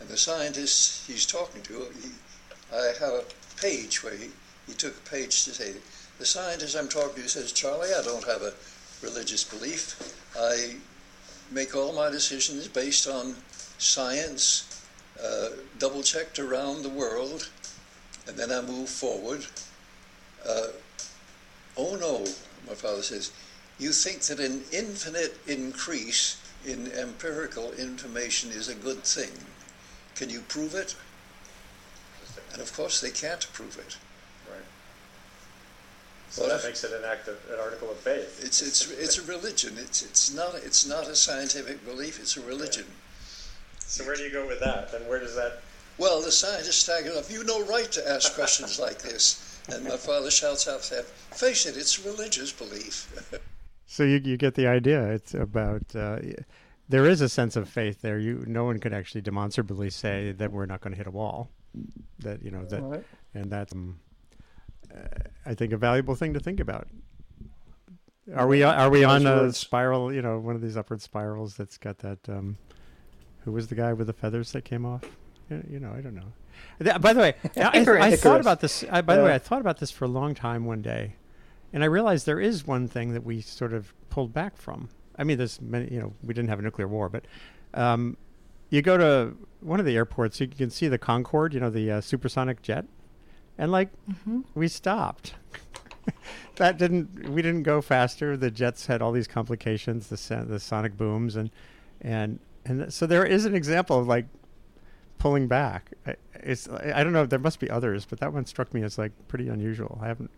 and 0.00 0.08
the 0.08 0.16
scientists 0.16 1.06
he's 1.06 1.26
talking 1.26 1.60
to, 1.62 1.86
he, 2.00 2.10
I 2.72 2.92
have 3.00 3.12
a 3.12 3.24
page 3.60 4.02
where 4.02 4.16
he, 4.16 4.28
he 4.66 4.74
took 4.74 4.96
a 4.96 5.10
page 5.10 5.44
to 5.44 5.50
say, 5.50 5.74
the 6.18 6.24
scientist 6.24 6.76
I'm 6.76 6.88
talking 6.88 7.22
to 7.22 7.28
says, 7.28 7.52
Charlie, 7.52 7.90
I 7.98 8.02
don't 8.02 8.24
have 8.24 8.42
a 8.42 8.54
religious 9.02 9.44
belief. 9.44 10.14
I 10.38 10.76
make 11.50 11.74
all 11.74 11.92
my 11.92 12.10
decisions 12.10 12.68
based 12.68 13.06
on 13.08 13.34
science, 13.78 14.82
uh, 15.22 15.48
double 15.78 16.02
checked 16.02 16.38
around 16.38 16.82
the 16.82 16.88
world, 16.88 17.50
and 18.26 18.36
then 18.36 18.50
I 18.50 18.60
move 18.62 18.88
forward. 18.88 19.46
Uh, 20.46 20.68
oh 21.76 21.96
no, 21.96 22.20
my 22.66 22.74
father 22.74 23.02
says, 23.02 23.30
you 23.78 23.92
think 23.92 24.22
that 24.22 24.40
an 24.40 24.62
infinite 24.72 25.38
increase 25.46 26.40
in 26.64 26.90
empirical 26.92 27.72
information 27.72 28.50
is 28.50 28.68
a 28.68 28.74
good 28.74 29.04
thing. 29.04 29.30
Can 30.14 30.30
you 30.30 30.40
prove 30.40 30.74
it? 30.74 30.96
And 32.52 32.62
of 32.62 32.72
course, 32.72 33.00
they 33.00 33.10
can't 33.10 33.46
prove 33.52 33.78
it. 33.78 33.98
Right. 34.50 34.64
So 36.30 36.46
well, 36.46 36.56
that 36.56 36.66
makes 36.66 36.84
it 36.84 36.92
an 36.92 37.04
act 37.04 37.28
of 37.28 37.36
an 37.52 37.60
article 37.60 37.90
of 37.90 37.98
faith. 37.98 38.42
It's 38.42 38.62
it's 38.62 38.90
it's 38.92 39.18
a 39.18 39.22
religion. 39.22 39.74
It's 39.78 40.02
it's 40.02 40.34
not 40.34 40.54
it's 40.54 40.86
not 40.86 41.06
a 41.06 41.14
scientific 41.14 41.84
belief. 41.84 42.18
It's 42.18 42.36
a 42.36 42.40
religion. 42.40 42.86
So 43.78 44.04
where 44.04 44.16
do 44.16 44.22
you 44.22 44.32
go 44.32 44.46
with 44.46 44.60
that? 44.60 44.92
And 44.94 45.06
where 45.06 45.20
does 45.20 45.36
that? 45.36 45.60
Well, 45.98 46.20
the 46.22 46.32
scientists 46.32 46.84
tag 46.84 47.06
up. 47.08 47.30
You 47.30 47.44
no 47.44 47.64
right 47.66 47.90
to 47.92 48.08
ask 48.08 48.34
questions 48.34 48.78
like 48.78 49.02
this. 49.02 49.60
And 49.68 49.84
my 49.84 49.96
father 50.08 50.30
shouts 50.30 50.66
out, 50.66 50.82
"Face 50.82 51.66
it, 51.66 51.76
it's 51.76 51.98
a 51.98 52.08
religious 52.08 52.52
belief." 52.52 53.06
so 53.86 54.02
you 54.02 54.20
you 54.22 54.36
get 54.36 54.54
the 54.54 54.66
idea. 54.66 55.10
It's 55.12 55.34
about. 55.34 55.94
Uh, 55.94 56.18
there 56.88 57.04
is 57.04 57.20
a 57.20 57.28
sense 57.28 57.56
of 57.56 57.68
faith 57.68 58.00
there. 58.00 58.18
You, 58.18 58.44
no 58.46 58.64
one 58.64 58.78
could 58.78 58.92
actually 58.92 59.20
demonstrably 59.20 59.90
say 59.90 60.30
that 60.32 60.52
we're 60.52 60.66
not 60.66 60.80
going 60.80 60.92
to 60.92 60.96
hit 60.96 61.08
a 61.08 61.10
wall. 61.10 61.50
That 62.20 62.42
you 62.42 62.50
know 62.50 62.64
that, 62.64 62.82
right. 62.82 63.04
and 63.34 63.50
that's 63.50 63.72
um, 63.72 63.98
I 65.44 65.54
think 65.54 65.72
a 65.72 65.76
valuable 65.76 66.14
thing 66.14 66.34
to 66.34 66.40
think 66.40 66.60
about. 66.60 66.88
Are 68.34 68.46
we 68.46 68.62
are 68.62 68.90
we 68.90 69.04
on 69.04 69.26
a 69.26 69.52
spiral? 69.52 70.12
You 70.12 70.22
know, 70.22 70.38
one 70.38 70.54
of 70.54 70.62
these 70.62 70.76
upward 70.76 71.02
spirals 71.02 71.56
that's 71.56 71.78
got 71.78 71.98
that. 71.98 72.28
Um, 72.28 72.56
who 73.44 73.52
was 73.52 73.68
the 73.68 73.76
guy 73.76 73.92
with 73.92 74.08
the 74.08 74.12
feathers 74.12 74.50
that 74.52 74.64
came 74.64 74.84
off? 74.84 75.04
You 75.48 75.78
know, 75.78 75.92
I 75.96 76.00
don't 76.00 76.16
know. 76.16 76.98
By 76.98 77.12
the 77.12 77.20
way, 77.20 77.34
I, 77.56 77.84
I, 78.08 78.16
thought 78.16 78.40
about 78.40 78.60
this. 78.60 78.84
I, 78.90 79.02
by 79.02 79.14
yeah. 79.14 79.20
the 79.20 79.24
way, 79.26 79.34
I 79.34 79.38
thought 79.38 79.60
about 79.60 79.78
this 79.78 79.92
for 79.92 80.04
a 80.04 80.08
long 80.08 80.34
time 80.34 80.64
one 80.64 80.82
day, 80.82 81.14
and 81.76 81.84
I 81.84 81.86
realized 81.86 82.24
there 82.24 82.40
is 82.40 82.66
one 82.66 82.88
thing 82.88 83.12
that 83.12 83.22
we 83.22 83.40
sort 83.40 83.72
of 83.72 83.92
pulled 84.10 84.32
back 84.32 84.56
from. 84.56 84.88
I 85.16 85.22
mean, 85.22 85.38
there's 85.38 85.60
many. 85.60 85.92
You 85.92 86.00
know, 86.00 86.12
we 86.24 86.34
didn't 86.34 86.48
have 86.48 86.58
a 86.58 86.62
nuclear 86.62 86.88
war, 86.88 87.08
but 87.08 87.26
um, 87.74 88.16
you 88.70 88.82
go 88.82 88.96
to 88.96 89.36
one 89.60 89.78
of 89.78 89.86
the 89.86 89.94
airports, 89.94 90.40
you 90.40 90.48
can 90.48 90.70
see 90.70 90.88
the 90.88 90.98
Concorde. 90.98 91.54
You 91.54 91.60
know, 91.60 91.70
the 91.70 91.92
uh, 91.92 92.00
supersonic 92.00 92.62
jet 92.62 92.86
and 93.58 93.72
like 93.72 93.90
mm-hmm. 94.08 94.40
we 94.54 94.68
stopped. 94.68 95.34
that 96.56 96.78
didn't 96.78 97.28
we 97.30 97.42
didn't 97.42 97.62
go 97.62 97.80
faster. 97.80 98.36
The 98.36 98.50
jets 98.50 98.86
had 98.86 99.02
all 99.02 99.12
these 99.12 99.28
complications, 99.28 100.08
the 100.08 100.44
the 100.44 100.60
sonic 100.60 100.96
booms, 100.96 101.36
and 101.36 101.50
and 102.00 102.38
and 102.64 102.92
so 102.92 103.06
there 103.06 103.24
is 103.24 103.44
an 103.44 103.54
example 103.54 103.98
of 103.98 104.06
like 104.06 104.26
pulling 105.18 105.48
back. 105.48 105.92
It's 106.34 106.68
I 106.68 107.02
don't 107.02 107.12
know. 107.12 107.26
There 107.26 107.38
must 107.38 107.60
be 107.60 107.70
others, 107.70 108.04
but 108.04 108.20
that 108.20 108.32
one 108.32 108.46
struck 108.46 108.72
me 108.74 108.82
as 108.82 108.98
like 108.98 109.12
pretty 109.28 109.48
unusual. 109.48 109.98
I 110.02 110.08
haven't. 110.08 110.30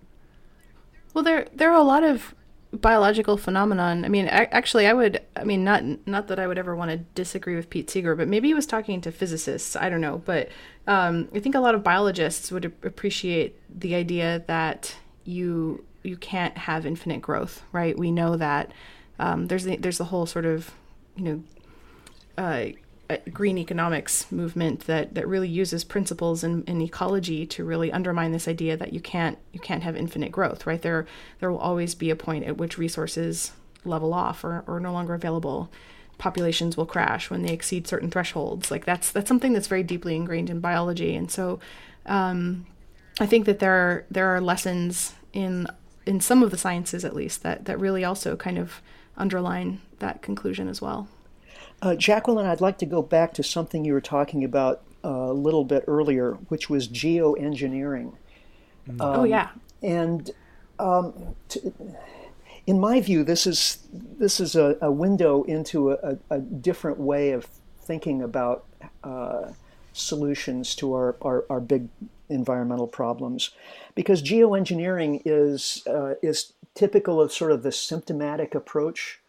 Well, 1.15 1.25
there 1.25 1.47
there 1.55 1.71
are 1.71 1.81
a 1.81 1.83
lot 1.83 2.05
of 2.05 2.35
biological 2.73 3.37
phenomenon. 3.37 4.05
I 4.05 4.09
mean, 4.09 4.27
actually, 4.27 4.87
I 4.87 4.93
would. 4.93 5.23
I 5.37 5.45
mean, 5.45 5.65
not 5.65 5.83
not 6.07 6.29
that 6.29 6.39
I 6.39 6.47
would 6.47 6.59
ever 6.59 6.77
want 6.77 6.91
to 6.91 6.99
disagree 6.99 7.57
with 7.57 7.71
Pete 7.71 7.91
Seeger, 7.91 8.15
but 8.15 8.29
maybe 8.29 8.49
he 8.49 8.55
was 8.55 8.67
talking 8.67 9.01
to 9.01 9.13
physicists. 9.13 9.77
I 9.77 9.89
don't 9.89 10.01
know, 10.01 10.23
but 10.25 10.49
um, 10.87 11.29
I 11.35 11.41
think 11.41 11.55
a 11.55 11.61
lot 11.61 11.75
of 11.75 11.83
biologists 11.83 12.53
would 12.53 12.65
appreciate 12.65 13.59
the 13.69 13.95
idea 13.95 14.45
that 14.47 14.97
you 15.25 15.85
you 16.03 16.17
can't 16.17 16.57
have 16.57 16.87
infinite 16.87 17.23
growth, 17.23 17.63
right? 17.73 17.99
We 17.99 18.11
know 18.11 18.37
that 18.37 18.73
um, 19.19 19.47
there's 19.47 19.65
the, 19.65 19.77
there's 19.77 19.99
the 19.99 20.05
whole 20.05 20.27
sort 20.27 20.45
of 20.47 20.73
you 21.17 21.25
know. 21.25 21.43
Uh, 22.37 22.67
green 23.33 23.57
economics 23.57 24.31
movement 24.31 24.81
that, 24.81 25.15
that 25.15 25.27
really 25.27 25.49
uses 25.49 25.83
principles 25.83 26.45
in, 26.45 26.63
in 26.65 26.81
ecology 26.81 27.47
to 27.47 27.65
really 27.65 27.91
undermine 27.91 28.33
this 28.33 28.47
idea 28.47 28.77
that 28.77 28.93
you 28.93 29.01
can't 29.01 29.39
you 29.53 29.61
can't 29.61 29.83
have 29.83 29.97
infinite 29.97 30.31
growth 30.31 30.67
right? 30.67 30.83
There 30.83 31.07
there 31.41 31.51
will 31.51 31.59
always 31.59 31.95
be 31.95 32.11
a 32.11 32.17
point 32.17 32.45
at 32.45 32.59
which 32.59 32.77
resources 32.77 33.53
level 33.85 34.13
off 34.13 34.45
or, 34.45 34.63
or 34.67 34.79
no 34.79 34.93
longer 34.93 35.15
available. 35.15 35.71
Populations 36.19 36.77
will 36.77 36.87
crash 36.87 37.31
when 37.31 37.43
they 37.43 37.53
exceed 37.53 37.87
certain 37.87 38.11
thresholds. 38.11 38.71
Like 38.71 38.85
that's 38.85 39.11
that's 39.11 39.29
something 39.29 39.53
that's 39.53 39.69
very 39.69 39.83
deeply 39.83 40.15
ingrained 40.15 40.51
in 40.51 40.61
biology. 40.61 41.15
And 41.15 41.31
so 41.31 41.61
um, 42.07 42.67
I 43.21 43.27
think 43.27 43.47
that 43.47 43.59
there 43.59 43.73
are, 43.73 44.05
there 44.11 44.27
are 44.29 44.41
lessons 44.41 45.15
in 45.33 45.67
in 46.07 46.21
some 46.21 46.43
of 46.43 46.51
the 46.51 46.59
sciences 46.59 47.05
at 47.05 47.15
least 47.15 47.43
that 47.43 47.65
that 47.67 47.81
really 47.81 48.05
also 48.05 48.37
kind 48.37 48.59
of 48.59 48.83
underline 49.17 49.81
that 49.99 50.23
conclusion 50.23 50.69
as 50.69 50.83
well. 50.83 51.09
Uh, 51.81 51.91
Jacquelyn, 51.91 52.45
I'd 52.45 52.61
like 52.61 52.79
to 52.79 52.87
go 52.87 53.03
back 53.03 53.33
to 53.35 53.43
something 53.43 53.85
you 53.85 53.93
were 53.93 54.01
talking 54.01 54.43
about 54.43 54.83
uh, 55.05 55.09
a 55.09 55.33
little 55.33 55.65
bit 55.65 55.85
earlier, 55.87 56.33
which 56.49 56.69
was 56.69 56.89
geoengineering. 56.89 58.15
Mm. 58.89 59.01
Um, 59.01 59.21
oh 59.21 59.25
yeah. 59.25 59.51
And 59.83 60.31
um, 60.79 61.15
to, 61.51 61.73
in 62.67 62.81
my 62.81 63.01
view, 63.01 63.23
this 63.23 63.47
is 63.47 63.79
this 63.93 64.41
is 64.41 64.57
a, 64.57 64.77
a 64.81 64.91
window 64.91 65.45
into 65.45 65.93
a, 65.93 66.19
a, 66.31 66.39
different 66.41 66.99
way 66.99 67.31
of 67.31 67.49
thinking 67.81 68.23
about 68.23 68.65
uh, 69.05 69.53
solutions 69.93 70.75
to 70.77 70.93
our, 70.95 71.17
our, 71.23 71.45
our 71.49 71.61
big 71.61 71.89
environmental 72.29 72.87
problems. 72.87 73.51
Because 73.95 74.23
geoengineering 74.23 75.23
is, 75.25 75.83
uh, 75.87 76.15
is 76.23 76.53
typical 76.75 77.21
of 77.21 77.33
sort 77.33 77.53
of 77.53 77.63
the 77.63 77.73
symptomatic 77.73 78.55
approach 78.55 79.21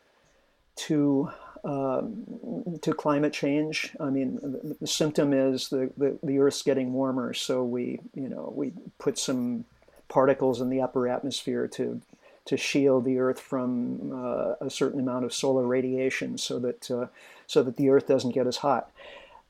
to 0.76 1.32
um, 1.64 2.80
to 2.82 2.94
climate 2.94 3.34
change. 3.34 3.96
I 4.00 4.10
mean, 4.10 4.36
the, 4.42 4.76
the 4.80 4.88
symptom 4.88 5.34
is 5.34 5.70
the, 5.70 5.92
the, 5.98 6.18
the, 6.24 6.40
Earth's 6.40 6.62
getting 6.62 6.94
warmer, 6.94 7.34
so 7.34 7.64
we 7.64 8.00
you 8.14 8.30
know 8.30 8.54
we 8.56 8.74
put 8.98 9.18
some 9.18 9.66
particles 10.08 10.62
in 10.62 10.70
the 10.70 10.82
upper 10.82 11.08
atmosphere 11.08 11.68
to 11.68 12.02
to 12.46 12.58
shield 12.58 13.06
the 13.06 13.20
Earth 13.20 13.40
from 13.40 14.12
uh, 14.14 14.56
a 14.62 14.70
certain 14.70 15.00
amount 15.00 15.26
of 15.26 15.34
solar 15.34 15.66
radiation, 15.66 16.38
so 16.38 16.60
that 16.60 16.90
uh, 16.90 17.08
so 17.48 17.64
that 17.64 17.78
the 17.78 17.90
Earth 17.90 18.08
doesn't 18.08 18.32
get 18.32 18.48
as 18.48 18.58
hot. 18.58 18.92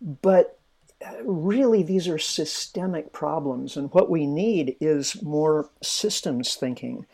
But 0.01 0.57
uh, 1.05 1.23
really, 1.23 1.83
these 1.83 2.07
are 2.07 2.17
systemic 2.17 3.11
problems, 3.13 3.77
and 3.77 3.93
what 3.93 4.09
we 4.09 4.25
need 4.25 4.75
is 4.79 5.21
more 5.21 5.69
systems 5.81 6.55
thinking. 6.55 7.05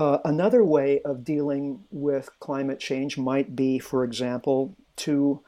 Uh, 0.00 0.18
another 0.24 0.64
way 0.64 0.98
of 1.02 1.24
dealing 1.24 1.84
with 1.90 2.30
climate 2.40 2.80
change 2.80 3.18
might 3.18 3.54
be, 3.54 3.78
for 3.78 4.02
example, 4.02 4.74
to 4.96 5.38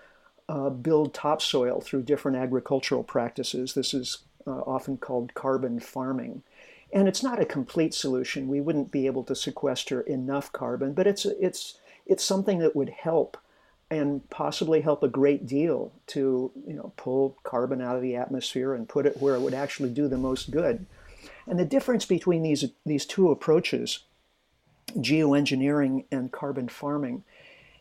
uh, 0.47 0.69
build 0.69 1.15
topsoil 1.15 1.81
through 1.81 2.03
different 2.03 2.37
agricultural 2.37 3.03
practices. 3.03 3.73
This 3.73 3.95
is 3.95 4.19
uh, 4.47 4.51
often 4.51 4.99
called 4.99 5.33
carbon 5.33 5.81
farming. 5.81 6.43
And 6.93 7.09
it's 7.09 7.23
not 7.23 7.41
a 7.41 7.47
complete 7.47 7.95
solution. 7.95 8.47
We 8.47 8.61
wouldn't 8.61 8.93
be 8.93 9.07
able 9.07 9.25
to 9.25 9.35
sequester 9.35 10.03
enough 10.03 10.53
carbon, 10.53 10.93
but 10.93 11.07
it's, 11.07 11.25
it's, 11.25 11.79
it's 12.05 12.23
something 12.23 12.59
that 12.59 12.77
would 12.77 12.91
help 12.91 13.39
and 13.91 14.29
possibly 14.29 14.83
help 14.83 15.03
a 15.03 15.09
great 15.09 15.47
deal 15.47 15.93
to 16.09 16.53
you 16.67 16.75
know, 16.75 16.93
pull 16.99 17.39
carbon 17.43 17.81
out 17.81 17.97
of 17.97 18.03
the 18.03 18.17
atmosphere 18.17 18.75
and 18.75 18.87
put 18.87 19.07
it 19.07 19.17
where 19.17 19.35
it 19.35 19.41
would 19.41 19.55
actually 19.55 19.89
do 19.89 20.09
the 20.09 20.19
most 20.19 20.51
good. 20.51 20.85
And 21.47 21.59
the 21.59 21.65
difference 21.65 22.05
between 22.05 22.43
these, 22.43 22.67
these 22.85 23.07
two 23.07 23.31
approaches 23.31 24.01
geoengineering 24.95 26.05
and 26.11 26.33
carbon 26.33 26.69
farming 26.69 27.25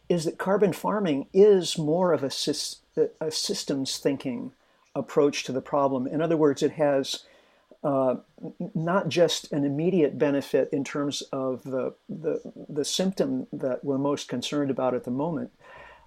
is 0.10 0.26
that 0.26 0.38
carbon 0.38 0.74
farming 0.74 1.28
is 1.34 1.78
more 1.78 2.12
of 2.12 2.24
a, 2.24 2.32
a 3.22 3.32
systems 3.32 3.98
thinking 3.98 4.52
approach 4.94 5.44
to 5.46 5.52
the 5.52 5.62
problem. 5.62 6.06
In 6.06 6.22
other 6.22 6.36
words, 6.36 6.62
it 6.62 6.74
has 6.74 7.24
uh, 7.84 8.16
not 8.76 9.10
just 9.10 9.52
an 9.52 9.64
immediate 9.64 10.20
benefit 10.20 10.70
in 10.72 10.84
terms 10.84 11.24
of 11.32 11.64
the, 11.64 11.94
the, 12.10 12.42
the 12.70 12.86
symptom 12.86 13.48
that 13.54 13.84
we're 13.84 13.98
most 13.98 14.28
concerned 14.28 14.70
about 14.70 14.94
at 14.94 15.06
the 15.06 15.12
moment, 15.12 15.52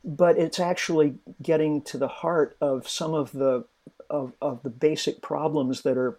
but 0.04 0.38
it's 0.38 0.60
actually 0.60 1.14
getting 1.42 1.80
to 1.82 1.96
the 1.96 2.08
heart 2.08 2.56
of 2.60 2.88
some 2.88 3.14
of 3.14 3.32
the 3.32 3.64
of, 4.10 4.34
of 4.42 4.62
the 4.62 4.70
basic 4.70 5.22
problems 5.22 5.80
that 5.80 5.96
are 5.96 6.18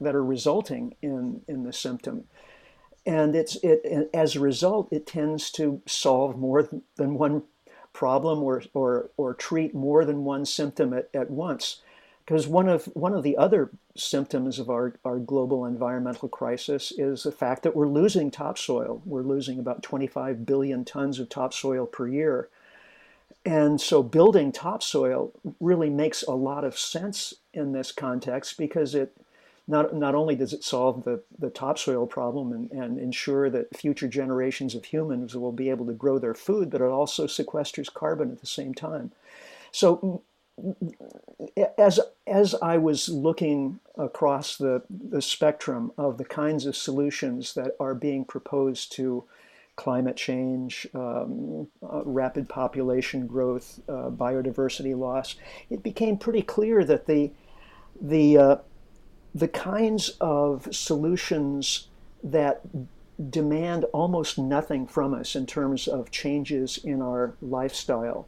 that 0.00 0.14
are 0.14 0.24
resulting 0.24 0.94
in 1.02 1.42
in 1.48 1.64
the 1.64 1.72
symptom 1.72 2.24
and 3.06 3.34
it's 3.34 3.56
it 3.62 4.10
as 4.14 4.34
a 4.34 4.40
result 4.40 4.88
it 4.92 5.06
tends 5.06 5.50
to 5.50 5.82
solve 5.86 6.38
more 6.38 6.68
than 6.96 7.14
one 7.14 7.42
problem 7.92 8.42
or 8.42 8.62
or 8.74 9.10
or 9.16 9.32
treat 9.32 9.74
more 9.74 10.04
than 10.04 10.24
one 10.24 10.44
symptom 10.44 10.92
at, 10.92 11.08
at 11.14 11.30
once. 11.30 11.80
Because 12.24 12.48
one 12.48 12.68
of 12.68 12.84
one 12.94 13.14
of 13.14 13.22
the 13.22 13.36
other 13.36 13.70
symptoms 13.96 14.58
of 14.58 14.70
our, 14.70 14.94
our 15.04 15.18
global 15.18 15.66
environmental 15.66 16.28
crisis 16.28 16.92
is 16.96 17.22
the 17.22 17.32
fact 17.32 17.62
that 17.62 17.76
we're 17.76 17.88
losing 17.88 18.30
topsoil. 18.30 19.02
We're 19.04 19.22
losing 19.22 19.58
about 19.58 19.82
25 19.82 20.44
billion 20.46 20.84
tons 20.84 21.18
of 21.18 21.28
topsoil 21.28 21.86
per 21.86 22.08
year. 22.08 22.48
And 23.44 23.78
so 23.78 24.02
building 24.02 24.52
topsoil 24.52 25.32
really 25.60 25.90
makes 25.90 26.22
a 26.22 26.32
lot 26.32 26.64
of 26.64 26.78
sense 26.78 27.34
in 27.52 27.72
this 27.72 27.92
context 27.92 28.56
because 28.56 28.94
it 28.94 29.14
not, 29.66 29.94
not 29.94 30.14
only 30.14 30.34
does 30.36 30.52
it 30.52 30.62
solve 30.62 31.04
the, 31.04 31.22
the 31.38 31.50
topsoil 31.50 32.06
problem 32.06 32.52
and, 32.52 32.70
and 32.70 32.98
ensure 32.98 33.48
that 33.50 33.76
future 33.76 34.08
generations 34.08 34.74
of 34.74 34.84
humans 34.84 35.34
will 35.34 35.52
be 35.52 35.70
able 35.70 35.86
to 35.86 35.92
grow 35.92 36.18
their 36.18 36.34
food, 36.34 36.70
but 36.70 36.80
it 36.80 36.90
also 36.90 37.26
sequesters 37.26 37.92
carbon 37.92 38.30
at 38.30 38.40
the 38.40 38.46
same 38.46 38.74
time. 38.74 39.12
So 39.72 40.22
as, 41.78 41.98
as 42.26 42.54
I 42.56 42.78
was 42.78 43.08
looking 43.08 43.80
across 43.96 44.56
the, 44.56 44.82
the 44.90 45.22
spectrum 45.22 45.92
of 45.98 46.18
the 46.18 46.24
kinds 46.24 46.66
of 46.66 46.76
solutions 46.76 47.54
that 47.54 47.74
are 47.80 47.94
being 47.94 48.24
proposed 48.24 48.92
to 48.92 49.24
climate 49.76 50.16
change, 50.16 50.86
um, 50.94 51.66
uh, 51.82 52.02
rapid 52.04 52.48
population 52.48 53.26
growth, 53.26 53.80
uh, 53.88 54.10
biodiversity 54.10 54.96
loss, 54.96 55.34
it 55.70 55.82
became 55.82 56.16
pretty 56.16 56.42
clear 56.42 56.84
that 56.84 57.06
the, 57.06 57.32
the 58.00 58.38
uh, 58.38 58.56
the 59.34 59.48
kinds 59.48 60.10
of 60.20 60.68
solutions 60.74 61.88
that 62.22 62.60
demand 63.30 63.84
almost 63.92 64.38
nothing 64.38 64.86
from 64.86 65.14
us 65.14 65.34
in 65.36 65.46
terms 65.46 65.88
of 65.88 66.10
changes 66.10 66.78
in 66.78 67.02
our 67.02 67.34
lifestyle, 67.42 68.26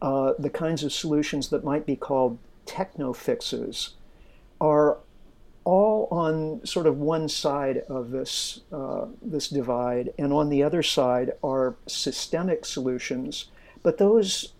uh, 0.00 0.32
the 0.38 0.50
kinds 0.50 0.82
of 0.82 0.92
solutions 0.92 1.48
that 1.48 1.64
might 1.64 1.86
be 1.86 1.96
called 1.96 2.38
techno 2.66 3.12
fixes, 3.12 3.90
are 4.60 4.98
all 5.64 6.08
on 6.10 6.64
sort 6.66 6.86
of 6.86 6.98
one 6.98 7.28
side 7.28 7.78
of 7.88 8.10
this 8.10 8.60
uh, 8.72 9.06
this 9.20 9.48
divide, 9.48 10.12
and 10.18 10.32
on 10.32 10.48
the 10.48 10.62
other 10.62 10.82
side 10.82 11.32
are 11.42 11.76
systemic 11.86 12.64
solutions. 12.64 13.46
But 13.82 13.98
those 13.98 14.52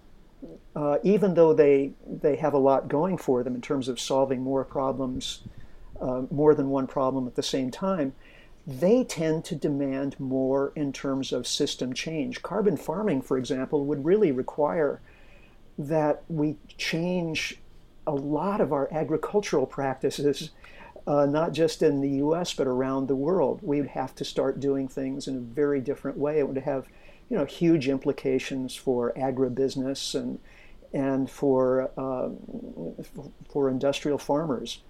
uh, 0.74 0.98
even 1.02 1.34
though 1.34 1.52
they 1.52 1.92
they 2.06 2.36
have 2.36 2.54
a 2.54 2.58
lot 2.58 2.88
going 2.88 3.18
for 3.18 3.42
them 3.42 3.54
in 3.54 3.60
terms 3.60 3.88
of 3.88 4.00
solving 4.00 4.42
more 4.42 4.64
problems, 4.64 5.42
uh, 6.00 6.22
more 6.30 6.54
than 6.54 6.68
one 6.68 6.86
problem 6.86 7.26
at 7.26 7.34
the 7.34 7.42
same 7.42 7.70
time, 7.70 8.12
they 8.66 9.04
tend 9.04 9.44
to 9.44 9.54
demand 9.54 10.18
more 10.18 10.72
in 10.74 10.92
terms 10.92 11.32
of 11.32 11.46
system 11.46 11.92
change. 11.92 12.42
Carbon 12.42 12.76
farming, 12.76 13.22
for 13.22 13.36
example, 13.38 13.84
would 13.86 14.04
really 14.04 14.32
require 14.32 15.00
that 15.78 16.22
we 16.28 16.56
change 16.76 17.58
a 18.06 18.12
lot 18.12 18.60
of 18.60 18.72
our 18.72 18.92
agricultural 18.92 19.66
practices, 19.66 20.50
uh, 21.06 21.26
not 21.26 21.52
just 21.52 21.82
in 21.82 22.00
the 22.00 22.10
U.S. 22.18 22.52
but 22.54 22.66
around 22.66 23.08
the 23.08 23.16
world. 23.16 23.60
We 23.62 23.80
would 23.80 23.90
have 23.90 24.14
to 24.16 24.24
start 24.24 24.60
doing 24.60 24.88
things 24.88 25.28
in 25.28 25.36
a 25.36 25.40
very 25.40 25.80
different 25.80 26.18
way. 26.18 26.38
It 26.38 26.46
would 26.46 26.58
have, 26.58 26.86
you 27.32 27.38
know, 27.38 27.46
huge 27.46 27.88
implications 27.88 28.76
for 28.76 29.14
agribusiness 29.16 30.14
and 30.14 30.38
and 30.92 31.30
for, 31.30 31.90
uh, 31.96 32.28
for 33.50 33.70
industrial 33.70 34.18
farmers. 34.18 34.82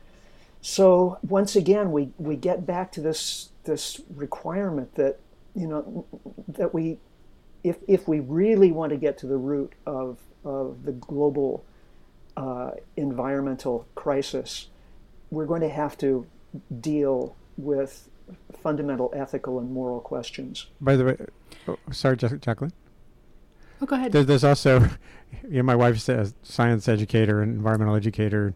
So 0.60 1.18
once 1.22 1.54
again, 1.54 1.92
we, 1.92 2.10
we 2.18 2.34
get 2.34 2.66
back 2.66 2.90
to 2.92 3.00
this, 3.00 3.50
this 3.62 4.00
requirement 4.16 4.96
that, 4.96 5.20
you 5.54 5.68
know, 5.68 6.04
that 6.48 6.74
we, 6.74 6.98
if, 7.62 7.76
if 7.86 8.08
we 8.08 8.18
really 8.18 8.72
want 8.72 8.90
to 8.90 8.96
get 8.96 9.16
to 9.18 9.28
the 9.28 9.36
root 9.36 9.74
of, 9.86 10.18
of 10.44 10.82
the 10.82 10.90
global 10.90 11.64
uh, 12.36 12.72
environmental 12.96 13.86
crisis, 13.94 14.66
we're 15.30 15.46
going 15.46 15.60
to 15.60 15.68
have 15.70 15.96
to 15.98 16.26
deal 16.80 17.36
with 17.56 18.08
fundamental 18.60 19.12
ethical 19.14 19.60
and 19.60 19.70
moral 19.70 20.00
questions. 20.00 20.66
By 20.80 20.96
the 20.96 21.04
way, 21.04 21.16
oh, 21.68 21.78
sorry, 21.90 22.16
Jacquelyn. 22.16 22.72
Oh, 23.80 23.86
go 23.86 23.96
ahead. 23.96 24.12
There, 24.12 24.24
there's 24.24 24.44
also, 24.44 24.80
you 25.42 25.58
know, 25.58 25.62
my 25.62 25.76
wife's 25.76 26.08
a 26.08 26.32
science 26.42 26.88
educator 26.88 27.42
and 27.42 27.54
environmental 27.54 27.96
educator, 27.96 28.54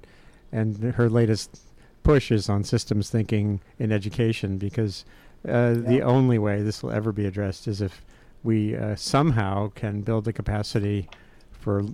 and 0.53 0.95
her 0.95 1.09
latest 1.09 1.61
push 2.03 2.31
is 2.31 2.49
on 2.49 2.63
systems 2.63 3.11
thinking 3.11 3.61
in 3.79 3.91
education 3.91 4.59
because 4.59 5.05
uh, 5.47 5.51
yeah. 5.51 5.75
the 5.75 6.03
only 6.03 6.39
way 6.39 6.63
this 6.63 6.83
will 6.83 6.93
ever 6.93 7.11
be 7.11 7.27
addressed 7.27 7.67
is 7.67 7.81
if 7.81 8.05
we 8.45 8.77
uh, 8.77 8.95
somehow 8.95 9.69
can 9.75 10.03
build 10.03 10.25
the 10.25 10.33
capacity 10.33 11.09
for 11.51 11.85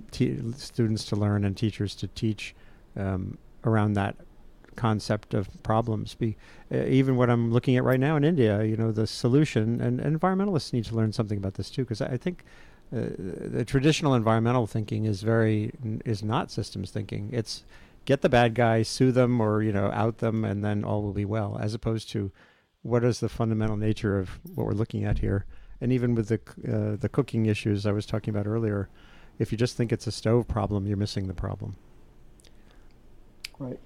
students 0.54 1.06
to 1.06 1.16
learn 1.16 1.46
and 1.46 1.56
teachers 1.56 1.94
to 1.94 2.06
teach 2.08 2.54
um, 2.94 3.38
around 3.64 3.94
that 3.94 4.16
concept 4.76 5.34
of 5.34 5.48
problems. 5.62 6.14
Be, 6.14 6.36
uh, 6.72 6.84
even 6.84 7.16
what 7.16 7.30
I'm 7.30 7.52
looking 7.52 7.76
at 7.76 7.84
right 7.84 8.00
now 8.00 8.16
in 8.16 8.24
India, 8.24 8.62
you 8.62 8.76
know, 8.76 8.92
the 8.92 9.06
solution, 9.06 9.80
and, 9.80 10.00
and 10.00 10.20
environmentalists 10.20 10.72
need 10.72 10.84
to 10.86 10.94
learn 10.94 11.12
something 11.12 11.38
about 11.38 11.54
this 11.54 11.70
too, 11.70 11.82
because 11.82 12.00
I, 12.00 12.06
I, 12.06 12.16
think 12.16 12.44
uh, 12.94 13.06
the 13.16 13.64
traditional 13.64 14.14
environmental 14.14 14.66
thinking 14.66 15.04
is 15.04 15.22
very 15.22 15.72
is 16.04 16.22
not 16.22 16.50
systems 16.50 16.90
thinking. 16.90 17.30
It's 17.32 17.64
get 18.04 18.20
the 18.20 18.28
bad 18.28 18.54
guys, 18.54 18.88
sue 18.88 19.12
them, 19.12 19.40
or 19.40 19.62
you 19.62 19.72
know, 19.72 19.90
out 19.92 20.18
them, 20.18 20.44
and 20.44 20.64
then 20.64 20.84
all 20.84 21.02
will 21.02 21.12
be 21.12 21.24
well. 21.24 21.58
As 21.60 21.74
opposed 21.74 22.10
to 22.10 22.30
what 22.82 23.04
is 23.04 23.20
the 23.20 23.28
fundamental 23.28 23.76
nature 23.76 24.18
of 24.18 24.40
what 24.54 24.66
we're 24.66 24.72
looking 24.72 25.04
at 25.04 25.18
here, 25.18 25.46
and 25.80 25.92
even 25.92 26.14
with 26.14 26.28
the 26.28 26.40
uh, 26.68 26.96
the 26.96 27.08
cooking 27.08 27.46
issues 27.46 27.86
I 27.86 27.92
was 27.92 28.06
talking 28.06 28.34
about 28.34 28.46
earlier, 28.46 28.88
if 29.38 29.52
you 29.52 29.58
just 29.58 29.76
think 29.76 29.92
it's 29.92 30.06
a 30.06 30.12
stove 30.12 30.48
problem, 30.48 30.86
you're 30.86 30.96
missing 30.96 31.28
the 31.28 31.34
problem. 31.34 31.76
Right. 33.58 33.78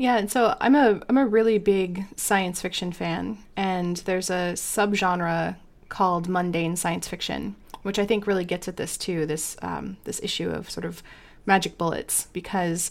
Yeah, 0.00 0.16
and 0.16 0.30
so 0.32 0.56
I'm 0.62 0.74
a 0.74 1.02
I'm 1.10 1.18
a 1.18 1.26
really 1.26 1.58
big 1.58 2.06
science 2.16 2.62
fiction 2.62 2.90
fan, 2.90 3.36
and 3.54 3.98
there's 3.98 4.30
a 4.30 4.54
subgenre 4.54 5.56
called 5.90 6.26
mundane 6.26 6.76
science 6.76 7.06
fiction, 7.06 7.54
which 7.82 7.98
I 7.98 8.06
think 8.06 8.26
really 8.26 8.46
gets 8.46 8.66
at 8.66 8.78
this 8.78 8.96
too. 8.96 9.26
This 9.26 9.56
um, 9.60 9.98
this 10.04 10.18
issue 10.22 10.48
of 10.48 10.70
sort 10.70 10.86
of 10.86 11.02
magic 11.44 11.76
bullets, 11.76 12.28
because 12.32 12.90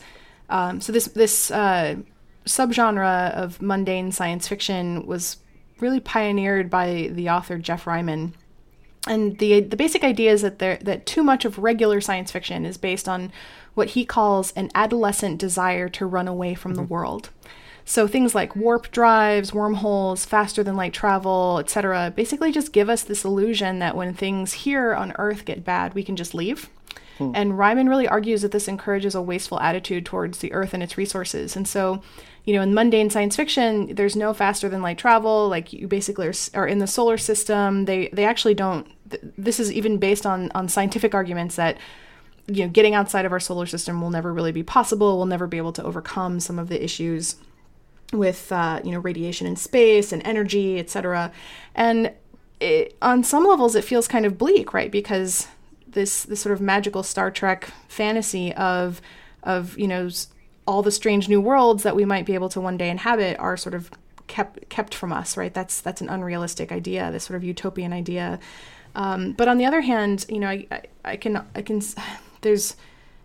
Um, 0.49 0.81
so 0.81 0.91
this 0.91 1.05
this 1.07 1.51
uh, 1.51 1.95
subgenre 2.45 3.31
of 3.33 3.61
mundane 3.61 4.11
science 4.11 4.47
fiction 4.47 5.05
was 5.05 5.37
really 5.79 5.99
pioneered 5.99 6.69
by 6.69 7.09
the 7.11 7.29
author 7.29 7.57
Geoff 7.57 7.87
Ryman. 7.87 8.33
And 9.09 9.37
the 9.39 9.59
the 9.59 9.75
basic 9.75 10.03
idea 10.03 10.31
is 10.31 10.41
that 10.43 10.59
there 10.59 10.77
that 10.81 11.05
too 11.05 11.23
much 11.23 11.43
of 11.43 11.57
regular 11.57 11.99
science 11.99 12.31
fiction 12.31 12.65
is 12.65 12.77
based 12.77 13.09
on 13.09 13.31
what 13.73 13.89
he 13.89 14.05
calls 14.05 14.51
an 14.53 14.69
adolescent 14.75 15.39
desire 15.39 15.89
to 15.89 16.05
run 16.05 16.27
away 16.27 16.53
from 16.53 16.75
the 16.75 16.81
mm-hmm. 16.81 16.93
world. 16.93 17.29
So 17.85 18.07
things 18.07 18.35
like 18.35 18.55
warp 18.55 18.91
drives, 18.91 19.51
wormholes, 19.51 20.23
faster 20.23 20.63
than 20.63 20.75
light 20.75 20.93
travel, 20.93 21.57
etc., 21.57 22.13
basically 22.15 22.51
just 22.51 22.71
give 22.71 22.87
us 22.87 23.01
this 23.01 23.25
illusion 23.25 23.79
that 23.79 23.95
when 23.95 24.13
things 24.13 24.53
here 24.53 24.93
on 24.93 25.11
Earth 25.17 25.43
get 25.43 25.65
bad, 25.65 25.95
we 25.95 26.03
can 26.03 26.15
just 26.15 26.35
leave. 26.35 26.69
Hmm. 27.17 27.31
And 27.33 27.57
Ryman 27.57 27.89
really 27.89 28.07
argues 28.07 28.43
that 28.43 28.51
this 28.51 28.67
encourages 28.67 29.15
a 29.15 29.21
wasteful 29.21 29.59
attitude 29.59 30.05
towards 30.05 30.37
the 30.37 30.53
Earth 30.53 30.73
and 30.73 30.83
its 30.83 30.97
resources. 30.97 31.55
And 31.55 31.67
so, 31.67 32.01
you 32.45 32.53
know, 32.53 32.61
in 32.61 32.73
mundane 32.73 33.09
science 33.09 33.35
fiction, 33.35 33.95
there's 33.95 34.15
no 34.15 34.33
faster 34.33 34.69
than 34.69 34.81
light 34.81 34.97
travel. 34.97 35.47
Like 35.49 35.73
you 35.73 35.87
basically 35.87 36.27
are, 36.27 36.33
are 36.53 36.67
in 36.67 36.79
the 36.79 36.87
solar 36.87 37.17
system. 37.17 37.85
They 37.85 38.09
they 38.13 38.25
actually 38.25 38.53
don't. 38.53 38.87
Th- 39.09 39.23
this 39.37 39.59
is 39.59 39.71
even 39.71 39.97
based 39.97 40.25
on 40.25 40.51
on 40.53 40.69
scientific 40.69 41.13
arguments 41.13 41.55
that 41.55 41.77
you 42.47 42.63
know 42.63 42.69
getting 42.69 42.95
outside 42.95 43.25
of 43.25 43.31
our 43.31 43.39
solar 43.39 43.65
system 43.65 44.01
will 44.01 44.09
never 44.09 44.33
really 44.33 44.51
be 44.51 44.63
possible. 44.63 45.17
We'll 45.17 45.25
never 45.25 45.47
be 45.47 45.57
able 45.57 45.73
to 45.73 45.83
overcome 45.83 46.39
some 46.39 46.59
of 46.59 46.69
the 46.69 46.83
issues 46.83 47.35
with 48.11 48.51
uh, 48.51 48.81
you 48.83 48.91
know 48.91 48.99
radiation 48.99 49.47
in 49.47 49.55
space 49.55 50.11
and 50.11 50.25
energy, 50.25 50.79
etc. 50.79 51.31
And 51.75 52.13
it, 52.59 52.97
on 53.01 53.23
some 53.23 53.45
levels, 53.45 53.75
it 53.75 53.83
feels 53.83 54.07
kind 54.07 54.25
of 54.25 54.37
bleak, 54.37 54.73
right? 54.73 54.91
Because 54.91 55.47
this 55.87 56.23
this 56.23 56.39
sort 56.39 56.53
of 56.53 56.61
magical 56.61 57.03
Star 57.03 57.31
Trek 57.31 57.69
fantasy 57.87 58.53
of 58.53 59.01
of 59.43 59.77
you 59.77 59.87
know 59.87 60.09
all 60.67 60.83
the 60.83 60.91
strange 60.91 61.27
new 61.27 61.41
worlds 61.41 61.83
that 61.83 61.95
we 61.95 62.05
might 62.05 62.25
be 62.25 62.35
able 62.35 62.49
to 62.49 62.61
one 62.61 62.77
day 62.77 62.89
inhabit 62.89 63.39
are 63.39 63.57
sort 63.57 63.73
of 63.73 63.89
kept 64.27 64.69
kept 64.69 64.93
from 64.93 65.11
us, 65.11 65.35
right? 65.35 65.53
That's 65.53 65.81
that's 65.81 66.01
an 66.01 66.09
unrealistic 66.09 66.71
idea, 66.71 67.11
this 67.11 67.23
sort 67.25 67.37
of 67.37 67.43
utopian 67.43 67.91
idea. 67.91 68.39
Um, 68.95 69.33
but 69.33 69.47
on 69.47 69.57
the 69.57 69.65
other 69.65 69.81
hand, 69.81 70.25
you 70.29 70.39
know, 70.39 70.49
I, 70.49 70.67
I, 70.71 70.81
I 71.05 71.15
can 71.17 71.45
I 71.55 71.61
can 71.61 71.81
there's 72.41 72.75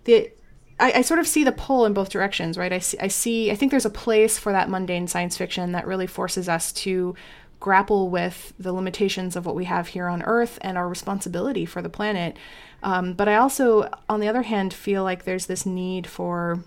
the 0.05 0.31
I, 0.79 0.93
I 0.93 1.03
sort 1.03 1.21
of 1.21 1.27
see 1.27 1.45
the 1.45 1.53
pull 1.53 1.87
in 1.87 1.95
both 1.95 2.11
directions, 2.11 2.59
right? 2.59 2.73
I 2.73 2.81
see, 2.81 2.99
I 2.99 3.09
see, 3.09 3.51
I 3.51 3.55
think 3.55 3.71
there's 3.71 3.87
a 3.87 3.91
place 3.91 4.39
for 4.39 4.53
that 4.53 4.69
mundane 4.69 5.07
science 5.07 5.37
fiction 5.37 5.73
that 5.73 5.87
really 5.87 6.09
forces 6.09 6.49
us 6.49 6.73
to 6.73 7.15
grapple 7.61 8.11
with 8.11 8.53
the 8.59 8.73
limitations 8.73 9.37
of 9.37 9.47
what 9.47 9.55
we 9.55 9.65
have 9.67 9.89
here 9.89 10.09
on 10.09 10.23
Earth 10.23 10.59
and 10.63 10.77
our 10.77 10.89
responsibility 10.89 11.65
for 11.65 11.81
the 11.81 11.89
planet. 11.89 12.37
Um, 12.83 13.15
but 13.15 13.29
I 13.29 13.37
also, 13.37 13.89
on 14.09 14.19
the 14.21 14.29
other 14.29 14.43
hand, 14.43 14.75
feel 14.75 15.05
like 15.05 15.25
there's 15.25 15.47
this 15.47 15.65
need 15.65 16.07
for, 16.09 16.59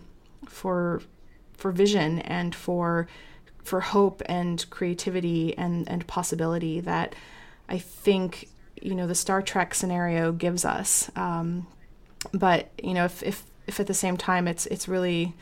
for, 0.45 1.01
for 1.53 1.71
vision 1.71 2.19
and 2.19 2.55
for, 2.55 3.07
for 3.67 3.81
hope 3.81 4.21
and 4.27 4.65
creativity 4.69 5.55
and 5.57 5.87
and 5.89 6.07
possibility 6.07 6.79
that 6.79 7.13
I 7.67 7.77
think 7.77 8.47
you 8.81 8.95
know 8.95 9.07
the 9.07 9.15
Star 9.15 9.41
Trek 9.41 9.73
scenario 9.73 10.31
gives 10.31 10.65
us. 10.65 11.09
Um, 11.15 11.67
but 12.33 12.69
you 12.81 12.93
know 12.93 13.05
if 13.05 13.23
if 13.23 13.43
if 13.67 13.79
at 13.79 13.87
the 13.87 13.93
same 13.93 14.17
time 14.17 14.47
it's 14.47 14.65
it's 14.67 14.87
really 14.87 15.33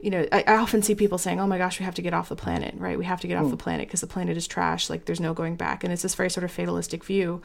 you 0.00 0.10
know 0.10 0.26
I, 0.32 0.44
I 0.46 0.56
often 0.56 0.82
see 0.82 0.94
people 0.94 1.18
saying 1.18 1.40
oh 1.40 1.46
my 1.46 1.58
gosh 1.58 1.78
we 1.78 1.84
have 1.84 1.94
to 1.96 2.02
get 2.02 2.14
off 2.14 2.28
the 2.28 2.36
planet 2.36 2.74
right 2.76 2.98
we 2.98 3.04
have 3.04 3.20
to 3.20 3.28
get 3.28 3.36
off 3.36 3.50
the 3.50 3.56
planet 3.56 3.88
because 3.88 4.00
the 4.00 4.06
planet 4.06 4.36
is 4.36 4.46
trash 4.46 4.90
like 4.90 5.04
there's 5.04 5.20
no 5.20 5.34
going 5.34 5.56
back 5.56 5.84
and 5.84 5.92
it's 5.92 6.02
this 6.02 6.14
very 6.14 6.30
sort 6.30 6.44
of 6.44 6.50
fatalistic 6.50 7.04
view 7.04 7.42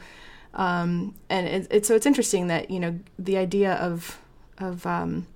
um, 0.54 1.14
and 1.28 1.46
it, 1.46 1.66
it's 1.70 1.88
so 1.88 1.94
it's 1.94 2.06
interesting 2.06 2.46
that 2.48 2.70
you 2.70 2.80
know 2.80 2.98
the 3.18 3.36
idea 3.36 3.74
of 3.74 4.18
of 4.58 4.86
um, 4.86 5.26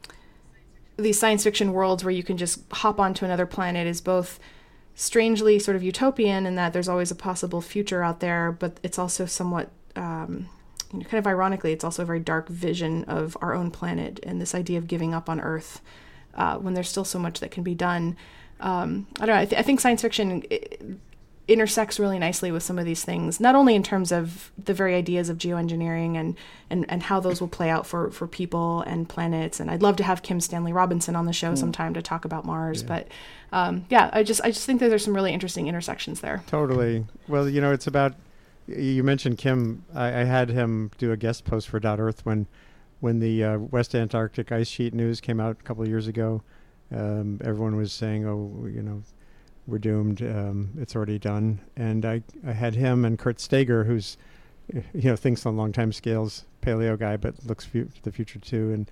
these 0.97 1.19
science 1.19 1.45
fiction 1.45 1.73
worlds 1.73 2.05
where 2.05 2.13
you 2.13 2.23
can 2.23 2.37
just 2.37 2.61
hop 2.73 3.01
onto 3.01 3.25
another 3.25 3.47
planet 3.47 3.87
is 3.87 4.01
both 4.01 4.39
strangely 4.95 5.59
sort 5.61 5.77
of 5.77 5.83
utopian 5.83 6.45
in 6.45 6.57
that 6.57 6.73
there's 6.73 6.89
always 6.89 7.11
a 7.11 7.15
possible 7.15 7.61
future 7.61 8.03
out 8.03 8.19
there, 8.21 8.51
but 8.51 8.79
it's 8.83 8.99
also 8.99 9.27
somewhat, 9.27 9.71
um, 9.99 10.49
you 10.93 11.01
know, 11.01 11.05
kind 11.05 11.19
of 11.19 11.27
ironically, 11.27 11.73
it's 11.73 11.85
also 11.85 12.03
a 12.03 12.07
very 12.07 12.21
dark 12.21 12.49
vision 12.49 13.05
of 13.05 13.37
our 13.41 13.55
own 13.55 13.71
planet 13.71 14.21
and 14.23 14.41
this 14.41 14.55
idea 14.55 14.79
of 14.79 14.87
giving 14.87 15.13
up 15.13 15.29
on 15.29 15.41
Earth 15.41 15.81
uh, 16.35 16.57
when 16.57 16.75
there's 16.75 16.89
still 16.89 17.05
so 17.05 17.19
much 17.19 17.41
that 17.41 17.51
can 17.51 17.63
be 17.63 17.75
done. 17.75 18.17
Um, 18.61 19.07
I 19.21 19.27
don't 19.27 19.35
know. 19.37 19.43
I, 19.43 19.45
th- 19.45 19.59
I 19.59 19.63
think 19.63 19.81
science 19.81 20.03
fiction 20.03 20.43
intersects 21.47 21.99
really 21.99 22.19
nicely 22.19 22.53
with 22.53 22.63
some 22.63 22.79
of 22.79 22.85
these 22.85 23.05
things, 23.05 23.41
not 23.41 23.55
only 23.55 23.75
in 23.75 23.83
terms 23.83 24.13
of 24.13 24.51
the 24.63 24.75
very 24.75 24.95
ideas 24.95 25.29
of 25.29 25.39
geoengineering 25.39 26.17
and, 26.17 26.37
and, 26.69 26.85
and 26.91 27.03
how 27.03 27.21
those 27.21 27.41
will 27.41 27.49
play 27.49 27.71
out 27.71 27.87
for, 27.87 28.11
for 28.11 28.27
people 28.27 28.83
and 28.83 29.09
planets. 29.09 29.59
And 29.59 29.71
I'd 29.71 29.83
love 29.83 29.97
to 29.97 30.05
have 30.05 30.23
Kim 30.23 30.41
Stanley 30.41 30.73
Robinson 30.73 31.17
on 31.17 31.25
the 31.25 31.33
show 31.33 31.55
sometime 31.55 31.95
to 31.95 32.03
talk 32.03 32.25
about 32.25 32.45
Mars. 32.45 32.83
But 32.83 33.09
um, 33.53 33.87
yeah, 33.89 34.11
I 34.13 34.23
just 34.23 34.43
I 34.43 34.51
just 34.51 34.67
think 34.67 34.81
that 34.81 34.89
there's 34.91 35.05
some 35.05 35.15
really 35.15 35.33
interesting 35.33 35.69
intersections 35.69 36.21
there. 36.21 36.43
Totally. 36.47 37.07
Well, 37.27 37.49
you 37.49 37.61
know, 37.61 37.73
it's 37.73 37.87
about. 37.87 38.15
You 38.69 39.03
mentioned 39.03 39.39
Kim. 39.39 39.85
I, 39.95 40.09
I 40.09 40.25
had 40.25 40.51
him 40.51 40.91
do 40.99 41.11
a 41.11 41.17
guest 41.17 41.45
post 41.45 41.69
for 41.69 41.81
Dot 41.81 42.01
Earth 42.01 42.25
when, 42.27 42.47
when 43.01 43.19
the 43.19 43.43
uh, 43.43 43.59
West 43.59 43.95
Antarctic 43.95 44.53
ice 44.53 44.69
sheet 44.69 44.93
news 44.93 45.21
came 45.21 45.41
out 45.41 45.57
a 45.61 45.63
couple 45.63 45.83
of 45.83 45.89
years 45.89 46.07
ago. 46.07 46.43
Um, 46.93 47.41
everyone 47.43 47.77
was 47.77 47.93
saying, 47.93 48.27
"Oh, 48.27 48.67
you 48.67 48.83
know, 48.83 49.03
we're 49.67 49.79
doomed. 49.79 50.23
Um, 50.23 50.71
it's 50.79 50.95
already 50.95 51.19
done." 51.19 51.61
And 51.77 52.05
I, 52.05 52.23
I 52.47 52.53
had 52.53 52.75
him 52.75 53.05
and 53.05 53.19
Kurt 53.19 53.41
Stager, 53.41 53.85
who's, 53.85 54.17
you 54.73 55.11
know, 55.11 55.17
thinks 55.17 55.47
on 55.47 55.57
long 55.57 55.73
time 55.73 55.93
scales, 55.93 56.45
paleo 56.63 56.99
guy, 56.99 57.17
but 57.17 57.35
looks 57.47 57.65
fu- 57.65 57.85
to 57.85 58.03
the 58.03 58.13
future 58.13 58.39
too, 58.39 58.73
and 58.73 58.91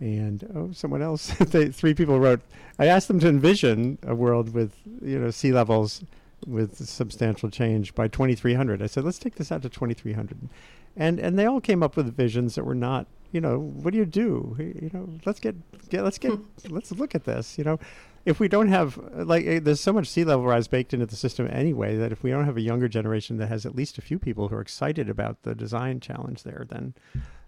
and 0.00 0.50
oh, 0.54 0.70
someone 0.72 1.02
else. 1.02 1.28
they, 1.38 1.68
three 1.68 1.94
people 1.94 2.18
wrote. 2.18 2.40
I 2.78 2.86
asked 2.86 3.08
them 3.08 3.20
to 3.20 3.28
envision 3.28 3.98
a 4.04 4.14
world 4.14 4.52
with 4.52 4.74
you 5.00 5.18
know 5.18 5.30
sea 5.30 5.52
levels 5.52 6.02
with 6.46 6.76
substantial 6.86 7.50
change 7.50 7.94
by 7.94 8.08
2300. 8.08 8.82
I 8.82 8.86
said, 8.86 9.04
let's 9.04 9.18
take 9.18 9.36
this 9.36 9.52
out 9.52 9.62
to 9.62 9.68
2300, 9.68 10.48
and 10.96 11.18
and 11.18 11.38
they 11.38 11.46
all 11.46 11.60
came 11.60 11.82
up 11.82 11.96
with 11.96 12.14
visions 12.16 12.54
that 12.54 12.64
were 12.64 12.74
not. 12.74 13.06
You 13.30 13.40
know, 13.40 13.58
what 13.58 13.92
do 13.92 13.98
you 13.98 14.04
do? 14.04 14.56
You 14.58 14.90
know, 14.92 15.08
let's 15.24 15.40
get, 15.40 15.56
get 15.88 16.04
let's 16.04 16.18
get 16.18 16.32
let's 16.68 16.92
look 16.92 17.14
at 17.14 17.24
this. 17.24 17.56
You 17.56 17.64
know, 17.64 17.78
if 18.24 18.38
we 18.40 18.48
don't 18.48 18.68
have 18.68 18.98
like 19.14 19.46
eh, 19.46 19.60
there's 19.62 19.80
so 19.80 19.92
much 19.92 20.08
sea 20.08 20.24
level 20.24 20.44
rise 20.44 20.68
baked 20.68 20.92
into 20.92 21.06
the 21.06 21.16
system 21.16 21.48
anyway 21.50 21.96
that 21.96 22.12
if 22.12 22.22
we 22.22 22.30
don't 22.30 22.44
have 22.44 22.56
a 22.56 22.60
younger 22.62 22.88
generation 22.88 23.38
that 23.38 23.48
has 23.48 23.64
at 23.66 23.74
least 23.74 23.98
a 23.98 24.02
few 24.02 24.18
people 24.18 24.48
who 24.48 24.56
are 24.56 24.60
excited 24.60 25.08
about 25.08 25.42
the 25.42 25.54
design 25.54 26.00
challenge 26.00 26.42
there, 26.42 26.66
then 26.68 26.94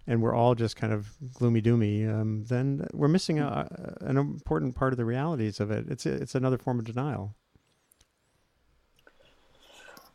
and 0.07 0.21
we're 0.21 0.35
all 0.35 0.55
just 0.55 0.75
kind 0.75 0.93
of 0.93 1.15
gloomy 1.33 1.61
doomy, 1.61 2.07
um, 2.07 2.43
then 2.45 2.87
we're 2.93 3.07
missing 3.07 3.39
a, 3.39 3.97
an 4.01 4.17
important 4.17 4.75
part 4.75 4.93
of 4.93 4.97
the 4.97 5.05
realities 5.05 5.59
of 5.59 5.71
it. 5.71 5.85
It's 5.89 6.05
it's 6.05 6.35
another 6.35 6.57
form 6.57 6.79
of 6.79 6.85
denial. 6.85 7.35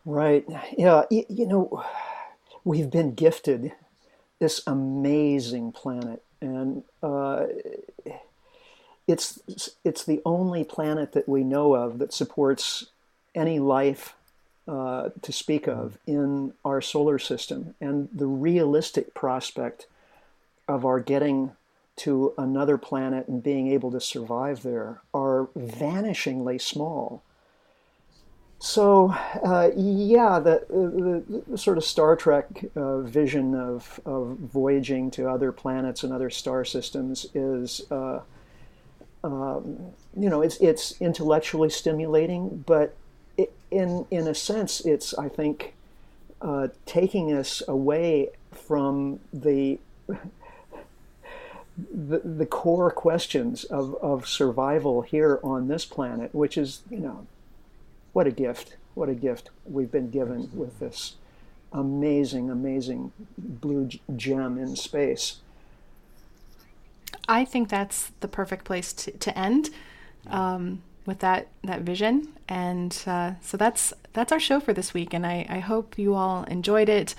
Right. 0.05 0.45
Yeah. 0.77 1.05
You 1.11 1.47
know, 1.47 1.85
we've 2.65 2.91
been 2.91 3.15
gifted 3.15 3.73
this 4.39 4.63
amazing 4.67 5.73
planet, 5.73 6.23
and 6.41 6.83
uh, 7.03 7.47
it's 9.07 9.39
it's 9.85 10.05
the 10.05 10.23
only 10.25 10.65
planet 10.65 11.13
that 11.13 11.29
we 11.29 11.45
know 11.45 11.75
of 11.75 11.99
that 11.99 12.15
supports 12.15 12.87
any 13.35 13.59
life 13.59 14.15
uh, 14.67 15.11
to 15.21 15.33
speak 15.33 15.69
of 15.69 15.99
in 16.07 16.55
our 16.65 16.81
solar 16.81 17.19
system, 17.19 17.75
and 17.81 18.09
the 18.13 18.27
realistic 18.27 19.13
prospect 19.15 19.87
of 20.67 20.85
our 20.85 21.01
getting 21.01 21.53
to 21.97 22.33
another 22.39 22.79
planet 22.79 23.29
and 23.29 23.43
being 23.43 23.69
able 23.69 23.91
to 23.91 24.01
survive 24.01 24.63
there 24.63 25.03
are 25.13 25.49
vanishingly 25.59 26.59
small. 26.59 27.23
So, 28.63 29.15
uh, 29.43 29.71
yeah, 29.75 30.39
the, 30.39 30.67
the, 30.69 31.43
the 31.49 31.59
sort 31.59 31.79
of 31.79 31.85
Star 31.85 32.15
Trek 32.15 32.63
uh, 32.77 33.01
vision 33.01 33.55
of, 33.55 33.99
of 34.05 34.37
voyaging 34.37 35.11
to 35.13 35.31
other 35.31 35.51
planets 35.51 36.05
and 36.05 36.13
other 36.13 36.29
star 36.29 36.67
systems 36.67 37.27
is, 37.33 37.81
uh, 37.91 38.21
um, 39.25 39.79
you 40.15 40.29
know, 40.29 40.43
it's, 40.43 40.59
it's 40.59 41.01
intellectually 41.01 41.71
stimulating, 41.71 42.63
but 42.67 42.95
it, 43.39 43.51
in, 43.71 44.07
in 44.11 44.29
a 44.29 44.35
sense, 44.35 44.81
it's, 44.83 45.15
I 45.15 45.31
think, 45.31 45.73
uh, 46.43 46.69
taking 46.85 47.33
us 47.33 47.63
away 47.67 48.29
from 48.53 49.21
the, 49.33 49.79
the, 51.77 52.19
the 52.19 52.47
core 52.47 52.91
questions 52.91 53.65
of, 53.65 53.95
of 54.03 54.29
survival 54.29 55.01
here 55.01 55.41
on 55.43 55.69
this 55.69 55.87
planet, 55.87 56.35
which 56.35 56.59
is, 56.59 56.83
you 56.91 56.99
know, 56.99 57.27
what 58.13 58.27
a 58.27 58.31
gift 58.31 58.77
what 58.95 59.09
a 59.09 59.15
gift 59.15 59.51
we've 59.65 59.91
been 59.91 60.11
given 60.11 60.51
with 60.55 60.79
this 60.79 61.17
amazing 61.73 62.51
amazing 62.51 63.13
blue 63.39 63.89
gem 64.17 64.59
in 64.59 64.75
space 64.75 65.39
I 67.29 67.45
think 67.45 67.69
that's 67.69 68.11
the 68.21 68.29
perfect 68.29 68.65
place 68.65 68.93
to, 68.93 69.13
to 69.13 69.39
end 69.39 69.71
um, 70.27 70.83
with 71.07 71.21
that 71.21 71.49
that 71.63 71.83
vision. 71.83 72.29
And 72.49 72.97
uh, 73.07 73.35
so 73.41 73.57
that's 73.57 73.93
that's 74.13 74.33
our 74.33 74.41
show 74.41 74.61
for 74.61 74.73
this 74.73 74.93
week. 74.93 75.15
And 75.15 75.27
I, 75.27 75.47
I 75.49 75.59
hope 75.61 75.99
you 75.99 76.15
all 76.15 76.45
enjoyed 76.45 76.89
it. 76.89 77.15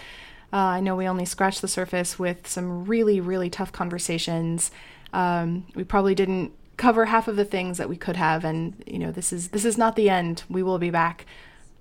Uh, 0.51 0.57
I 0.57 0.79
know 0.81 0.97
we 0.97 1.07
only 1.07 1.23
scratched 1.23 1.61
the 1.61 1.67
surface 1.67 2.19
with 2.19 2.47
some 2.47 2.85
really 2.85 3.19
really 3.19 3.49
tough 3.49 3.71
conversations. 3.71 4.71
Um, 5.13 5.65
we 5.75 5.83
probably 5.83 6.15
didn't 6.15 6.51
cover 6.77 7.05
half 7.05 7.27
of 7.27 7.35
the 7.35 7.45
things 7.45 7.77
that 7.77 7.89
we 7.89 7.95
could 7.95 8.15
have 8.15 8.43
and 8.43 8.81
you 8.87 8.97
know 8.97 9.11
this 9.11 9.31
is 9.31 9.49
this 9.49 9.65
is 9.65 9.77
not 9.77 9.95
the 9.95 10.09
end. 10.09 10.43
We 10.49 10.63
will 10.63 10.79
be 10.79 10.89
back. 10.89 11.25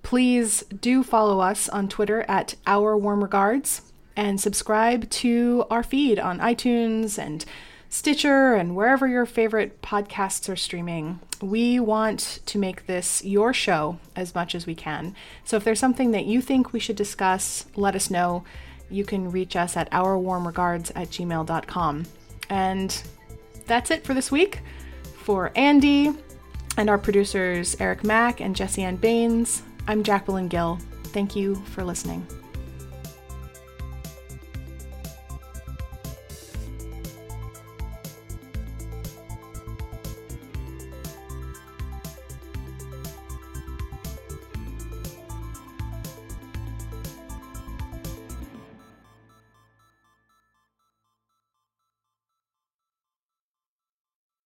Please 0.03 0.63
do 0.65 1.03
follow 1.03 1.41
us 1.41 1.69
on 1.69 1.89
twitter 1.89 2.23
at 2.29 2.55
our 2.67 2.97
warm 2.97 3.23
regards 3.23 3.83
and 4.17 4.41
subscribe 4.41 5.09
to 5.09 5.65
our 5.71 5.83
feed 5.83 6.19
on 6.19 6.39
itunes 6.41 7.19
and 7.19 7.45
stitcher 7.89 8.55
and 8.55 8.77
wherever 8.77 9.09
your 9.09 9.27
favorite 9.27 9.83
podcasts 9.83 10.49
are 10.49 10.57
streaming. 10.57 11.21
We 11.41 11.81
want 11.81 12.41
to 12.47 12.59
make 12.59 12.87
this 12.87 13.25
your 13.25 13.53
show 13.53 13.99
as 14.15 14.35
much 14.35 14.55
as 14.55 14.67
we 14.67 14.75
can. 14.75 15.15
So 15.45 15.57
if 15.57 15.65
there's 15.65 15.81
something 15.81 16.11
that 16.13 16.27
you 16.27 16.41
think 16.41 16.73
we 16.73 16.81
should 16.81 16.97
discuss 16.97 17.67
let 17.75 17.95
us 17.95 18.11
know. 18.11 18.45
You 18.91 19.05
can 19.05 19.31
reach 19.31 19.55
us 19.57 19.77
at 19.77 19.91
ourwarmregards 19.93 20.93
at 20.95 21.11
gmail.com 21.11 22.07
and 22.49 23.03
that's 23.67 23.91
it 23.91 24.05
for 24.05 24.15
this 24.15 24.33
week 24.33 24.61
for 25.21 25.53
Andy 25.55 26.13
and 26.77 26.91
our 26.91 26.99
producers 26.99 27.77
Eric 27.79 28.03
Mack 28.05 28.41
and 28.41 28.57
Jesse 28.57 28.83
Ann 28.83 28.97
Baines, 28.97 29.63
I'm 29.87 30.03
Jacquelyn 30.03 30.49
Gill. 30.49 30.79
Thank 31.05 31.37
you 31.37 31.57
for 31.57 31.85
listening. 31.85 32.27